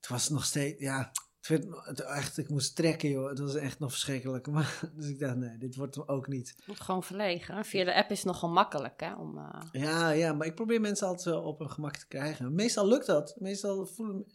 toen 0.00 0.16
was 0.16 0.24
het 0.24 0.32
nog 0.32 0.44
steeds, 0.44 0.80
ja, 0.80 1.12
het 1.48 1.48
werd, 1.48 1.86
het, 1.86 2.00
echt, 2.00 2.38
ik 2.38 2.48
moest 2.48 2.76
trekken, 2.76 3.08
joh. 3.08 3.28
Het 3.28 3.38
was 3.38 3.54
echt 3.54 3.78
nog 3.78 3.90
verschrikkelijk. 3.90 4.46
Maar, 4.46 4.80
dus 4.96 5.08
ik 5.08 5.18
dacht, 5.18 5.36
nee, 5.36 5.58
dit 5.58 5.76
wordt 5.76 5.94
hem 5.94 6.04
ook 6.06 6.28
niet. 6.28 6.54
Gewoon 6.66 7.02
verlegen. 7.02 7.64
Via 7.64 7.84
de 7.84 7.94
app 7.94 8.10
is 8.10 8.18
het 8.18 8.26
nogal 8.26 8.50
makkelijk, 8.50 9.00
hè? 9.00 9.14
Om, 9.14 9.38
eh, 9.38 9.60
Ja, 9.72 10.10
ja, 10.10 10.32
maar 10.32 10.46
ik 10.46 10.54
probeer 10.54 10.80
mensen 10.80 11.06
altijd 11.06 11.26
wel 11.26 11.42
op 11.42 11.58
hun 11.58 11.70
gemak 11.70 11.96
te 11.96 12.06
krijgen. 12.06 12.54
Meestal 12.54 12.86
lukt 12.86 13.06
dat. 13.06 13.36
Meestal 13.38 13.86
voelen... 13.86 14.26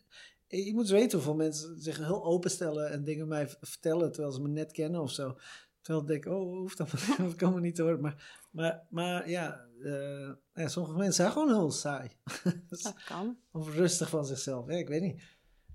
Je 0.48 0.74
moet 0.74 0.90
weten 0.90 1.18
hoeveel 1.18 1.36
mensen 1.36 1.82
zich 1.82 1.98
heel 1.98 2.26
openstellen 2.26 2.92
en 2.92 3.04
dingen 3.04 3.28
mij 3.28 3.50
vertellen 3.62 4.12
terwijl 4.12 4.34
ze 4.34 4.42
me 4.42 4.48
net 4.48 4.72
kennen 4.72 5.02
of 5.02 5.12
zo. 5.12 5.38
Terwijl 5.82 6.06
ik 6.06 6.12
denk, 6.12 6.36
oh, 6.36 6.58
hoeft 6.58 6.78
dat, 6.78 6.90
dat 7.18 7.36
kan 7.36 7.54
me 7.54 7.60
niet 7.60 7.76
te 7.76 7.82
horen. 7.82 8.02
Maar, 8.02 8.48
maar, 8.52 8.86
maar 8.90 9.30
ja, 9.30 9.69
eh, 9.84 10.30
ja, 10.64 10.68
sommige 10.68 10.96
mensen 10.96 11.14
zijn 11.14 11.32
gewoon 11.32 11.48
heel 11.54 11.72
saai. 11.72 12.10
dat 12.70 12.94
kan. 13.06 13.38
of 13.52 13.76
rustig 13.76 14.10
van 14.10 14.26
zichzelf. 14.26 14.68
Ja, 14.68 14.78
ik 14.78 14.88
weet 14.88 15.02
niet. 15.02 15.22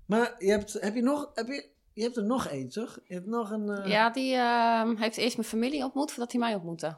Maar 0.05 0.35
je 0.37 0.49
hebt, 0.51 0.73
heb 0.73 0.95
je 0.95 1.01
nog, 1.01 1.31
heb 1.33 1.47
je, 1.47 1.69
je 1.93 2.01
hebt 2.03 2.17
er 2.17 2.25
nog 2.25 2.47
één, 2.47 2.69
toch? 2.69 2.99
Je 3.03 3.13
hebt 3.13 3.25
nog 3.25 3.51
een... 3.51 3.69
eh, 3.69 3.89
Ja, 3.89 4.09
die 4.09 4.35
ehm, 4.35 4.95
heeft 4.95 5.17
eerst 5.17 5.37
mijn 5.37 5.47
familie 5.49 5.83
ontmoet 5.83 6.11
voordat 6.11 6.31
hij 6.31 6.41
mij 6.41 6.53
ontmoette. 6.55 6.97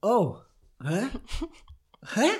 Oh, 0.00 0.38
hè? 0.78 1.06
hè? 2.14 2.30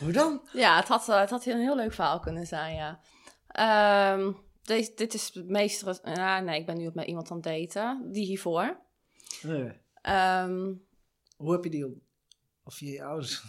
Hoe 0.00 0.12
dan? 0.12 0.48
Ja, 0.52 0.76
het 0.76 0.88
had, 0.88 1.08
eh, 1.08 1.20
het 1.20 1.30
had 1.30 1.46
een 1.46 1.60
heel 1.60 1.76
leuk 1.76 1.92
verhaal 1.92 2.20
kunnen 2.20 2.46
zijn, 2.46 2.74
ja. 2.74 3.00
Ehm, 3.48 4.32
deze, 4.62 4.92
dit 4.94 5.14
is 5.14 5.30
het 5.34 5.48
meest... 5.48 6.00
Ja, 6.04 6.40
nee, 6.40 6.60
ik 6.60 6.66
ben 6.66 6.76
nu 6.76 6.90
met 6.94 7.06
iemand 7.06 7.30
aan 7.30 7.36
het 7.36 7.44
daten. 7.72 8.12
Die 8.12 8.24
hiervoor. 8.26 8.80
Nee. 9.42 9.72
Ehm, 10.02 10.72
Hoe 11.36 11.52
heb 11.52 11.64
je 11.64 11.70
die 11.70 11.86
op? 11.86 11.94
Of 12.66 12.78
je 12.78 13.04
ouders? 13.04 13.42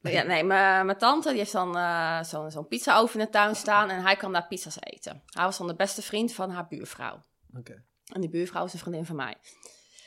ja, 0.00 0.22
nee, 0.22 0.44
mijn 0.44 0.86
mijn 0.86 0.98
tante 0.98 1.28
die 1.28 1.38
heeft 1.38 1.52
dan 1.52 1.76
eh, 1.76 2.22
zo'n 2.22 2.50
zo'n 2.50 2.66
pizza-oven 2.66 3.20
in 3.20 3.26
de 3.26 3.32
tuin 3.32 3.56
staan... 3.56 3.90
en 3.90 4.02
hij 4.02 4.16
kan 4.16 4.32
daar 4.32 4.46
pizza's 4.46 4.76
eten. 4.80 5.22
Hij 5.26 5.44
was 5.44 5.58
dan 5.58 5.66
de 5.66 5.74
beste 5.74 6.02
vriend 6.02 6.32
van 6.32 6.50
haar 6.50 6.66
buurvrouw. 6.68 7.22
Oké. 7.56 7.82
En 8.12 8.20
die 8.20 8.30
buurvrouw 8.30 8.64
is 8.64 8.72
een 8.72 8.78
vriendin 8.78 9.06
van 9.06 9.16
mij. 9.16 9.36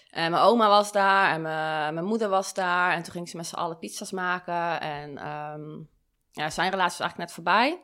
En 0.10 0.32
mijn 0.32 0.44
oma 0.44 0.68
was 0.68 0.92
daar 0.92 1.34
en 1.34 1.42
mijn, 1.42 1.94
mijn 1.94 2.06
moeder 2.06 2.30
was 2.30 2.54
daar. 2.54 2.94
En 2.94 3.04
toen 3.04 3.12
ging 3.12 3.30
ze 3.30 3.38
met 3.38 3.46
z'n 3.48 3.56
allen 3.56 3.78
pizza's 3.78 4.12
maken. 4.12 4.82
En 4.82 5.18
ehm, 5.18 5.70
ja, 6.32 6.50
zijn 6.50 6.70
relatie 6.70 6.98
was 6.98 7.00
eigenlijk 7.00 7.18
net 7.18 7.32
voorbij. 7.32 7.84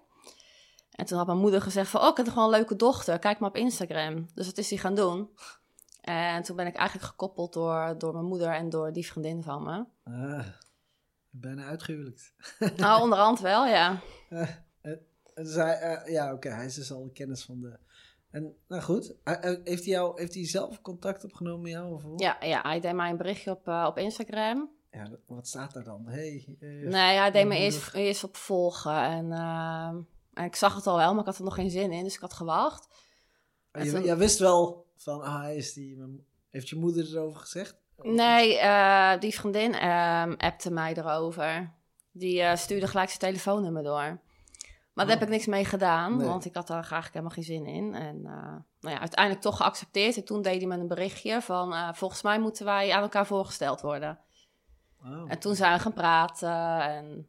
En 0.91 1.05
toen 1.05 1.17
had 1.17 1.27
mijn 1.27 1.39
moeder 1.39 1.61
gezegd 1.61 1.89
van, 1.89 2.01
oh, 2.01 2.07
ik 2.07 2.17
heb 2.17 2.27
wel 2.27 2.43
een 2.43 2.49
leuke 2.49 2.75
dochter. 2.75 3.19
Kijk 3.19 3.39
maar 3.39 3.49
op 3.49 3.55
Instagram. 3.55 4.27
Dus 4.33 4.45
dat 4.45 4.57
is 4.57 4.69
hij 4.69 4.79
gaan 4.79 4.95
doen. 4.95 5.29
En 6.01 6.43
toen 6.43 6.55
ben 6.55 6.67
ik 6.67 6.75
eigenlijk 6.75 7.07
gekoppeld 7.07 7.53
door, 7.53 7.95
door 7.97 8.13
mijn 8.13 8.25
moeder 8.25 8.49
en 8.49 8.69
door 8.69 8.93
die 8.93 9.07
vriendin 9.07 9.43
van 9.43 9.63
me. 9.63 9.85
Ah, 10.03 10.45
bijna 11.39 11.65
uitgehuwelijkd. 11.65 12.33
Nou, 12.77 13.01
onderhand 13.01 13.39
wel, 13.39 13.65
ja. 13.65 13.99
Eh, 14.29 14.41
eh, 15.45 15.55
hij, 15.55 15.79
eh, 15.79 16.11
ja, 16.13 16.33
oké, 16.33 16.49
hij 16.49 16.65
is 16.65 16.73
dus 16.75 16.91
al 16.91 17.09
kennis 17.13 17.43
van 17.43 17.61
de... 17.61 17.77
En, 18.31 18.55
nou 18.67 18.81
goed, 18.81 19.15
hij- 19.23 19.59
heeft 19.63 19.83
hij, 19.83 19.93
jou, 19.93 20.19
heeft 20.19 20.33
hij 20.33 20.47
zelf 20.47 20.81
contact 20.81 21.23
opgenomen 21.23 21.61
met 21.61 21.71
jou? 21.71 21.93
Of 21.93 22.01
hoe? 22.03 22.21
Ja, 22.21 22.37
ja 22.39 22.61
hij 22.61 22.79
deed 22.79 22.93
mij 22.93 23.09
een 23.09 23.17
berichtje 23.17 23.51
op, 23.51 23.67
eh, 23.67 23.85
op 23.87 23.97
Instagram. 23.97 24.69
Ja, 24.91 25.09
wat 25.25 25.47
staat 25.47 25.73
daar 25.73 25.83
dan? 25.83 26.07
Hey, 26.07 26.57
eh, 26.59 26.69
Nee, 26.69 27.17
hij 27.17 27.31
deed 27.31 27.47
me 27.47 27.57
eerst, 27.57 27.93
eerst 27.93 28.23
op 28.23 28.35
volgen. 28.35 29.01
En, 29.03 29.31
eh, 29.31 29.87
en 30.33 30.45
ik 30.45 30.55
zag 30.55 30.75
het 30.75 30.87
al 30.87 30.97
wel, 30.97 31.11
maar 31.11 31.19
ik 31.19 31.25
had 31.25 31.37
er 31.37 31.43
nog 31.43 31.55
geen 31.55 31.71
zin 31.71 31.91
in. 31.91 32.03
Dus 32.03 32.15
ik 32.15 32.21
had 32.21 32.33
gewacht. 32.33 32.87
je, 33.71 33.91
toen- 33.91 34.03
jij 34.03 34.17
wist 34.17 34.39
wel 34.39 34.85
van, 34.95 35.21
ah, 35.21 35.41
hij 35.41 35.55
is 35.55 35.73
die... 35.73 36.25
Heeft 36.49 36.69
je 36.69 36.75
moeder 36.75 37.05
erover 37.07 37.39
gezegd? 37.39 37.77
Nee, 38.01 38.57
eh, 38.57 39.19
die 39.19 39.33
vriendin 39.39 39.73
ehm 39.73 40.33
appte 40.37 40.71
mij 40.71 40.93
erover. 40.93 41.73
Die 42.11 42.41
eh, 42.41 42.55
stuurde 42.55 42.87
gelijk 42.87 43.07
zijn 43.09 43.19
telefoonnummer 43.19 43.83
door. 43.83 44.19
Maar 44.93 45.05
daar 45.05 45.15
Oh. 45.15 45.21
heb 45.21 45.21
ik 45.21 45.29
niks 45.35 45.45
mee 45.45 45.65
gedaan, 45.65 46.17
Nee. 46.17 46.27
want 46.27 46.45
ik 46.45 46.55
had 46.55 46.67
daar 46.67 46.83
graag 46.83 47.07
helemaal 47.07 47.29
geen 47.31 47.43
zin 47.43 47.65
in. 47.65 47.93
En 47.95 48.15
eh, 48.25 48.55
nou 48.79 48.95
ja, 48.95 48.99
uiteindelijk 48.99 49.43
toch 49.43 49.57
geaccepteerd. 49.57 50.17
En 50.17 50.25
toen 50.25 50.41
deed 50.41 50.57
hij 50.57 50.67
me 50.67 50.77
een 50.77 50.87
berichtje 50.87 51.41
van... 51.41 51.95
volgens 51.95 52.21
mij 52.21 52.39
moeten 52.39 52.65
wij 52.65 52.93
aan 52.93 53.01
elkaar 53.01 53.25
voorgesteld 53.25 53.81
worden. 53.81 54.19
Oh. 55.05 55.23
En 55.27 55.39
toen 55.39 55.55
zijn 55.55 55.73
we 55.73 55.79
gaan 55.79 55.93
praten. 55.93 56.81
En 56.81 57.27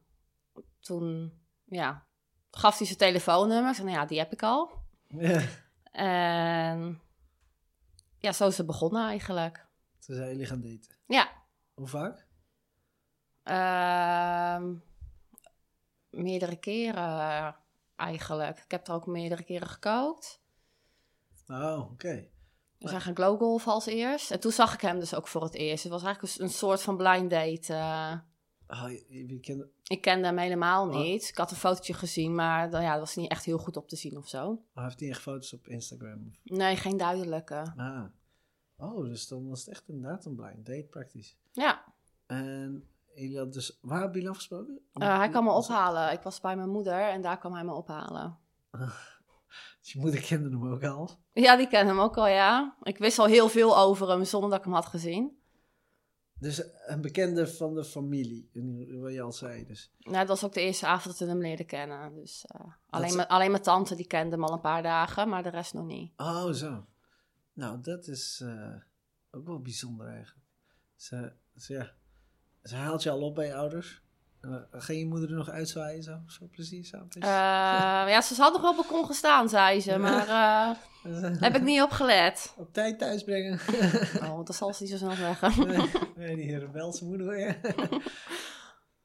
toen, 0.81 1.33
ja, 1.65 2.07
gaf 2.51 2.79
hij 2.79 2.87
zijn 2.87 2.99
telefoonnummer. 2.99 3.69
Ik 3.71 3.75
zei, 3.77 3.87
nou 3.87 3.99
ja, 4.01 4.07
die 4.07 4.19
heb 4.19 4.33
ik 4.33 4.43
al. 4.43 4.71
Ja, 5.09 5.41
En 5.93 7.01
ja, 8.19 8.33
zo 8.33 8.47
is 8.47 8.59
het 8.59 8.67
begonnen 8.67 9.07
eigenlijk. 9.09 9.67
Toen 9.99 10.17
zijn 10.17 10.29
jullie 10.29 10.47
gaan 10.47 10.61
daten. 10.61 10.97
Ja, 11.07 11.29
Hoe 11.75 11.87
vaak? 11.87 12.27
Ehm, 13.43 14.75
meerdere 16.11 16.57
keren 16.57 17.57
eigenlijk. 17.97 18.59
Ik 18.59 18.71
heb 18.71 18.87
er 18.89 18.95
ook 18.95 19.07
meerdere 19.07 19.43
keren 19.45 19.69
gekookt. 19.69 20.41
Oh, 21.49 21.91
oké. 21.93 22.29
We 22.79 22.89
zijn 22.89 23.01
gaan 23.01 23.15
glowgolfen 23.17 23.73
als 23.73 23.87
eerst. 23.87 24.31
En 24.31 24.41
toen 24.41 24.53
zag 24.53 24.75
ik 24.75 24.81
hem 24.81 24.99
dus 24.99 25.15
ook 25.15 25.29
voor 25.29 25.43
het 25.43 25.55
eerst. 25.55 25.83
Het 25.83 25.93
was 25.93 26.03
eigenlijk 26.03 26.39
een, 26.39 26.49
soort 26.51 26.83
van 26.83 26.97
blind 26.97 27.31
date. 27.31 27.75
eh. 27.75 28.15
Oh, 28.69 28.91
je, 28.91 29.27
je 29.29 29.41
kende... 29.41 29.69
ik 29.85 30.01
kende 30.01 30.27
hem 30.27 30.39
helemaal 30.39 30.89
Oh. 30.89 30.95
niet. 31.01 31.29
Ik 31.29 31.37
had 31.37 31.51
een 31.51 31.57
fotootje 31.57 31.95
gezien, 31.95 32.35
maar 32.35 32.71
dan, 32.71 32.83
ja, 32.83 32.91
dat 32.91 33.01
was 33.01 33.17
niet 33.17 33.31
echt 33.31 33.45
heel 33.45 33.59
goed 33.59 33.77
op 33.77 33.89
te 33.89 33.97
zien 33.97 34.17
of 34.17 34.29
zo. 34.29 34.45
Oh, 34.47 34.59
hij 34.75 34.85
heeft 34.85 35.01
niet 35.01 35.11
echt 35.11 35.21
foto's 35.21 35.53
op 35.53 35.69
Instagram? 35.69 36.35
Nee, 36.45 36.77
geen 36.77 36.97
duidelijke. 36.97 37.73
Ah. 37.77 38.05
Oh, 38.79 39.05
dus 39.05 39.29
dan 39.29 39.49
was 39.49 39.59
het 39.61 39.69
echt 39.69 39.89
inderdaad 39.89 40.25
een 40.25 40.35
blind 40.35 40.67
date 40.67 40.87
praktisch. 40.91 41.37
Ja, 41.53 41.85
En 42.27 42.89
jullie 43.15 43.37
hadden 43.37 43.55
dus... 43.55 43.79
Waar 43.83 43.99
hebben 43.99 44.15
jullie 44.17 44.29
afgesproken? 44.31 44.81
eh, 44.93 45.17
hij 45.19 45.29
kwam 45.29 45.45
me 45.45 45.51
ophalen. 45.51 46.13
Ik 46.13 46.21
was 46.23 46.41
bij 46.41 46.57
mijn 46.57 46.69
moeder 46.71 47.01
en 47.09 47.23
daar 47.23 47.39
kwam 47.39 47.53
hij 47.55 47.65
me 47.65 47.73
ophalen. 47.75 48.39
Dus 49.81 49.93
je 49.93 50.01
moeder 50.01 50.21
kende 50.21 50.49
hem 50.51 50.69
ook 50.73 50.85
al. 50.85 51.11
Ja, 51.33 51.57
die 51.57 51.69
ken 51.69 51.87
hem 51.87 51.99
ook 51.99 52.17
al, 52.17 52.27
ja. 52.27 52.77
Ik 52.83 52.99
wist 52.99 53.19
al 53.19 53.27
heel 53.27 53.49
veel 53.49 53.79
over 53.79 54.09
hem 54.09 54.25
zonder 54.25 54.51
dat 54.51 54.59
ik 54.59 54.65
hem 54.65 54.75
had 54.75 54.87
gezien. 54.87 55.39
Dus 56.41 56.63
een 56.87 57.01
bekende 57.01 57.47
van 57.47 57.75
de 57.75 57.85
familie, 57.85 58.51
wat 59.01 59.13
je 59.13 59.21
al 59.23 59.33
zei. 59.33 59.65
Dus. 59.65 59.93
Nou, 59.99 60.17
dat 60.17 60.29
was 60.29 60.45
ook 60.45 60.53
de 60.53 60.61
eerste 60.61 60.87
avond 60.87 61.19
dat 61.19 61.29
we 61.29 61.35
hem 61.35 61.43
leerden 61.43 61.67
kennen. 61.67 62.15
Dus 62.15 62.45
eh, 62.47 62.61
alleen, 62.91 63.17
mijn- 63.17 63.29
alleen 63.29 63.51
mijn 63.51 63.63
tante 63.63 63.95
die 63.95 64.07
kende 64.07 64.31
hem 64.35 64.45
al 64.45 64.53
een 64.53 64.61
paar 64.61 64.83
dagen, 64.83 65.29
maar 65.29 65.43
de 65.43 65.49
rest 65.51 65.75
nog 65.75 65.85
niet. 65.87 66.13
Oh, 66.17 66.51
zo. 66.53 66.85
Nou, 67.59 67.81
dat 67.81 68.07
is 68.07 68.41
eh, 68.45 68.75
ook 69.31 69.47
wel 69.47 69.61
bijzonder 69.61 70.07
eigenlijk. 70.07 70.47
Ze, 70.97 71.33
ze, 71.57 71.73
ja. 71.73 71.91
Ze 72.63 72.77
haalt 72.77 73.03
je 73.03 73.11
al 73.11 73.21
op 73.21 73.35
bij 73.35 73.47
je 73.47 73.55
ouders. 73.55 74.03
Uh, 74.41 74.57
ging 74.71 74.99
je 74.99 75.07
moeder 75.07 75.31
er 75.31 75.37
nog 75.37 75.51
uitzwaaien 75.51 76.03
zo? 76.03 76.19
Zo 76.27 76.47
precies? 76.47 76.89
Zo, 76.89 76.99
precies. 76.99 77.23
Eh, 77.23 77.29
ja, 78.09 78.21
ze 78.21 78.43
had 78.43 78.53
nog 78.53 78.61
wel 78.63 78.71
op 78.71 78.77
balkon 78.77 79.07
gestaan, 79.07 79.49
zei 79.49 79.81
ze, 79.81 79.99
maar 79.99 80.29
eh, 80.29 80.77
heb 81.45 81.57
ik 81.57 81.63
niet 81.63 81.83
opgelet. 81.83 82.55
Op 82.57 82.73
tijd 82.73 82.99
thuisbrengen. 82.99 83.61
Oh, 84.31 84.45
dat 84.45 84.55
zal 84.55 84.75
ze 84.75 84.83
niet 84.83 84.93
zo 84.93 84.99
snel 84.99 85.15
zeggen. 85.15 85.67
nee, 85.69 85.89
nee, 86.17 86.37
die 86.37 86.59
rebelse 86.59 87.05
moeder 87.05 87.27
weer. 87.27 87.61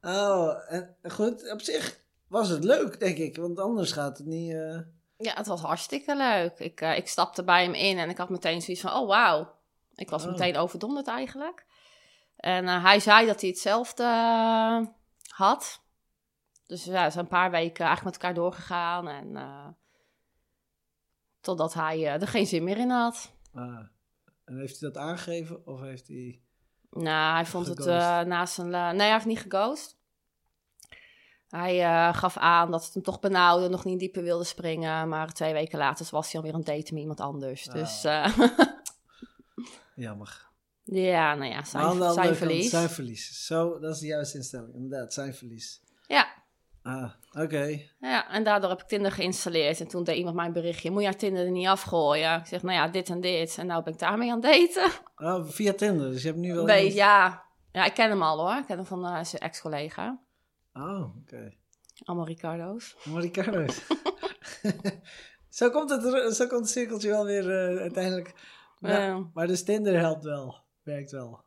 oh, 0.02 0.74
en 0.74 0.96
goed, 1.02 1.52
op 1.52 1.62
zich 1.62 2.00
was 2.28 2.50
het 2.50 2.64
leuk, 2.64 3.00
denk 3.00 3.18
ik. 3.18 3.38
Want 3.38 3.60
anders 3.60 3.92
gaat 3.92 4.18
het 4.18 4.28
niet... 4.28 4.56
Ja, 5.18 5.34
het 5.34 5.48
was 5.48 5.62
hartstikke 5.62 6.16
leuk. 6.16 6.60
Ik, 6.60 6.82
eh, 6.82 6.98
ik 6.98 7.08
stapte 7.08 7.44
bij 7.44 7.64
hem 7.64 7.74
in 7.74 7.98
en 7.98 8.10
ik 8.10 8.18
had 8.18 8.30
meteen 8.30 8.62
zoiets 8.62 8.84
van, 8.84 8.94
oh 8.94 9.08
wauw. 9.08 9.56
Ik 9.96 10.10
was 10.10 10.24
Oh. 10.24 10.30
meteen 10.32 10.58
overdonderd 10.58 11.08
eigenlijk. 11.08 11.66
En 12.36 12.68
eh, 12.68 12.84
hij 12.84 13.00
zei 13.00 13.26
dat 13.28 13.42
hij 13.42 13.50
hetzelfde 13.50 14.04
eh, 14.04 14.82
had. 15.28 15.82
Dus 16.66 16.84
ja, 16.84 17.04
we 17.06 17.12
zijn 17.12 17.24
een 17.24 17.30
paar 17.30 17.52
weken 17.52 17.86
eigenlijk 17.86 18.04
met 18.04 18.14
elkaar 18.14 18.34
doorgegaan. 18.44 19.08
En 19.08 19.78
totdat 21.42 21.74
hij 21.74 22.08
er 22.08 22.28
geen 22.28 22.46
zin 22.48 22.64
meer 22.64 22.78
in 22.78 22.90
had. 22.90 23.34
ah. 23.54 23.80
En 24.46 24.58
heeft 24.60 24.80
hij 24.80 24.90
dat 24.92 25.02
aangegeven? 25.04 25.68
Of 25.68 25.80
heeft 25.82 26.08
hij... 26.08 26.42
Nou, 26.90 27.34
hij 27.34 27.46
vond 27.46 27.68
het 27.68 27.82
Geghost. 27.84 28.28
naast 28.28 28.58
een... 28.58 28.70
nee, 28.70 28.96
hij 28.96 29.12
heeft 29.12 29.26
niet 29.26 29.40
geghost. 29.40 29.98
Hij 31.56 31.84
eh, 31.84 32.14
gaf 32.16 32.38
aan 32.38 32.72
dat 32.72 32.86
het 32.86 32.94
hem 32.94 33.04
toch 33.04 33.20
benauwde, 33.20 33.70
nog 33.70 33.86
niet 33.86 34.00
dieper 34.00 34.24
wilde 34.24 34.44
springen. 34.44 35.10
Maar 35.10 35.34
twee 35.34 35.54
weken 35.54 35.78
later 35.78 36.08
was 36.12 36.32
hij 36.32 36.36
alweer 36.36 36.54
aan 36.54 36.60
het 36.60 36.68
daten 36.68 36.94
met 36.94 37.02
iemand 37.02 37.20
anders. 37.22 37.68
Ah. 37.70 37.74
Dus 37.74 38.04
eh, 38.04 38.38
Jammer. 39.96 40.48
ja, 40.84 41.36
nou 41.36 41.52
ja, 41.52 41.64
zijn, 41.64 41.84
aan 41.84 41.90
de 41.90 42.06
andere 42.06 42.14
zijn 42.14 42.26
kant, 42.26 42.38
verlies. 42.38 42.70
Zijn 42.70 42.90
verlies. 42.90 43.46
Zo, 43.46 43.80
dat 43.80 43.94
is 43.94 44.00
de 44.00 44.08
juiste 44.08 44.38
instelling. 44.38 44.74
Inderdaad, 44.74 45.14
zijn 45.14 45.34
verlies. 45.34 45.82
Ja, 46.08 46.28
Ah, 46.84 47.12
oké. 47.32 47.80
ja, 48.00 48.30
en 48.30 48.44
daardoor 48.44 48.70
heb 48.70 48.82
ik 48.82 48.88
Tinder 48.88 49.12
geïnstalleerd. 49.12 49.80
En 49.80 49.88
toen 49.88 50.04
deed 50.04 50.16
iemand 50.18 50.36
mij 50.36 50.46
een 50.46 50.54
berichtje, 50.54 50.92
moet 50.92 51.02
je 51.02 51.08
haar 51.08 51.18
Tinder 51.18 51.46
er 51.46 51.52
niet 51.52 51.68
afgooien? 51.68 52.40
Ik 52.40 52.46
zeg, 52.46 52.62
nou 52.64 52.76
ja, 52.76 52.88
dit 52.88 53.10
en 53.10 53.22
dit. 53.22 53.58
En 53.58 53.68
nou 53.68 53.84
ben 53.84 53.94
ik 53.94 54.00
daarmee 54.00 54.32
aan 54.32 54.42
het 54.44 54.74
daten. 54.74 54.92
Oh, 55.16 55.50
via 55.50 55.74
Tinder. 55.74 56.12
Dus 56.12 56.22
je 56.22 56.28
hebt 56.28 56.40
nu 56.40 56.54
wel... 56.54 56.70
Ja. 56.70 57.44
ja, 57.72 57.86
ik 57.86 57.94
ken 57.94 58.10
hem 58.10 58.24
al 58.24 58.40
hoor. 58.40 58.58
Ik 58.58 58.66
ken 58.66 58.78
hem 58.78 58.86
van 58.86 59.06
eh, 59.06 59.24
zijn 59.24 59.42
ex-collega. 59.42 60.20
Oh, 60.74 61.16
oké. 61.18 61.54
Allemaal 62.04 62.26
Ricardo's. 62.28 62.96
Maar 63.06 63.22
Ricardo's. 63.22 63.82
zo, 65.50 65.70
komt 65.70 65.90
het, 65.90 66.36
zo 66.36 66.48
komt 66.48 66.62
het 66.62 66.70
cirkeltje 66.70 67.10
wel 67.10 67.26
weer 67.26 67.50
eh, 67.52 67.82
uiteindelijk. 67.82 68.34
Maar, 69.34 69.48
dus 69.48 69.64
Tinder 69.64 69.98
helpt 70.00 70.24
wel. 70.24 70.56
Werkt 70.84 71.12
wel. 71.12 71.42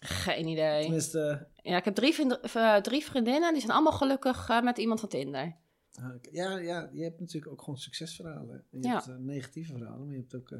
Geen 0.00 0.46
idee. 0.48 0.82
Tenminste, 0.82 1.48
Ja, 1.62 1.76
ik 1.76 1.84
heb 1.84 1.94
drie, 1.94 2.14
vriend- 2.14 2.40
eh, 2.40 2.76
drie 2.76 3.04
vriendinnen. 3.04 3.52
Die 3.52 3.60
zijn 3.60 3.72
allemaal 3.72 3.92
gelukkig 3.92 4.48
eh, 4.48 4.62
met 4.62 4.78
iemand 4.78 5.00
van 5.00 5.08
Tinder. 5.08 5.56
eh, 5.92 6.14
oké. 6.14 6.28
ja, 6.32 6.58
ja, 6.58 6.88
je 6.92 7.02
hebt 7.02 7.20
natuurlijk 7.20 7.52
ook 7.52 7.62
gewoon 7.62 7.78
succesverhalen. 7.78 8.64
Je 8.70 8.82
Ja. 8.82 8.92
hebt 8.94 9.08
eh, 9.08 9.14
negatieve 9.16 9.72
verhalen, 9.76 10.04
maar 10.06 10.14
je 10.14 10.20
hebt 10.20 10.34
ook... 10.34 10.50
eh, 10.50 10.58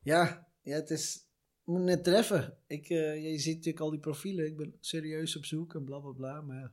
ja, 0.00 0.46
ja, 0.62 0.74
het 0.74 0.90
is... 0.90 1.28
moet 1.64 1.80
net 1.80 2.04
treffen. 2.04 2.56
Ik, 2.66 2.88
eh, 2.88 3.30
je 3.32 3.38
ziet 3.38 3.54
natuurlijk 3.56 3.84
al 3.84 3.90
die 3.90 4.00
profielen. 4.00 4.46
Ik 4.46 4.56
ben 4.56 4.76
serieus 4.80 5.36
op 5.36 5.44
zoek 5.44 5.74
en 5.74 5.84
bla 5.84 5.98
bla 5.98 6.10
bla. 6.10 6.40
Maar 6.40 6.72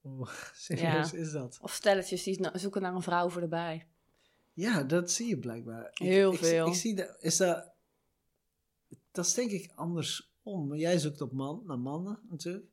hoe 0.00 0.28
serieus 0.54 1.10
Ja. 1.10 1.18
is 1.18 1.32
dat? 1.32 1.58
Of 1.62 1.72
stelletjes 1.72 2.22
die 2.22 2.48
zoeken 2.52 2.82
naar 2.82 2.94
een 2.94 3.02
vrouw 3.02 3.28
voor 3.28 3.42
erbij. 3.42 3.86
Ja, 4.52 4.82
dat 4.82 5.10
zie 5.10 5.28
je 5.28 5.38
blijkbaar. 5.38 5.90
Heel 5.92 6.32
ik, 6.32 6.38
veel. 6.38 6.66
Ik, 6.66 6.74
zie 6.74 6.94
dat, 6.94 7.16
is 7.20 7.36
dat, 7.36 7.70
dat 9.10 9.26
is 9.26 9.34
denk 9.34 9.50
ik 9.50 9.72
andersom. 9.74 10.28
Maar 10.68 10.78
jij 10.78 10.98
zoekt 10.98 11.20
op 11.20 11.32
man, 11.32 11.62
naar 11.66 11.78
mannen 11.78 12.18
natuurlijk. 12.30 12.66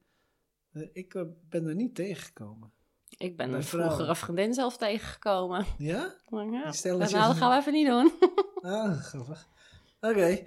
Eh, 0.72 0.82
Ik 0.94 1.14
eh, 1.14 1.24
ben 1.50 1.66
er 1.68 1.76
niet 1.76 1.96
tegengekomen. 1.96 2.72
Ik 3.18 3.38
ben 3.38 3.50
Bij 3.50 3.58
een 3.58 3.64
vroegere 3.64 4.16
vriendin 4.16 4.54
zelf 4.54 4.78
tegengekomen. 4.78 5.66
Ja? 5.78 6.16
Maar 6.30 6.46
ja, 6.46 6.74
nou, 6.84 6.98
dat 7.00 7.12
gaan 7.12 7.52
we 7.52 7.58
even 7.58 7.74
niet 7.74 7.88
doen. 7.88 8.12
Ah, 8.62 8.98
grappig. 9.02 9.48
Oké. 10.02 10.46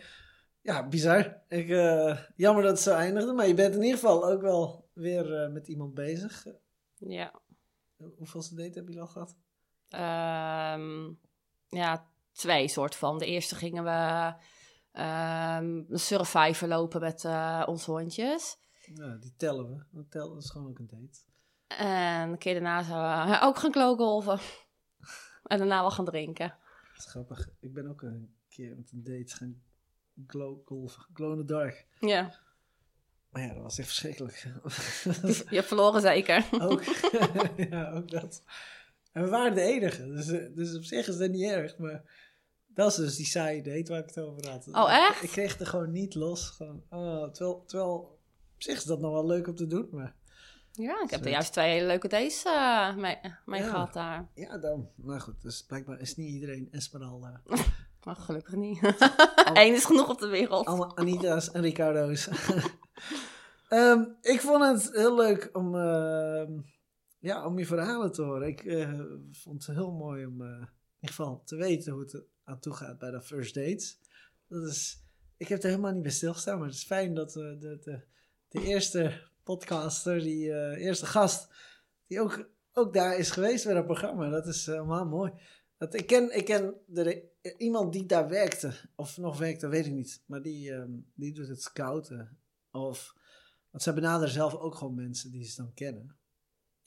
Ja, 0.62 0.88
bizar. 0.88 1.42
Ik, 1.48 1.68
eh, 1.68 2.18
jammer 2.36 2.62
dat 2.62 2.72
het 2.72 2.80
zo 2.80 2.94
eindigde. 2.94 3.32
Maar 3.32 3.46
je 3.46 3.54
bent 3.54 3.74
in 3.74 3.82
ieder 3.82 3.98
geval 3.98 4.24
ook 4.24 4.40
wel 4.40 4.88
weer 4.92 5.42
eh, 5.42 5.52
met 5.52 5.68
iemand 5.68 5.94
bezig. 5.94 6.46
ja. 6.96 7.40
Hoeveelste 8.16 8.54
date 8.54 8.78
heb 8.78 8.88
je 8.88 9.00
al 9.00 9.06
gehad? 9.06 9.36
Ehm, 9.88 11.12
ja, 11.68 12.08
twee 12.32 12.68
soort 12.68 12.94
van. 12.94 13.18
De 13.18 13.26
eerste 13.26 13.54
gingen 13.54 13.84
we 13.84 14.34
een 14.92 15.86
surfvijver 15.98 16.68
lopen 16.68 17.00
met 17.00 17.24
eh 17.24 17.62
onze 17.66 17.90
hondjes. 17.90 18.58
Ja, 18.94 19.16
die 19.16 19.34
tellen 19.36 19.68
we. 19.68 19.84
Dat, 19.90 20.11
tellen, 20.11 20.34
dat 20.34 20.42
is 20.42 20.50
gewoon 20.50 20.68
ook 20.68 20.78
een 20.78 20.86
date. 20.86 21.18
En 21.66 22.30
een 22.30 22.38
keer 22.38 22.52
daarna 22.52 22.82
zijn 22.82 23.28
we 23.28 23.40
ook 23.40 23.58
gaan 23.58 23.70
klokgolven. 23.70 24.38
en 25.50 25.58
daarna 25.58 25.80
wel 25.80 25.90
gaan 25.90 26.04
drinken. 26.04 26.48
Dat 26.48 27.04
is 27.04 27.11
grappig. 27.11 27.48
Ik 27.61 27.72
ben 27.72 27.88
ook 27.88 28.02
een 28.02 28.34
keer 28.48 28.76
met 28.76 28.92
een 28.92 29.02
date 29.02 29.34
gaan 29.36 29.62
glow, 30.27 30.66
glow, 30.66 30.89
glow 31.14 31.33
in 31.33 31.47
the 31.47 31.53
dark. 31.53 31.87
Ja, 32.01 32.35
Maar 33.31 33.43
ja, 33.43 33.53
dat 33.55 33.62
was 33.62 33.79
echt 33.79 33.89
verschrikkelijk. 33.89 34.37
je 35.51 35.57
hebt 35.57 35.66
verloren 35.66 36.01
zeker. 36.01 36.49
ook, 36.68 36.83
ja, 37.71 37.91
ook 37.93 38.11
dat. 38.11 38.43
En 39.12 39.23
we 39.23 39.29
waren 39.29 39.55
de 39.55 39.61
enige, 39.61 40.07
dus, 40.07 40.29
eh, 40.29 40.47
dus 40.55 40.77
op 40.77 40.85
zich 40.85 41.09
is 41.09 41.16
dat 41.16 41.31
niet 41.31 41.51
erg, 41.51 41.79
maar 41.79 42.03
dat 42.66 42.91
is 42.91 42.97
dus 42.97 43.16
die 43.16 43.27
saaie 43.27 43.62
date 43.62 43.91
waar 43.93 44.01
ik 44.01 44.07
het 44.14 44.18
over 44.18 44.51
had. 44.51 44.68
Oh, 44.73 44.93
echt? 44.93 45.23
Ik 45.23 45.31
kreeg 45.31 45.53
het 45.53 45.61
er 45.61 45.66
gewoon 45.66 45.93
niet 45.93 46.14
los. 46.14 46.49
Gewoon, 46.51 46.83
oh, 46.91 47.31
terwijl, 47.31 47.64
terwijl, 47.66 47.95
op 48.55 48.62
zich 48.62 48.77
is 48.77 48.85
dat 48.85 49.01
nog 49.01 49.12
wel 49.12 49.27
leuk 49.27 49.47
om 49.49 49.55
te 49.55 49.66
doen, 49.66 49.89
maar 49.91 50.14
Ja, 50.73 51.03
ik 51.03 51.11
heb 51.11 51.25
er 51.25 51.31
juist 51.31 51.53
twee 51.53 51.71
hele 51.73 51.87
leuke 51.87 52.09
dates 52.09 52.45
eh, 52.45 52.97
mee, 52.97 53.18
mee 53.47 53.61
Ja. 53.61 53.68
gehad 53.68 53.93
daar. 53.93 54.29
ja, 54.35 54.59
dan. 54.59 54.89
Maar 54.95 55.21
goed, 55.21 55.43
dus 55.43 55.62
blijkbaar 55.64 56.01
is 56.01 56.16
niet 56.16 56.33
iedereen 56.33 56.68
Esmeralda. 56.71 57.41
Maar 58.05 58.16
gelukkig 58.16 58.55
niet. 58.55 58.80
Al- 59.44 59.57
Eén 59.57 59.74
is 59.74 59.84
genoeg 59.84 60.09
op 60.09 60.18
de 60.18 60.26
wereld. 60.26 60.66
Allemaal 60.66 60.96
Anita's 60.96 61.51
en 61.51 61.62
Ricardo's. 61.62 62.28
Ehm, 63.68 64.05
ik 64.20 64.40
vond 64.40 64.64
het 64.64 64.96
heel 64.96 65.16
leuk 65.16 65.51
om, 65.53 65.74
ehm, 65.74 66.53
ja, 67.18 67.46
om 67.46 67.59
je 67.59 67.66
verhalen 67.66 68.12
te 68.12 68.22
horen. 68.22 68.48
Ik 68.48 68.64
eh, 68.64 69.01
vond 69.30 69.66
het 69.66 69.76
heel 69.76 69.92
mooi 69.92 70.26
om 70.26 70.42
eh, 70.42 70.48
in 70.48 70.55
ieder 71.01 71.16
geval 71.16 71.42
te 71.44 71.57
weten 71.57 71.92
hoe 71.92 72.03
het 72.03 72.12
er 72.12 72.24
aan 72.44 72.59
toe 72.59 72.72
gaat 72.72 72.98
bij 72.98 73.11
de 73.11 73.22
first 73.22 73.55
dates. 73.55 73.98
Dat 74.48 74.62
is, 74.62 75.03
ik 75.36 75.48
heb 75.48 75.62
er 75.62 75.68
helemaal 75.68 75.92
niet 75.92 76.03
bij 76.03 76.11
stilgestaan, 76.11 76.59
maar 76.59 76.66
het 76.66 76.76
is 76.76 76.84
fijn 76.84 77.14
dat 77.14 77.36
eh, 77.36 77.42
de, 77.42 77.78
de, 77.80 78.01
de 78.48 78.62
eerste 78.62 79.28
podcaster, 79.42 80.20
die 80.20 80.76
eerste 80.76 81.07
gast, 81.07 81.48
die 82.07 82.20
ook, 82.20 82.48
ook 82.72 82.94
daar 82.94 83.16
is 83.16 83.30
geweest 83.30 83.64
bij 83.64 83.74
dat 83.74 83.86
programma. 83.86 84.28
Dat 84.28 84.46
is 84.46 84.66
helemaal 84.66 85.07
mooi. 85.07 85.32
Dat, 85.78 85.94
ik 85.94 86.07
ken, 86.07 86.36
ik 86.36 86.44
ken 86.44 86.74
de, 86.86 87.30
iemand 87.57 87.93
die 87.93 88.07
daar 88.07 88.28
werkte, 88.28 88.74
of 88.95 89.16
nog 89.16 89.38
werkte, 89.38 89.68
weet 89.68 89.86
ik 89.86 89.93
niet. 89.93 90.22
Maar 90.26 90.43
die, 90.43 90.72
ehm, 90.72 90.93
die 91.14 91.32
doet 91.32 91.49
het 91.49 91.62
scouten. 91.62 92.38
Of, 92.70 93.14
want 93.70 93.82
zij 93.82 93.95
benaderen 93.95 94.32
zelf 94.32 94.55
ook 94.55 94.74
gewoon 94.74 94.95
mensen 94.95 95.30
die 95.30 95.45
ze 95.45 95.57
dan 95.57 95.74
kennen. 95.74 96.16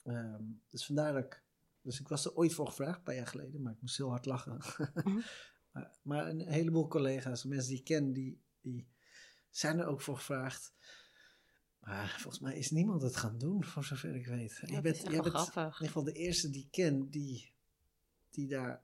Ehm, 0.02 0.42
dus 0.68 0.86
vandaar 0.86 1.12
dat 1.12 1.24
ik, 1.24 1.42
dus 1.80 2.00
ik 2.00 2.08
was 2.08 2.24
er 2.24 2.34
ooit 2.34 2.54
voor 2.54 2.66
gevraagd, 2.66 2.96
een 2.96 3.02
paar 3.02 3.14
jaar 3.14 3.26
geleden, 3.26 3.62
maar 3.62 3.72
ik 3.72 3.80
moest 3.80 3.96
heel 3.96 4.08
hard 4.08 4.26
lachen. 4.26 4.60
Mhm. 4.94 5.20
maar, 5.72 5.96
maar 6.02 6.28
een 6.28 6.48
heleboel 6.48 6.88
collega's, 6.88 7.44
mensen 7.44 7.68
die 7.68 7.78
ik 7.78 7.84
ken, 7.84 8.12
die, 8.12 8.40
die 8.60 8.86
zijn 9.50 9.78
er 9.78 9.86
ook 9.86 10.00
voor 10.00 10.16
gevraagd. 10.16 10.74
Maar 11.80 12.16
volgens 12.20 12.42
mij 12.42 12.58
is 12.58 12.70
niemand 12.70 13.02
het 13.02 13.16
gaan 13.16 13.38
doen, 13.38 13.64
voor 13.64 13.84
zover 13.84 14.14
ik 14.14 14.26
weet. 14.26 14.58
Ja, 14.60 14.74
je 14.74 14.80
bent, 14.80 14.96
wel 14.96 15.04
bent 15.04 15.06
in 15.06 15.12
ieder 15.12 15.72
geval 15.72 16.04
de 16.04 16.12
eerste 16.12 16.50
die 16.50 16.62
ik 16.62 16.70
ken 16.70 17.10
die, 17.10 17.52
die 18.30 18.48
daar 18.48 18.70
eh, 18.70 18.83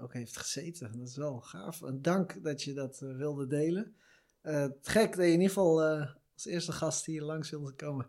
ook 0.00 0.12
heeft 0.12 0.36
gezeten. 0.36 0.98
Dat 0.98 1.08
is 1.08 1.16
wel 1.16 1.40
gaaf. 1.40 1.82
En 1.82 2.02
dank 2.02 2.42
dat 2.42 2.62
je 2.62 2.72
dat 2.72 3.00
eh, 3.02 3.16
wilde 3.16 3.46
delen. 3.46 3.94
Eh, 4.40 4.66
gek 4.82 5.08
dat 5.16 5.24
je 5.24 5.26
in 5.26 5.32
ieder 5.32 5.48
geval 5.48 5.82
eh, 5.82 6.10
als 6.34 6.44
eerste 6.44 6.72
gast 6.72 7.06
hier 7.06 7.22
langs 7.22 7.50
wilde 7.50 7.72
komen. 7.72 8.06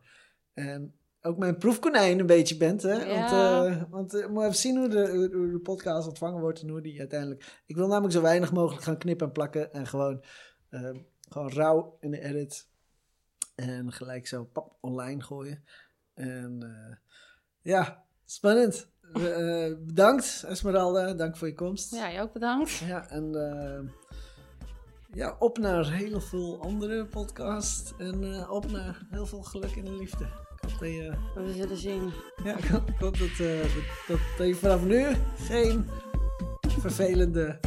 En 0.53 0.93
ook 1.21 1.37
mijn 1.37 1.57
proefkonijn 1.57 2.19
een 2.19 2.25
beetje 2.25 2.57
bent. 2.57 2.81
Hè? 2.81 2.97
Want, 2.97 3.31
eh, 3.31 3.83
want 3.89 4.13
eh, 4.13 4.29
maar 4.29 4.43
even 4.45 4.57
zien 4.57 4.77
hoe 4.77 4.87
de, 4.89 5.09
hoe- 5.09 5.51
de 5.51 5.59
podcast 5.63 6.07
ontvangen 6.07 6.41
wordt 6.41 6.61
en 6.61 6.69
hoe 6.69 6.81
die 6.81 6.99
uiteindelijk... 6.99 7.61
Ik 7.65 7.75
wil 7.75 7.87
namelijk 7.87 8.13
zo 8.13 8.21
weinig 8.21 8.51
mogelijk 8.51 8.83
gaan 8.83 8.97
knippen 8.97 9.27
en 9.27 9.33
plakken 9.33 9.73
en 9.73 9.87
gewoon, 9.87 10.23
eh, 10.69 10.95
gewoon 11.29 11.51
rauw 11.51 11.97
in 11.99 12.11
de 12.11 12.19
edit. 12.21 12.67
En 13.55 13.91
gelijk 13.91 14.27
zo 14.27 14.43
pap 14.45 14.77
online 14.81 15.21
gooien. 15.21 15.63
En 16.13 16.63
eh, 16.63 16.95
ja, 17.61 18.05
spannend. 18.33 18.87
Eh, 19.13 19.71
bedankt 19.85 20.43
Esmeralda, 20.47 21.13
dank 21.13 21.37
voor 21.37 21.47
je 21.47 21.53
komst. 21.53 21.95
Ja, 21.95 22.07
je 22.07 22.21
ook 22.21 22.33
bedankt. 22.33 22.71
Ja, 22.77 23.09
en 23.09 23.35
eh, 23.35 23.89
ja, 25.13 25.35
op 25.39 25.57
naar 25.57 25.91
heel 25.91 26.21
veel 26.21 26.61
andere 26.61 27.05
podcasts. 27.05 27.93
En 27.97 28.33
eh, 28.33 28.51
op 28.51 28.71
naar 28.71 29.07
heel 29.09 29.25
veel 29.25 29.41
geluk 29.41 29.85
de 29.85 29.95
liefde. 29.95 30.23
Ik 30.23 30.69
hoop 30.69 30.79
dat 30.79 30.89
je, 30.89 31.13
We 31.35 31.53
zullen 31.53 31.77
zien. 31.77 32.13
ja, 32.43 32.57
ik 32.57 32.65
hoop 32.65 32.87
dat, 32.99 33.17
dat, 33.17 33.37
dat, 34.07 34.19
dat 34.37 34.47
je 34.47 34.55
vanaf 34.55 34.83
nu 34.83 35.05
geen 35.37 35.89
vervelende 36.79 37.59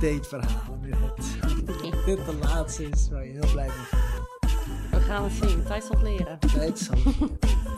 dateverhalen 0.00 0.80
meer 0.80 0.96
hebt. 1.00 1.66
Dat 1.66 2.04
dit 2.04 2.26
de 2.26 2.38
laatste 2.40 2.88
is 2.88 3.08
waar 3.08 3.24
je 3.26 3.32
heel 3.32 3.52
blij 3.52 3.66
mee 3.66 3.86
bent. 3.90 4.90
We 4.90 5.00
gaan 5.00 5.24
het 5.24 5.32
zien. 5.32 5.64
Tijd 5.64 5.84
zal 5.84 6.02
leren. 6.02 6.38
Tijd 6.38 6.78
zal. 6.78 6.98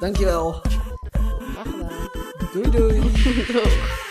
Dankjewel. 0.00 0.62
Doei 2.54 2.70
doei. 2.70 3.00
Doeg. 3.00 3.94